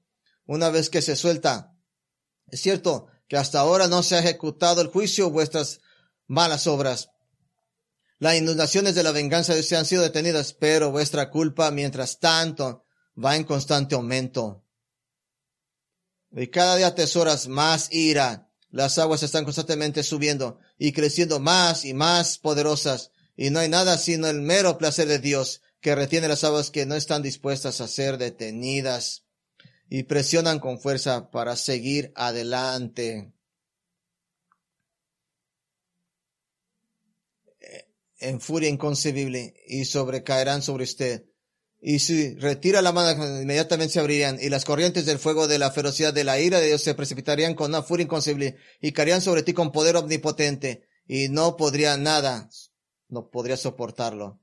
Una 0.46 0.70
vez 0.70 0.88
que 0.88 1.02
se 1.02 1.16
suelta, 1.16 1.74
es 2.46 2.60
cierto 2.60 3.08
que 3.26 3.36
hasta 3.36 3.58
ahora 3.58 3.88
no 3.88 4.04
se 4.04 4.14
ha 4.14 4.20
ejecutado 4.20 4.80
el 4.80 4.86
juicio 4.86 5.30
vuestras 5.30 5.80
malas 6.28 6.68
obras. 6.68 7.10
Las 8.20 8.36
inundaciones 8.36 8.94
de 8.94 9.02
la 9.02 9.10
venganza 9.10 9.56
de 9.56 9.64
se 9.64 9.76
han 9.76 9.86
sido 9.86 10.04
detenidas, 10.04 10.52
pero 10.52 10.92
vuestra 10.92 11.30
culpa, 11.30 11.72
mientras 11.72 12.20
tanto, 12.20 12.84
va 13.22 13.34
en 13.34 13.42
constante 13.42 13.96
aumento. 13.96 14.64
Y 16.30 16.46
cada 16.46 16.76
día 16.76 16.86
atesoras 16.86 17.48
más 17.48 17.92
ira 17.92 18.52
las 18.70 19.00
aguas 19.00 19.24
están 19.24 19.42
constantemente 19.42 20.04
subiendo 20.04 20.60
y 20.78 20.92
creciendo 20.92 21.40
más 21.40 21.84
y 21.84 21.92
más 21.92 22.38
poderosas, 22.38 23.10
y 23.36 23.50
no 23.50 23.58
hay 23.58 23.68
nada 23.68 23.98
sino 23.98 24.28
el 24.28 24.42
mero 24.42 24.78
placer 24.78 25.08
de 25.08 25.18
Dios 25.18 25.62
que 25.80 25.94
retiene 25.94 26.28
las 26.28 26.44
aguas 26.44 26.70
que 26.70 26.86
no 26.86 26.94
están 26.94 27.22
dispuestas 27.22 27.80
a 27.80 27.88
ser 27.88 28.18
detenidas 28.18 29.26
y 29.88 30.04
presionan 30.04 30.60
con 30.60 30.80
fuerza 30.80 31.30
para 31.30 31.56
seguir 31.56 32.12
adelante. 32.14 33.32
En 38.18 38.40
furia 38.40 38.68
inconcebible 38.68 39.54
y 39.66 39.86
sobrecaerán 39.86 40.62
sobre 40.62 40.84
usted 40.84 41.30
y 41.82 42.00
si 42.00 42.34
retira 42.34 42.82
la 42.82 42.92
mano, 42.92 43.40
inmediatamente 43.40 43.94
se 43.94 44.00
abrirían, 44.00 44.38
y 44.40 44.50
las 44.50 44.66
corrientes 44.66 45.06
del 45.06 45.18
fuego 45.18 45.48
de 45.48 45.58
la 45.58 45.70
ferocidad 45.70 46.12
de 46.12 46.24
la 46.24 46.38
ira 46.38 46.60
de 46.60 46.66
Dios 46.66 46.82
se 46.82 46.94
precipitarían 46.94 47.54
con 47.54 47.70
una 47.70 47.82
furia 47.82 48.04
inconcebible, 48.04 48.58
y 48.80 48.92
caerían 48.92 49.22
sobre 49.22 49.42
ti 49.42 49.54
con 49.54 49.72
poder 49.72 49.96
omnipotente, 49.96 50.88
y 51.06 51.28
no 51.30 51.56
podría 51.56 51.96
nada, 51.96 52.50
no 53.08 53.30
podría 53.30 53.56
soportarlo. 53.56 54.40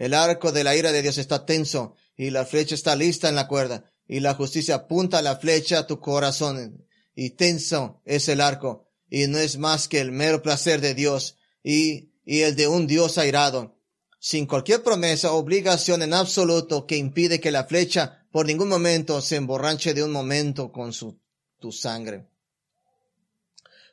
El 0.00 0.14
arco 0.14 0.50
de 0.50 0.64
la 0.64 0.74
ira 0.74 0.92
de 0.92 1.02
Dios 1.02 1.18
está 1.18 1.44
tenso, 1.44 1.94
y 2.16 2.30
la 2.30 2.46
flecha 2.46 2.74
está 2.74 2.96
lista 2.96 3.28
en 3.28 3.34
la 3.34 3.46
cuerda, 3.46 3.84
y 4.08 4.20
la 4.20 4.32
justicia 4.32 4.74
apunta 4.76 5.20
la 5.20 5.36
flecha 5.36 5.80
a 5.80 5.86
tu 5.86 6.00
corazón 6.00 6.86
y 7.14 7.30
tenso 7.30 8.00
es 8.06 8.28
el 8.30 8.40
arco 8.40 8.88
y 9.10 9.26
no 9.26 9.36
es 9.36 9.58
más 9.58 9.88
que 9.88 10.00
el 10.00 10.10
mero 10.10 10.40
placer 10.40 10.80
de 10.80 10.94
Dios 10.94 11.36
y, 11.62 12.14
y 12.24 12.40
el 12.40 12.56
de 12.56 12.66
un 12.66 12.86
Dios 12.86 13.18
airado, 13.18 13.78
sin 14.18 14.46
cualquier 14.46 14.82
promesa 14.82 15.32
o 15.32 15.36
obligación 15.36 16.02
en 16.02 16.14
absoluto 16.14 16.86
que 16.86 16.96
impide 16.96 17.38
que 17.38 17.50
la 17.50 17.66
flecha 17.66 18.26
por 18.32 18.46
ningún 18.46 18.70
momento 18.70 19.20
se 19.20 19.36
emborrache 19.36 19.92
de 19.92 20.02
un 20.02 20.12
momento 20.12 20.72
con 20.72 20.94
su, 20.94 21.20
tu 21.58 21.72
sangre. 21.72 22.26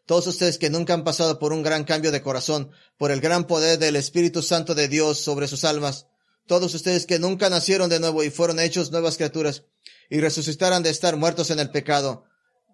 Todos 0.07 0.25
ustedes 0.25 0.57
que 0.57 0.69
nunca 0.69 0.93
han 0.93 1.03
pasado 1.03 1.37
por 1.37 1.51
un 1.51 1.63
gran 1.63 1.83
cambio 1.83 2.13
de 2.13 2.21
corazón, 2.21 2.71
por 2.97 3.11
el 3.11 3.19
gran 3.19 3.45
poder 3.45 3.77
del 3.77 3.97
Espíritu 3.97 4.41
Santo 4.41 4.73
de 4.73 4.87
Dios 4.87 5.19
sobre 5.19 5.49
sus 5.49 5.65
almas, 5.65 6.07
todos 6.47 6.73
ustedes 6.73 7.05
que 7.05 7.19
nunca 7.19 7.49
nacieron 7.49 7.89
de 7.89 7.99
nuevo 7.99 8.23
y 8.23 8.29
fueron 8.29 8.61
hechos 8.61 8.89
nuevas 8.89 9.17
criaturas 9.17 9.65
y 10.09 10.21
resucitaran 10.21 10.81
de 10.81 10.91
estar 10.91 11.17
muertos 11.17 11.51
en 11.51 11.59
el 11.59 11.71
pecado, 11.71 12.23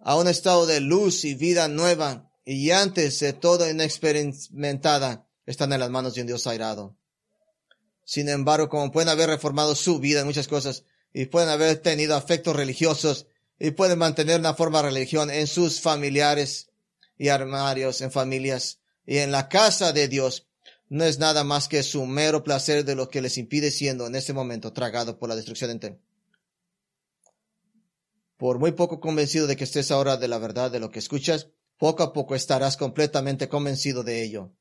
a 0.04 0.16
un 0.16 0.28
estado 0.28 0.68
de 0.68 0.80
luz 0.80 1.26
y 1.26 1.34
vida 1.34 1.68
nueva, 1.68 2.32
y 2.46 2.70
antes 2.70 3.20
de 3.20 3.34
todo 3.34 3.68
inexperimentada, 3.68 5.28
están 5.48 5.74
en 5.74 5.80
las 5.80 5.90
manos 5.90 6.14
de 6.14 6.22
un 6.22 6.28
Dios 6.28 6.46
airado. 6.46 6.96
Sin 8.06 8.30
embargo, 8.30 8.70
como 8.70 8.92
pueden 8.92 9.10
haber 9.10 9.30
reformado 9.30 9.74
su 9.74 9.98
vida 9.98 10.20
en 10.20 10.28
muchas 10.28 10.48
cosas, 10.48 10.84
y 11.12 11.26
pueden 11.26 11.50
haber 11.50 11.78
tenido 11.78 12.16
afectos 12.16 12.56
religiosos, 12.56 13.26
y 13.58 13.72
pueden 13.72 13.98
mantener 13.98 14.40
una 14.40 14.54
forma 14.54 14.84
de 14.84 14.90
religión 14.90 15.32
en 15.32 15.48
sus 15.48 15.82
familiares 15.82 16.70
y 17.18 17.30
armarios, 17.30 18.02
en 18.02 18.12
familias, 18.12 18.80
y 19.06 19.18
en 19.18 19.32
la 19.32 19.50
casa 19.50 19.94
de 19.94 20.08
Dios, 20.08 20.48
no 20.90 21.04
es 21.04 21.20
nada 21.20 21.44
más 21.44 21.68
que 21.68 21.84
su 21.84 22.06
mero 22.06 22.44
placer 22.44 22.86
de 22.86 22.96
lo 22.96 23.10
que 23.10 23.22
les 23.22 23.38
impide 23.38 23.72
siendo 23.72 24.08
en 24.08 24.16
este 24.16 24.34
momento 24.34 24.74
tragado 24.74 25.18
por 25.18 25.30
la 25.30 25.36
destrucción 25.36 25.72
entera 25.72 25.98
por 28.44 28.60
muy 28.60 28.74
poco 28.74 29.00
convencido 29.00 29.48
de 29.48 29.56
que 29.56 29.64
estés 29.64 29.90
ahora 29.90 30.18
de 30.18 30.28
la 30.28 30.38
verdad 30.38 30.70
de 30.70 30.82
lo 30.82 30.92
que 30.92 31.00
escuchas, 31.00 31.48
poco 31.78 32.04
a 32.04 32.12
poco 32.12 32.36
estarás 32.36 32.76
completamente 32.76 33.48
convencido 33.48 34.04
de 34.04 34.22
ello. 34.22 34.52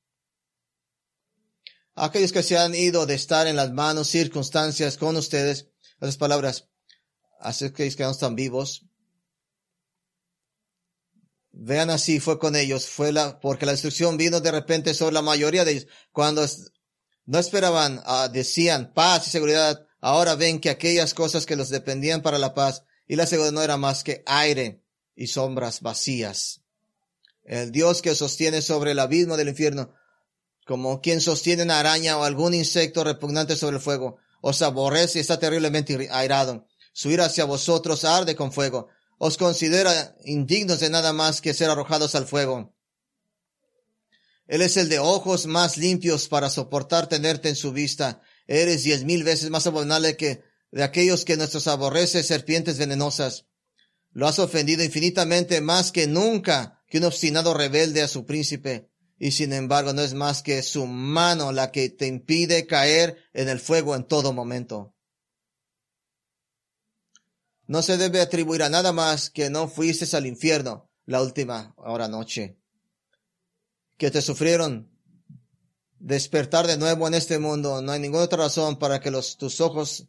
Aquellos 1.96 2.30
que 2.30 2.44
se 2.44 2.56
han 2.56 2.76
ido 2.76 3.06
de 3.06 3.14
estar 3.14 3.48
en 3.48 3.56
las 3.56 3.72
manos, 3.72 4.06
circunstancias 4.06 4.96
con 4.96 5.16
ustedes, 5.16 5.66
esas 6.00 6.16
palabras, 6.16 6.68
aquellos 7.40 7.96
que 7.96 8.04
no 8.04 8.12
están 8.12 8.36
vivos, 8.36 8.86
vean 11.52 11.90
así, 11.90 12.20
fue 12.20 12.38
con 12.38 12.56
ellos, 12.56 12.86
fue 12.86 13.12
la, 13.12 13.40
porque 13.40 13.66
la 13.66 13.72
destrucción 13.72 14.16
vino 14.16 14.40
de 14.40 14.50
repente 14.50 14.94
sobre 14.94 15.14
la 15.14 15.22
mayoría 15.22 15.64
de 15.64 15.72
ellos. 15.72 15.86
Cuando 16.12 16.44
no 17.26 17.38
esperaban, 17.38 18.02
ah, 18.04 18.28
decían 18.32 18.92
paz 18.92 19.26
y 19.26 19.30
seguridad, 19.30 19.86
ahora 20.00 20.34
ven 20.34 20.60
que 20.60 20.70
aquellas 20.70 21.14
cosas 21.14 21.46
que 21.46 21.56
los 21.56 21.68
dependían 21.68 22.22
para 22.22 22.38
la 22.38 22.54
paz 22.54 22.84
y 23.06 23.16
la 23.16 23.26
segunda 23.26 23.52
no 23.52 23.62
era 23.62 23.76
más 23.76 24.02
que 24.02 24.22
aire 24.26 24.82
y 25.14 25.26
sombras 25.26 25.80
vacías. 25.80 26.62
El 27.44 27.72
Dios 27.72 28.02
que 28.02 28.14
sostiene 28.14 28.62
sobre 28.62 28.92
el 28.92 28.98
abismo 28.98 29.36
del 29.36 29.48
infierno, 29.48 29.94
como 30.64 31.00
quien 31.00 31.20
sostiene 31.20 31.64
una 31.64 31.80
araña 31.80 32.16
o 32.16 32.24
algún 32.24 32.54
insecto 32.54 33.04
repugnante 33.04 33.56
sobre 33.56 33.76
el 33.76 33.82
fuego, 33.82 34.18
os 34.40 34.62
aborrece 34.62 35.18
y 35.18 35.20
está 35.20 35.38
terriblemente 35.38 36.08
airado. 36.10 36.66
Su 36.92 37.10
ira 37.10 37.26
hacia 37.26 37.44
vosotros 37.44 38.04
arde 38.04 38.36
con 38.36 38.52
fuego. 38.52 38.88
Os 39.24 39.36
considera 39.36 40.16
indignos 40.24 40.80
de 40.80 40.90
nada 40.90 41.12
más 41.12 41.40
que 41.40 41.54
ser 41.54 41.70
arrojados 41.70 42.16
al 42.16 42.26
fuego. 42.26 42.74
Él 44.48 44.62
es 44.62 44.76
el 44.76 44.88
de 44.88 44.98
ojos 44.98 45.46
más 45.46 45.76
limpios 45.76 46.26
para 46.26 46.50
soportar 46.50 47.08
tenerte 47.08 47.48
en 47.48 47.54
su 47.54 47.70
vista. 47.70 48.20
Eres 48.48 48.82
diez 48.82 49.04
mil 49.04 49.22
veces 49.22 49.48
más 49.48 49.64
abominable 49.68 50.16
que 50.16 50.42
de 50.72 50.82
aquellos 50.82 51.24
que 51.24 51.36
nuestros 51.36 51.68
aborrece 51.68 52.24
serpientes 52.24 52.78
venenosas. 52.78 53.46
Lo 54.10 54.26
has 54.26 54.40
ofendido 54.40 54.82
infinitamente 54.82 55.60
más 55.60 55.92
que 55.92 56.08
nunca 56.08 56.82
que 56.88 56.98
un 56.98 57.04
obstinado 57.04 57.54
rebelde 57.54 58.02
a 58.02 58.08
su 58.08 58.26
príncipe, 58.26 58.90
y 59.20 59.30
sin 59.30 59.52
embargo 59.52 59.92
no 59.92 60.02
es 60.02 60.14
más 60.14 60.42
que 60.42 60.64
su 60.64 60.86
mano 60.86 61.52
la 61.52 61.70
que 61.70 61.90
te 61.90 62.08
impide 62.08 62.66
caer 62.66 63.18
en 63.34 63.48
el 63.48 63.60
fuego 63.60 63.94
en 63.94 64.02
todo 64.02 64.32
momento. 64.32 64.91
No 67.72 67.80
se 67.80 67.96
debe 67.96 68.20
atribuir 68.20 68.62
a 68.62 68.68
nada 68.68 68.92
más 68.92 69.30
que 69.30 69.48
no 69.48 69.66
fuiste 69.66 70.14
al 70.14 70.26
infierno 70.26 70.90
la 71.06 71.22
última 71.22 71.72
hora 71.78 72.06
noche, 72.06 72.58
que 73.96 74.10
te 74.10 74.20
sufrieron 74.20 74.90
despertar 75.98 76.66
de 76.66 76.76
nuevo 76.76 77.08
en 77.08 77.14
este 77.14 77.38
mundo. 77.38 77.80
No 77.80 77.92
hay 77.92 77.98
ninguna 77.98 78.24
otra 78.24 78.42
razón 78.42 78.78
para 78.78 79.00
que 79.00 79.10
los, 79.10 79.38
tus 79.38 79.62
ojos 79.62 80.06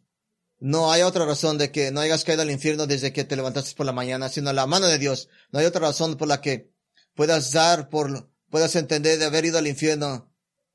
no 0.60 0.92
hay 0.92 1.00
otra 1.00 1.24
razón 1.24 1.56
de 1.56 1.72
que 1.72 1.90
no 1.90 2.00
hayas 2.00 2.22
caído 2.24 2.42
al 2.42 2.50
infierno 2.50 2.86
desde 2.86 3.14
que 3.14 3.24
te 3.24 3.34
levantaste 3.34 3.74
por 3.74 3.86
la 3.86 3.92
mañana, 3.92 4.28
sino 4.28 4.52
la 4.52 4.66
mano 4.66 4.86
de 4.86 4.98
Dios. 4.98 5.30
No 5.50 5.58
hay 5.58 5.64
otra 5.64 5.80
razón 5.80 6.18
por 6.18 6.28
la 6.28 6.42
que 6.42 6.70
puedas 7.14 7.50
dar, 7.52 7.88
por, 7.88 8.30
puedas 8.50 8.76
entender 8.76 9.18
de 9.18 9.24
haber 9.24 9.46
ido 9.46 9.56
al 9.56 9.66
infierno. 9.66 10.30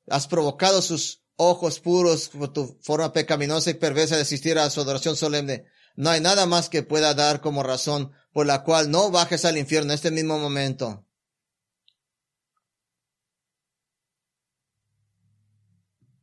Has 0.08 0.26
provocado 0.26 0.82
sus 0.82 1.22
ojos 1.36 1.78
puros 1.78 2.30
por 2.30 2.52
tu 2.52 2.76
forma 2.82 3.12
pecaminosa 3.12 3.70
y 3.70 3.74
perversa 3.74 4.16
de 4.16 4.22
asistir 4.22 4.58
a 4.58 4.68
su 4.70 4.80
adoración 4.80 5.14
solemne. 5.14 5.66
No 6.00 6.08
hay 6.08 6.22
nada 6.22 6.46
más 6.46 6.70
que 6.70 6.82
pueda 6.82 7.12
dar 7.12 7.42
como 7.42 7.62
razón 7.62 8.10
por 8.32 8.46
la 8.46 8.64
cual 8.64 8.90
no 8.90 9.10
bajes 9.10 9.44
al 9.44 9.58
infierno 9.58 9.92
en 9.92 9.96
este 9.96 10.10
mismo 10.10 10.38
momento. 10.38 11.06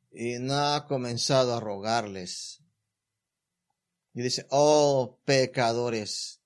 Y 0.10 0.40
no 0.40 0.56
ha 0.56 0.88
comenzado 0.88 1.56
a 1.56 1.60
rogarles 1.60 2.64
y 4.16 4.24
dice, 4.24 4.48
oh 4.50 5.20
pecadores, 5.26 6.42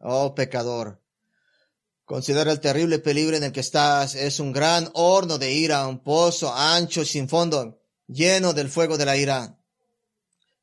oh 0.00 0.36
pecador, 0.36 1.02
considera 2.04 2.52
el 2.52 2.60
terrible 2.60 3.00
peligro 3.00 3.36
en 3.36 3.42
el 3.42 3.50
que 3.50 3.58
estás. 3.58 4.14
Es 4.14 4.38
un 4.38 4.52
gran 4.52 4.88
horno 4.94 5.38
de 5.38 5.52
ira, 5.52 5.88
un 5.88 6.04
pozo 6.04 6.54
ancho 6.54 7.04
sin 7.04 7.28
fondo, 7.28 7.82
lleno 8.06 8.52
del 8.52 8.68
fuego 8.68 8.96
de 8.96 9.06
la 9.06 9.16
ira. 9.16 9.58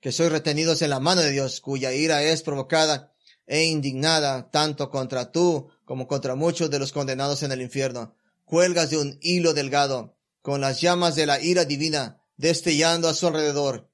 Que 0.02 0.12
sois 0.12 0.32
retenidos 0.32 0.82
en 0.82 0.90
la 0.90 1.00
mano 1.00 1.22
de 1.22 1.32
Dios, 1.32 1.62
cuya 1.62 1.94
ira 1.94 2.22
es 2.24 2.42
provocada 2.42 3.14
e 3.48 3.64
indignada 3.64 4.52
tanto 4.52 4.90
contra 4.90 5.32
tú 5.32 5.70
como 5.86 6.08
contra 6.08 6.36
muchos 6.36 6.70
de 6.70 6.80
los 6.80 6.92
condenados 6.92 7.44
en 7.44 7.52
el 7.54 7.62
infierno. 7.62 8.16
Cuelgas 8.44 8.90
de 8.90 8.98
un 8.98 9.18
hilo 9.22 9.54
delgado, 9.54 10.18
con 10.42 10.60
las 10.60 10.82
llamas 10.82 11.16
de 11.16 11.26
la 11.26 11.40
ira 11.40 11.64
divina 11.64 12.22
destellando 12.36 13.08
a 13.08 13.14
su 13.14 13.28
alrededor 13.28 13.92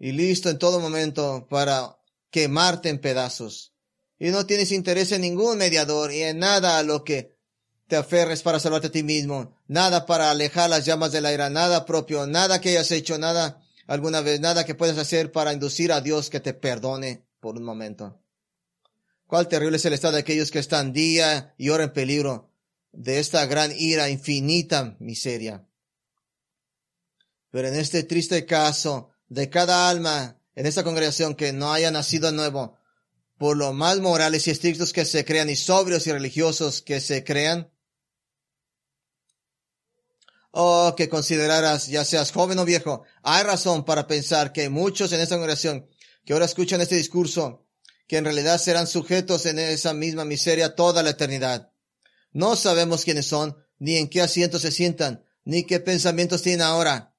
y 0.00 0.12
listo 0.12 0.48
en 0.48 0.58
todo 0.58 0.80
momento 0.80 1.46
para 1.48 1.98
quemarte 2.30 2.88
en 2.88 3.00
pedazos. 3.00 3.74
Y 4.18 4.30
no 4.30 4.46
tienes 4.46 4.72
interés 4.72 5.12
en 5.12 5.20
ningún 5.20 5.58
mediador 5.58 6.10
y 6.10 6.22
en 6.22 6.38
nada 6.38 6.78
a 6.78 6.82
lo 6.82 7.04
que 7.04 7.36
te 7.86 7.96
aferres 7.96 8.42
para 8.42 8.58
salvarte 8.58 8.88
a 8.88 8.92
ti 8.92 9.02
mismo, 9.02 9.56
nada 9.66 10.06
para 10.06 10.30
alejar 10.30 10.70
las 10.70 10.84
llamas 10.84 11.12
de 11.12 11.20
la 11.20 11.32
ira, 11.32 11.50
nada 11.50 11.84
propio, 11.84 12.26
nada 12.26 12.60
que 12.60 12.70
hayas 12.70 12.90
hecho, 12.92 13.18
nada 13.18 13.62
alguna 13.90 14.20
vez, 14.20 14.38
nada 14.38 14.64
que 14.64 14.76
puedas 14.76 14.98
hacer 14.98 15.32
para 15.32 15.52
inducir 15.52 15.90
a 15.90 16.00
Dios 16.00 16.30
que 16.30 16.38
te 16.38 16.54
perdone 16.54 17.26
por 17.40 17.56
un 17.56 17.64
momento. 17.64 18.22
Cuál 19.26 19.48
terrible 19.48 19.78
es 19.78 19.84
el 19.84 19.94
estado 19.94 20.14
de 20.14 20.20
aquellos 20.20 20.52
que 20.52 20.60
están 20.60 20.92
día 20.92 21.56
y 21.58 21.70
hora 21.70 21.82
en 21.82 21.92
peligro 21.92 22.52
de 22.92 23.18
esta 23.18 23.44
gran 23.46 23.72
ira, 23.76 24.08
infinita 24.08 24.96
miseria. 25.00 25.66
Pero 27.50 27.66
en 27.66 27.74
este 27.74 28.04
triste 28.04 28.46
caso, 28.46 29.10
de 29.28 29.50
cada 29.50 29.90
alma 29.90 30.40
en 30.54 30.66
esta 30.66 30.84
congregación 30.84 31.34
que 31.34 31.52
no 31.52 31.72
haya 31.72 31.90
nacido 31.90 32.30
nuevo, 32.30 32.76
por 33.38 33.56
lo 33.56 33.72
más 33.72 33.98
morales 33.98 34.46
y 34.46 34.52
estrictos 34.52 34.92
que 34.92 35.04
se 35.04 35.24
crean 35.24 35.50
y 35.50 35.56
sobrios 35.56 36.06
y 36.06 36.12
religiosos 36.12 36.80
que 36.80 37.00
se 37.00 37.24
crean, 37.24 37.68
oh, 40.50 40.94
que 40.96 41.08
consideraras, 41.08 41.88
ya 41.88 42.04
seas 42.04 42.32
joven 42.32 42.58
o 42.58 42.64
viejo, 42.64 43.04
hay 43.22 43.42
razón 43.42 43.84
para 43.84 44.06
pensar 44.06 44.52
que 44.52 44.68
muchos 44.68 45.12
en 45.12 45.20
esta 45.20 45.36
congregación 45.36 45.88
que 46.24 46.32
ahora 46.32 46.44
escuchan 46.44 46.80
este 46.80 46.96
discurso, 46.96 47.66
que 48.06 48.18
en 48.18 48.24
realidad 48.24 48.60
serán 48.60 48.86
sujetos 48.86 49.46
en 49.46 49.58
esa 49.58 49.94
misma 49.94 50.24
miseria 50.24 50.74
toda 50.74 51.02
la 51.02 51.10
eternidad. 51.10 51.72
No 52.32 52.56
sabemos 52.56 53.04
quiénes 53.04 53.26
son, 53.26 53.56
ni 53.78 53.96
en 53.96 54.08
qué 54.08 54.20
asiento 54.20 54.58
se 54.58 54.70
sientan, 54.70 55.24
ni 55.44 55.64
qué 55.64 55.80
pensamientos 55.80 56.42
tienen 56.42 56.62
ahora 56.62 57.10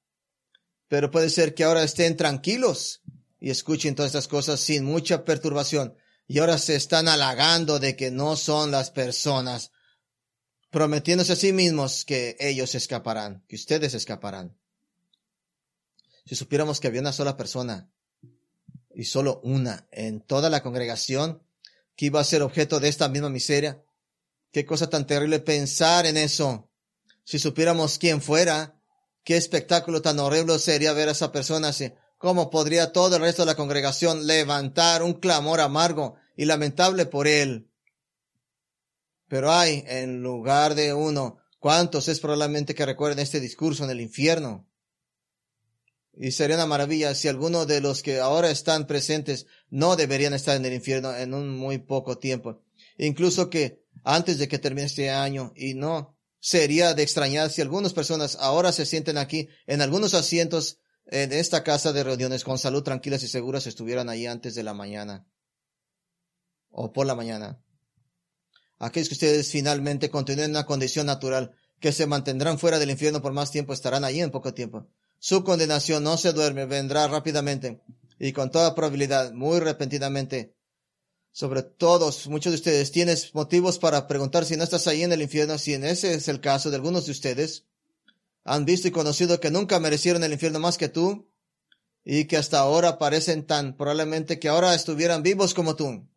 pero 0.92 1.10
puede 1.10 1.30
ser 1.30 1.54
que 1.54 1.64
ahora 1.64 1.84
estén 1.84 2.18
tranquilos 2.18 3.00
y 3.40 3.48
escuchen 3.48 3.94
todas 3.94 4.10
estas 4.10 4.28
cosas 4.28 4.60
sin 4.60 4.84
mucha 4.84 5.24
perturbación. 5.24 5.96
Y 6.28 6.38
ahora 6.38 6.58
se 6.58 6.76
están 6.76 7.08
halagando 7.08 7.78
de 7.78 7.96
que 7.96 8.10
no 8.10 8.36
son 8.36 8.70
las 8.70 8.90
personas, 8.90 9.71
prometiéndose 10.72 11.34
a 11.34 11.36
sí 11.36 11.52
mismos 11.52 12.04
que 12.04 12.36
ellos 12.40 12.74
escaparán, 12.74 13.44
que 13.46 13.54
ustedes 13.54 13.94
escaparán. 13.94 14.56
Si 16.26 16.34
supiéramos 16.34 16.80
que 16.80 16.88
había 16.88 17.00
una 17.00 17.12
sola 17.12 17.36
persona 17.36 17.88
y 18.94 19.04
solo 19.04 19.40
una 19.44 19.86
en 19.92 20.20
toda 20.20 20.50
la 20.50 20.64
congregación 20.64 21.42
que 21.94 22.06
iba 22.06 22.20
a 22.20 22.24
ser 22.24 22.42
objeto 22.42 22.80
de 22.80 22.88
esta 22.88 23.08
misma 23.08 23.28
miseria, 23.28 23.84
qué 24.50 24.66
cosa 24.66 24.90
tan 24.90 25.06
terrible 25.06 25.38
pensar 25.38 26.06
en 26.06 26.16
eso. 26.16 26.68
Si 27.22 27.38
supiéramos 27.38 27.98
quién 27.98 28.20
fuera, 28.20 28.82
Qué 29.24 29.36
espectáculo 29.36 30.02
tan 30.02 30.18
horrible 30.18 30.58
sería 30.58 30.92
ver 30.92 31.08
a 31.08 31.12
esa 31.12 31.30
persona 31.30 31.68
así, 31.68 31.92
¿Cómo 32.18 32.50
podría 32.50 32.92
todo 32.92 33.16
el 33.16 33.22
resto 33.22 33.42
de 33.42 33.46
la 33.46 33.56
congregación 33.56 34.28
levantar 34.28 35.02
un 35.02 35.14
clamor 35.14 35.60
amargo 35.60 36.14
y 36.36 36.44
lamentable 36.44 37.04
por 37.06 37.26
él? 37.26 37.68
Pero 39.32 39.50
hay, 39.50 39.82
en 39.86 40.22
lugar 40.22 40.74
de 40.74 40.92
uno, 40.92 41.38
¿cuántos 41.58 42.06
es 42.08 42.20
probablemente 42.20 42.74
que 42.74 42.84
recuerden 42.84 43.18
este 43.18 43.40
discurso 43.40 43.82
en 43.82 43.88
el 43.88 44.02
infierno? 44.02 44.68
Y 46.12 46.32
sería 46.32 46.56
una 46.56 46.66
maravilla 46.66 47.14
si 47.14 47.28
alguno 47.28 47.64
de 47.64 47.80
los 47.80 48.02
que 48.02 48.20
ahora 48.20 48.50
están 48.50 48.86
presentes 48.86 49.46
no 49.70 49.96
deberían 49.96 50.34
estar 50.34 50.54
en 50.54 50.66
el 50.66 50.74
infierno 50.74 51.16
en 51.16 51.32
un 51.32 51.48
muy 51.48 51.78
poco 51.78 52.18
tiempo. 52.18 52.60
Incluso 52.98 53.48
que 53.48 53.82
antes 54.04 54.36
de 54.36 54.48
que 54.48 54.58
termine 54.58 54.86
este 54.86 55.08
año 55.08 55.54
y 55.56 55.72
no 55.72 56.14
sería 56.38 56.92
de 56.92 57.02
extrañar 57.02 57.48
si 57.48 57.62
algunas 57.62 57.94
personas 57.94 58.36
ahora 58.38 58.70
se 58.70 58.84
sienten 58.84 59.16
aquí 59.16 59.48
en 59.66 59.80
algunos 59.80 60.12
asientos 60.12 60.78
en 61.06 61.32
esta 61.32 61.64
casa 61.64 61.94
de 61.94 62.04
reuniones 62.04 62.44
con 62.44 62.58
salud 62.58 62.82
tranquilas 62.82 63.22
y 63.22 63.28
seguras 63.28 63.66
estuvieran 63.66 64.10
ahí 64.10 64.26
antes 64.26 64.54
de 64.54 64.62
la 64.62 64.74
mañana 64.74 65.26
o 66.68 66.92
por 66.92 67.06
la 67.06 67.14
mañana. 67.14 67.62
Aquellos 68.82 69.08
que 69.08 69.14
ustedes 69.14 69.48
finalmente 69.48 70.10
continúen 70.10 70.46
en 70.46 70.50
una 70.50 70.66
condición 70.66 71.06
natural, 71.06 71.52
que 71.78 71.92
se 71.92 72.08
mantendrán 72.08 72.58
fuera 72.58 72.80
del 72.80 72.90
infierno 72.90 73.22
por 73.22 73.32
más 73.32 73.52
tiempo, 73.52 73.72
estarán 73.72 74.02
allí 74.02 74.20
en 74.20 74.32
poco 74.32 74.54
tiempo. 74.54 74.88
Su 75.20 75.44
condenación 75.44 76.02
no 76.02 76.16
se 76.16 76.32
duerme, 76.32 76.66
vendrá 76.66 77.06
rápidamente 77.06 77.80
y 78.18 78.32
con 78.32 78.50
toda 78.50 78.74
probabilidad, 78.74 79.30
muy 79.34 79.60
repentinamente. 79.60 80.56
Sobre 81.30 81.62
todos, 81.62 82.26
muchos 82.26 82.50
de 82.50 82.56
ustedes 82.56 82.90
tienes 82.90 83.32
motivos 83.36 83.78
para 83.78 84.08
preguntar 84.08 84.44
si 84.44 84.56
no 84.56 84.64
estás 84.64 84.88
ahí 84.88 85.04
en 85.04 85.12
el 85.12 85.22
infierno, 85.22 85.58
si 85.58 85.74
en 85.74 85.84
ese 85.84 86.14
es 86.14 86.26
el 86.26 86.40
caso 86.40 86.68
de 86.68 86.74
algunos 86.74 87.06
de 87.06 87.12
ustedes 87.12 87.66
han 88.42 88.64
visto 88.64 88.88
y 88.88 88.90
conocido 88.90 89.38
que 89.38 89.52
nunca 89.52 89.78
merecieron 89.78 90.24
el 90.24 90.32
infierno 90.32 90.58
más 90.58 90.76
que 90.76 90.88
tú 90.88 91.28
y 92.04 92.24
que 92.24 92.36
hasta 92.36 92.58
ahora 92.58 92.98
parecen 92.98 93.46
tan 93.46 93.76
probablemente 93.76 94.40
que 94.40 94.48
ahora 94.48 94.74
estuvieran 94.74 95.22
vivos 95.22 95.54
como 95.54 95.76
tú. 95.76 96.08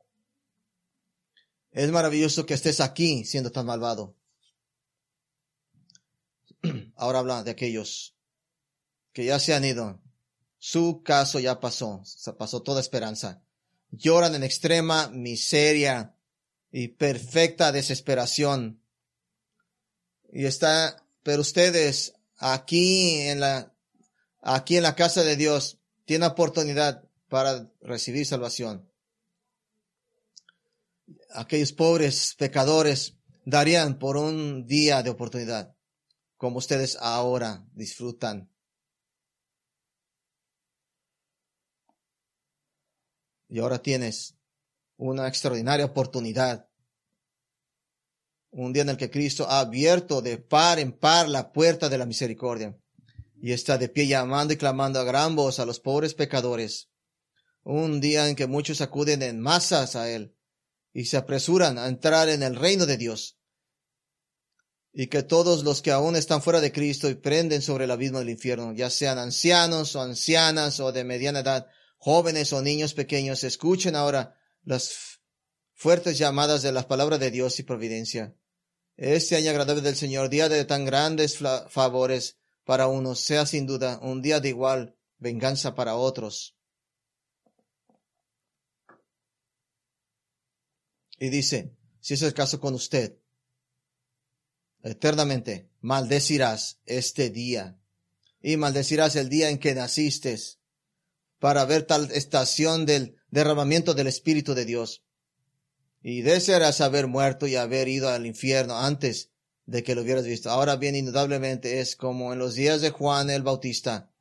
Es 1.75 1.91
maravilloso 1.91 2.45
que 2.45 2.53
estés 2.53 2.79
aquí 2.79 3.25
siendo 3.25 3.51
tan 3.51 3.65
malvado. 3.65 4.15
Ahora 6.95 7.19
habla 7.19 7.43
de 7.43 7.51
aquellos 7.51 8.15
que 9.11 9.25
ya 9.25 9.41
se 9.41 9.53
han 9.53 9.65
ido. 9.65 10.01
Su 10.57 11.03
caso 11.03 11.37
ya 11.41 11.59
pasó, 11.59 12.01
se 12.05 12.31
pasó 12.31 12.61
toda 12.61 12.79
esperanza. 12.79 13.43
Lloran 13.91 14.35
en 14.35 14.45
extrema 14.45 15.09
miseria 15.09 16.15
y 16.71 16.87
perfecta 16.87 17.73
desesperación. 17.73 18.81
Y 20.31 20.45
está, 20.45 21.05
pero 21.23 21.41
ustedes 21.41 22.13
aquí 22.37 23.19
en 23.19 23.41
la, 23.41 23.73
aquí 24.41 24.77
en 24.77 24.83
la 24.83 24.95
casa 24.95 25.25
de 25.25 25.35
Dios, 25.35 25.77
tiene 26.05 26.25
oportunidad 26.25 27.03
para 27.27 27.69
recibir 27.81 28.25
salvación. 28.25 28.89
Aquellos 31.33 31.73
pobres 31.73 32.35
pecadores 32.37 33.17
darían 33.45 33.99
por 33.99 34.17
un 34.17 34.65
día 34.65 35.03
de 35.03 35.09
oportunidad, 35.09 35.75
como 36.37 36.57
ustedes 36.57 36.97
ahora 36.99 37.65
disfrutan. 37.73 38.51
Y 43.47 43.59
ahora 43.59 43.81
tienes 43.81 44.35
una 44.97 45.27
extraordinaria 45.27 45.85
oportunidad 45.85 46.67
un 48.57 48.71
día 48.71 48.83
en 48.83 48.89
el 48.89 48.97
que 48.97 49.11
Cristo 49.11 49.45
ha 49.49 49.59
abierto 49.59 50.21
de 50.21 50.37
par 50.37 50.79
en 50.79 50.93
par 50.93 51.27
la 51.27 51.51
puerta 51.51 51.89
de 51.89 51.97
la 51.97 52.05
misericordia 52.05 52.77
y 53.41 53.51
está 53.51 53.77
de 53.77 53.89
pie 53.89 54.07
llamando 54.07 54.53
y 54.53 54.57
clamando 54.57 54.99
a 54.99 55.03
gran 55.03 55.35
voz 55.35 55.59
a 55.59 55.65
los 55.65 55.81
pobres 55.81 56.13
pecadores. 56.13 56.89
Un 57.63 57.99
día 57.99 58.29
en 58.29 58.35
que 58.35 58.47
muchos 58.47 58.79
acuden 58.79 59.21
en 59.23 59.41
masas 59.41 59.97
a 59.97 60.09
Él 60.09 60.34
y 60.95 61.05
se 61.05 61.17
apresuran 61.17 61.77
a 61.77 61.87
entrar 61.87 62.29
en 62.29 62.41
el 62.41 62.55
reino 62.55 62.85
de 62.85 62.97
Dios. 62.97 63.37
Y 64.93 65.07
que 65.07 65.21
todos 65.21 65.63
los 65.63 65.81
que 65.81 65.91
aún 65.91 66.15
están 66.15 66.41
fuera 66.41 66.61
de 66.61 66.71
Cristo 66.71 67.09
y 67.09 67.15
prenden 67.15 67.61
sobre 67.61 67.83
el 67.83 67.91
abismo 67.91 68.19
del 68.19 68.29
infierno, 68.29 68.73
ya 68.73 68.89
sean 68.89 69.19
ancianos 69.19 69.95
o 69.95 70.01
ancianas 70.01 70.79
o 70.79 70.93
de 70.93 71.03
mediana 71.03 71.41
edad, 71.41 71.67
jóvenes 71.97 72.53
o 72.53 72.61
niños 72.61 72.93
pequeños, 72.93 73.43
escuchen 73.43 73.95
ahora 73.95 74.39
las 74.63 75.19
fuertes 75.73 76.17
llamadas 76.17 76.61
de 76.61 76.71
las 76.71 76.85
palabras 76.85 77.19
de 77.19 77.29
Dios 77.29 77.59
y 77.59 77.63
providencia 77.63 78.33
este 78.97 79.35
año 79.35 79.49
agradable 79.49 79.81
del 79.81 79.97
Señor, 79.97 80.29
día 80.29 80.47
de 80.47 80.63
tan 80.63 80.85
grandes 80.85 81.39
favores 81.67 82.37
para 82.63 82.87
unos, 82.87 83.19
sea 83.19 83.45
sin 83.45 83.65
duda 83.65 83.99
un 84.01 84.21
día 84.21 84.39
de 84.39 84.49
igual 84.49 84.95
venganza 85.17 85.75
para 85.75 85.95
otros. 85.95 86.54
Y 91.19 91.29
dice, 91.29 91.75
si 91.99 92.13
es 92.15 92.21
el 92.21 92.33
caso 92.33 92.59
con 92.59 92.73
usted, 92.73 93.17
eternamente 94.83 95.69
maldecirás 95.81 96.79
este 96.85 97.29
día 97.29 97.79
y 98.41 98.57
maldecirás 98.57 99.15
el 99.15 99.29
día 99.29 99.49
en 99.49 99.57
que 99.57 99.73
naciste 99.73 100.37
para 101.39 101.65
ver 101.65 101.83
tal 101.83 102.11
estación 102.11 102.85
del 102.85 103.17
derramamiento 103.29 103.93
del 103.93 104.07
Espíritu 104.07 104.53
de 104.53 104.65
Dios 104.65 105.03
y 106.01 106.21
desearás 106.21 106.81
haber 106.81 107.07
muerto 107.07 107.47
y 107.47 107.55
haber 107.55 107.87
ido 107.87 108.09
al 108.09 108.27
infierno 108.27 108.77
antes 108.77 109.31
de 109.65 109.83
que 109.83 109.95
lo 109.95 110.03
hubieras 110.03 110.25
visto. 110.25 110.51
Ahora 110.51 110.75
bien, 110.75 110.95
indudablemente 110.95 111.79
es 111.79 111.95
como 111.95 112.31
en 112.31 112.39
los 112.39 112.53
días 112.53 112.81
de 112.81 112.91
Juan 112.91 113.31
el 113.31 113.41
Bautista. 113.41 114.11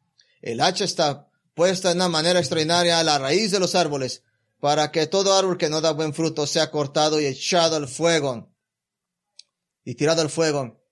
El 0.41 0.61
hacha 0.61 0.85
está 0.85 1.29
puesta 1.55 1.91
de 1.91 1.97
una 1.97 2.09
manera 2.09 2.39
extraordinaria 2.39 2.99
a 2.99 3.05
la 3.05 3.19
raíz 3.19 3.51
de 3.51 3.61
los 3.61 3.75
árboles, 3.75 4.23
para 4.65 4.91
que 4.91 5.07
todo 5.07 5.35
árbol 5.35 5.59
que 5.59 5.69
no 5.69 5.83
da 5.83 5.93
buen 5.93 6.15
fruto 6.15 6.47
sea 6.47 6.71
cortado 6.71 7.21
y 7.21 7.27
echado 7.27 7.77
al 7.77 7.87
fuego 7.87 8.57
y 9.85 9.95
tirado 9.95 10.23
al 10.23 10.31
fuego. 10.31 10.83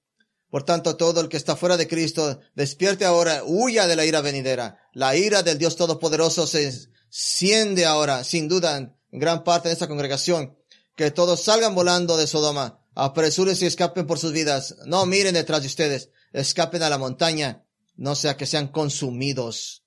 Por 0.50 0.62
tanto, 0.62 0.98
todo 0.98 1.22
el 1.22 1.30
que 1.30 1.38
está 1.38 1.56
fuera 1.56 1.78
de 1.78 1.88
Cristo, 1.88 2.38
despierte 2.54 3.06
ahora, 3.06 3.44
huya 3.46 3.86
de 3.86 3.96
la 3.96 4.04
ira 4.04 4.20
venidera. 4.20 4.76
La 4.92 5.16
ira 5.16 5.42
del 5.42 5.56
Dios 5.56 5.76
Todopoderoso 5.76 6.46
se 6.46 6.70
siende 7.08 7.86
ahora, 7.86 8.24
sin 8.24 8.46
duda, 8.46 8.76
en 8.76 8.94
gran 9.10 9.42
parte 9.42 9.68
de 9.70 9.72
esta 9.72 9.88
congregación 9.88 10.54
que 10.94 11.10
todos 11.10 11.40
salgan 11.40 11.74
volando 11.74 12.18
de 12.18 12.26
Sodoma. 12.26 12.84
Apresúrense 12.94 13.64
y 13.64 13.68
escapen 13.68 14.06
por 14.06 14.18
sus 14.18 14.32
vidas. 14.32 14.76
No 14.84 15.06
miren 15.06 15.32
detrás 15.32 15.62
de 15.62 15.68
ustedes. 15.68 16.10
Escapen 16.34 16.82
a 16.82 16.90
la 16.90 16.98
montaña. 16.98 17.64
No 17.96 18.16
sea 18.16 18.36
que 18.36 18.44
sean 18.44 18.68
consumidos. 18.68 19.81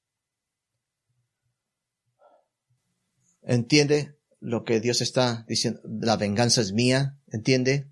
¿Entiende 3.45 4.17
lo 4.41 4.63
que 4.63 4.81
Dios 4.81 5.01
está 5.01 5.45
diciendo? 5.47 5.81
La 5.85 6.17
venganza 6.17 6.61
es 6.61 6.73
mía. 6.73 7.17
¿Entiende? 7.31 7.87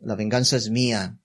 La 0.00 0.14
venganza 0.14 0.56
es 0.56 0.68
mía. 0.68 1.18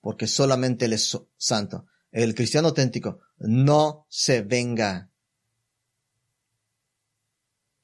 Porque 0.00 0.26
solamente 0.26 0.86
Él 0.86 0.94
es 0.94 1.16
santo. 1.36 1.86
El 2.10 2.34
cristiano 2.34 2.68
auténtico 2.68 3.20
no 3.38 4.06
se 4.08 4.42
venga 4.42 5.10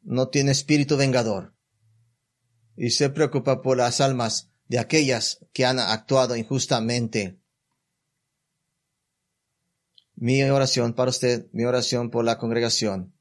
no 0.06 0.28
tiene 0.28 0.52
espíritu 0.52 0.96
vengador 0.96 1.52
y 2.76 2.90
se 2.90 3.10
preocupa 3.10 3.60
por 3.60 3.76
las 3.76 4.00
almas 4.00 4.50
de 4.68 4.78
aquellas 4.78 5.44
que 5.52 5.66
han 5.66 5.80
actuado 5.80 6.36
injustamente. 6.36 7.40
Mi 10.14 10.42
oración 10.44 10.94
para 10.94 11.10
usted, 11.10 11.48
mi 11.52 11.64
oración 11.64 12.10
por 12.10 12.24
la 12.24 12.38
congregación, 12.38 13.15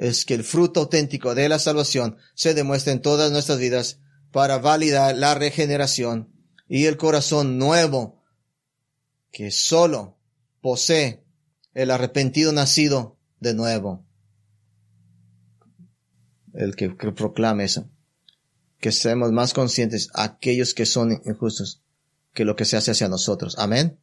es 0.00 0.24
que 0.24 0.32
el 0.32 0.44
fruto 0.44 0.80
auténtico 0.80 1.34
de 1.34 1.50
la 1.50 1.58
salvación 1.58 2.16
se 2.34 2.54
demuestre 2.54 2.92
en 2.92 3.02
todas 3.02 3.30
nuestras 3.30 3.58
vidas 3.58 4.00
para 4.32 4.56
validar 4.56 5.14
la 5.14 5.34
regeneración 5.34 6.32
y 6.66 6.86
el 6.86 6.96
corazón 6.96 7.58
nuevo 7.58 8.24
que 9.30 9.50
solo 9.50 10.18
posee 10.62 11.22
el 11.74 11.90
arrepentido 11.90 12.50
nacido 12.50 13.18
de 13.40 13.52
nuevo 13.52 14.06
el 16.54 16.76
que, 16.76 16.88
proclame 16.88 17.64
eso. 17.64 17.90
Que 18.78 18.92
seamos 18.92 19.32
más 19.32 19.52
conscientes 19.52 20.08
aquellos 20.14 20.72
que 20.72 20.86
son 20.86 21.20
injustos 21.26 21.82
que 22.32 22.46
lo 22.46 22.56
que 22.56 22.64
se 22.64 22.78
hace 22.78 22.92
hacia 22.92 23.08
nosotros. 23.08 23.58
Amén. 23.58 24.00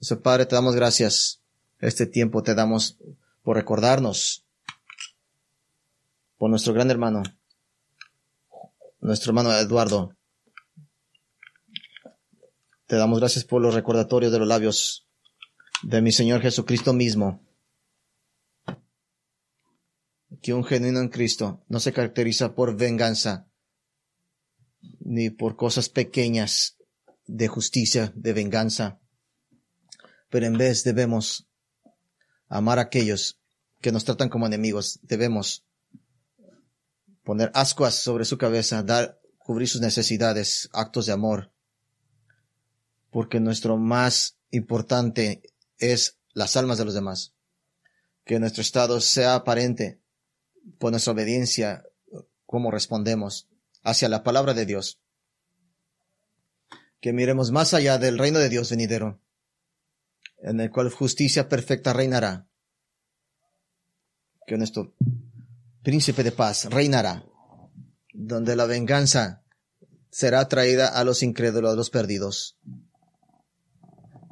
Eso, 0.00 0.22
Padre, 0.22 0.46
te 0.46 0.54
damos 0.54 0.74
gracias. 0.74 1.42
Este 1.80 2.06
tiempo 2.06 2.42
te 2.42 2.54
damos 2.54 2.98
por 3.50 3.56
recordarnos 3.56 4.46
por 6.38 6.50
nuestro 6.50 6.72
gran 6.72 6.88
hermano, 6.88 7.24
nuestro 9.00 9.30
hermano 9.30 9.52
Eduardo. 9.52 10.16
Te 12.86 12.94
damos 12.94 13.18
gracias 13.18 13.44
por 13.44 13.60
los 13.60 13.74
recordatorios 13.74 14.30
de 14.30 14.38
los 14.38 14.46
labios 14.46 15.08
de 15.82 16.00
mi 16.00 16.12
Señor 16.12 16.42
Jesucristo 16.42 16.92
mismo 16.92 17.44
que 20.40 20.54
un 20.54 20.62
genuino 20.62 21.00
en 21.00 21.08
Cristo 21.08 21.64
no 21.66 21.80
se 21.80 21.92
caracteriza 21.92 22.54
por 22.54 22.76
venganza 22.76 23.48
ni 25.00 25.30
por 25.30 25.56
cosas 25.56 25.88
pequeñas 25.88 26.76
de 27.26 27.48
justicia, 27.48 28.12
de 28.14 28.32
venganza, 28.32 29.00
pero 30.28 30.46
en 30.46 30.56
vez 30.56 30.84
debemos 30.84 31.48
amar 32.48 32.78
a 32.78 32.82
aquellos 32.82 33.39
que 33.80 33.92
nos 33.92 34.04
tratan 34.04 34.28
como 34.28 34.46
enemigos. 34.46 35.00
Debemos 35.02 35.64
poner 37.24 37.50
ascuas 37.54 37.94
sobre 37.94 38.24
su 38.24 38.38
cabeza, 38.38 38.82
dar, 38.82 39.20
cubrir 39.38 39.68
sus 39.68 39.80
necesidades, 39.80 40.68
actos 40.72 41.06
de 41.06 41.12
amor, 41.12 41.52
porque 43.10 43.40
nuestro 43.40 43.76
más 43.76 44.36
importante 44.50 45.42
es 45.78 46.18
las 46.32 46.56
almas 46.56 46.78
de 46.78 46.84
los 46.84 46.94
demás. 46.94 47.34
Que 48.24 48.38
nuestro 48.38 48.62
estado 48.62 49.00
sea 49.00 49.34
aparente 49.34 50.00
por 50.78 50.90
nuestra 50.90 51.12
obediencia, 51.12 51.84
cómo 52.46 52.70
respondemos 52.70 53.48
hacia 53.82 54.08
la 54.08 54.22
palabra 54.22 54.54
de 54.54 54.66
Dios. 54.66 55.00
Que 57.00 57.12
miremos 57.12 57.50
más 57.50 57.72
allá 57.72 57.98
del 57.98 58.18
reino 58.18 58.38
de 58.38 58.50
Dios 58.50 58.70
venidero, 58.70 59.20
en 60.42 60.60
el 60.60 60.70
cual 60.70 60.90
justicia 60.90 61.48
perfecta 61.48 61.92
reinará. 61.92 62.49
Que 64.46 64.56
nuestro 64.56 64.94
príncipe 65.82 66.22
de 66.22 66.32
paz 66.32 66.66
reinará, 66.66 67.24
donde 68.12 68.56
la 68.56 68.66
venganza 68.66 69.44
será 70.10 70.48
traída 70.48 70.88
a 70.88 71.04
los 71.04 71.22
incrédulos, 71.22 71.72
a 71.72 71.76
los 71.76 71.90
perdidos. 71.90 72.58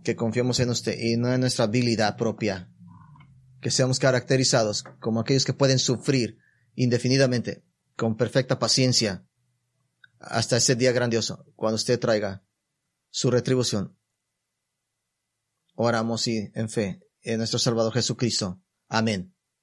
Que 0.04 0.16
confiemos 0.16 0.60
en 0.60 0.70
usted 0.70 0.98
y 0.98 1.16
no 1.16 1.32
en 1.32 1.40
nuestra 1.40 1.66
habilidad 1.66 2.16
propia. 2.16 2.70
Que 3.60 3.70
seamos 3.70 3.98
caracterizados 3.98 4.84
como 5.00 5.20
aquellos 5.20 5.44
que 5.44 5.52
pueden 5.52 5.78
sufrir 5.78 6.38
indefinidamente, 6.74 7.64
con 7.96 8.16
perfecta 8.16 8.58
paciencia, 8.58 9.26
hasta 10.20 10.56
ese 10.56 10.76
día 10.76 10.92
grandioso, 10.92 11.44
cuando 11.56 11.76
usted 11.76 11.98
traiga 11.98 12.44
su 13.10 13.30
retribución. 13.30 13.96
Oramos 15.74 16.26
y 16.28 16.50
en 16.54 16.68
fe 16.68 17.00
en 17.22 17.38
nuestro 17.38 17.58
Salvador 17.58 17.92
Jesucristo. 17.92 18.60
Amén. 18.88 19.34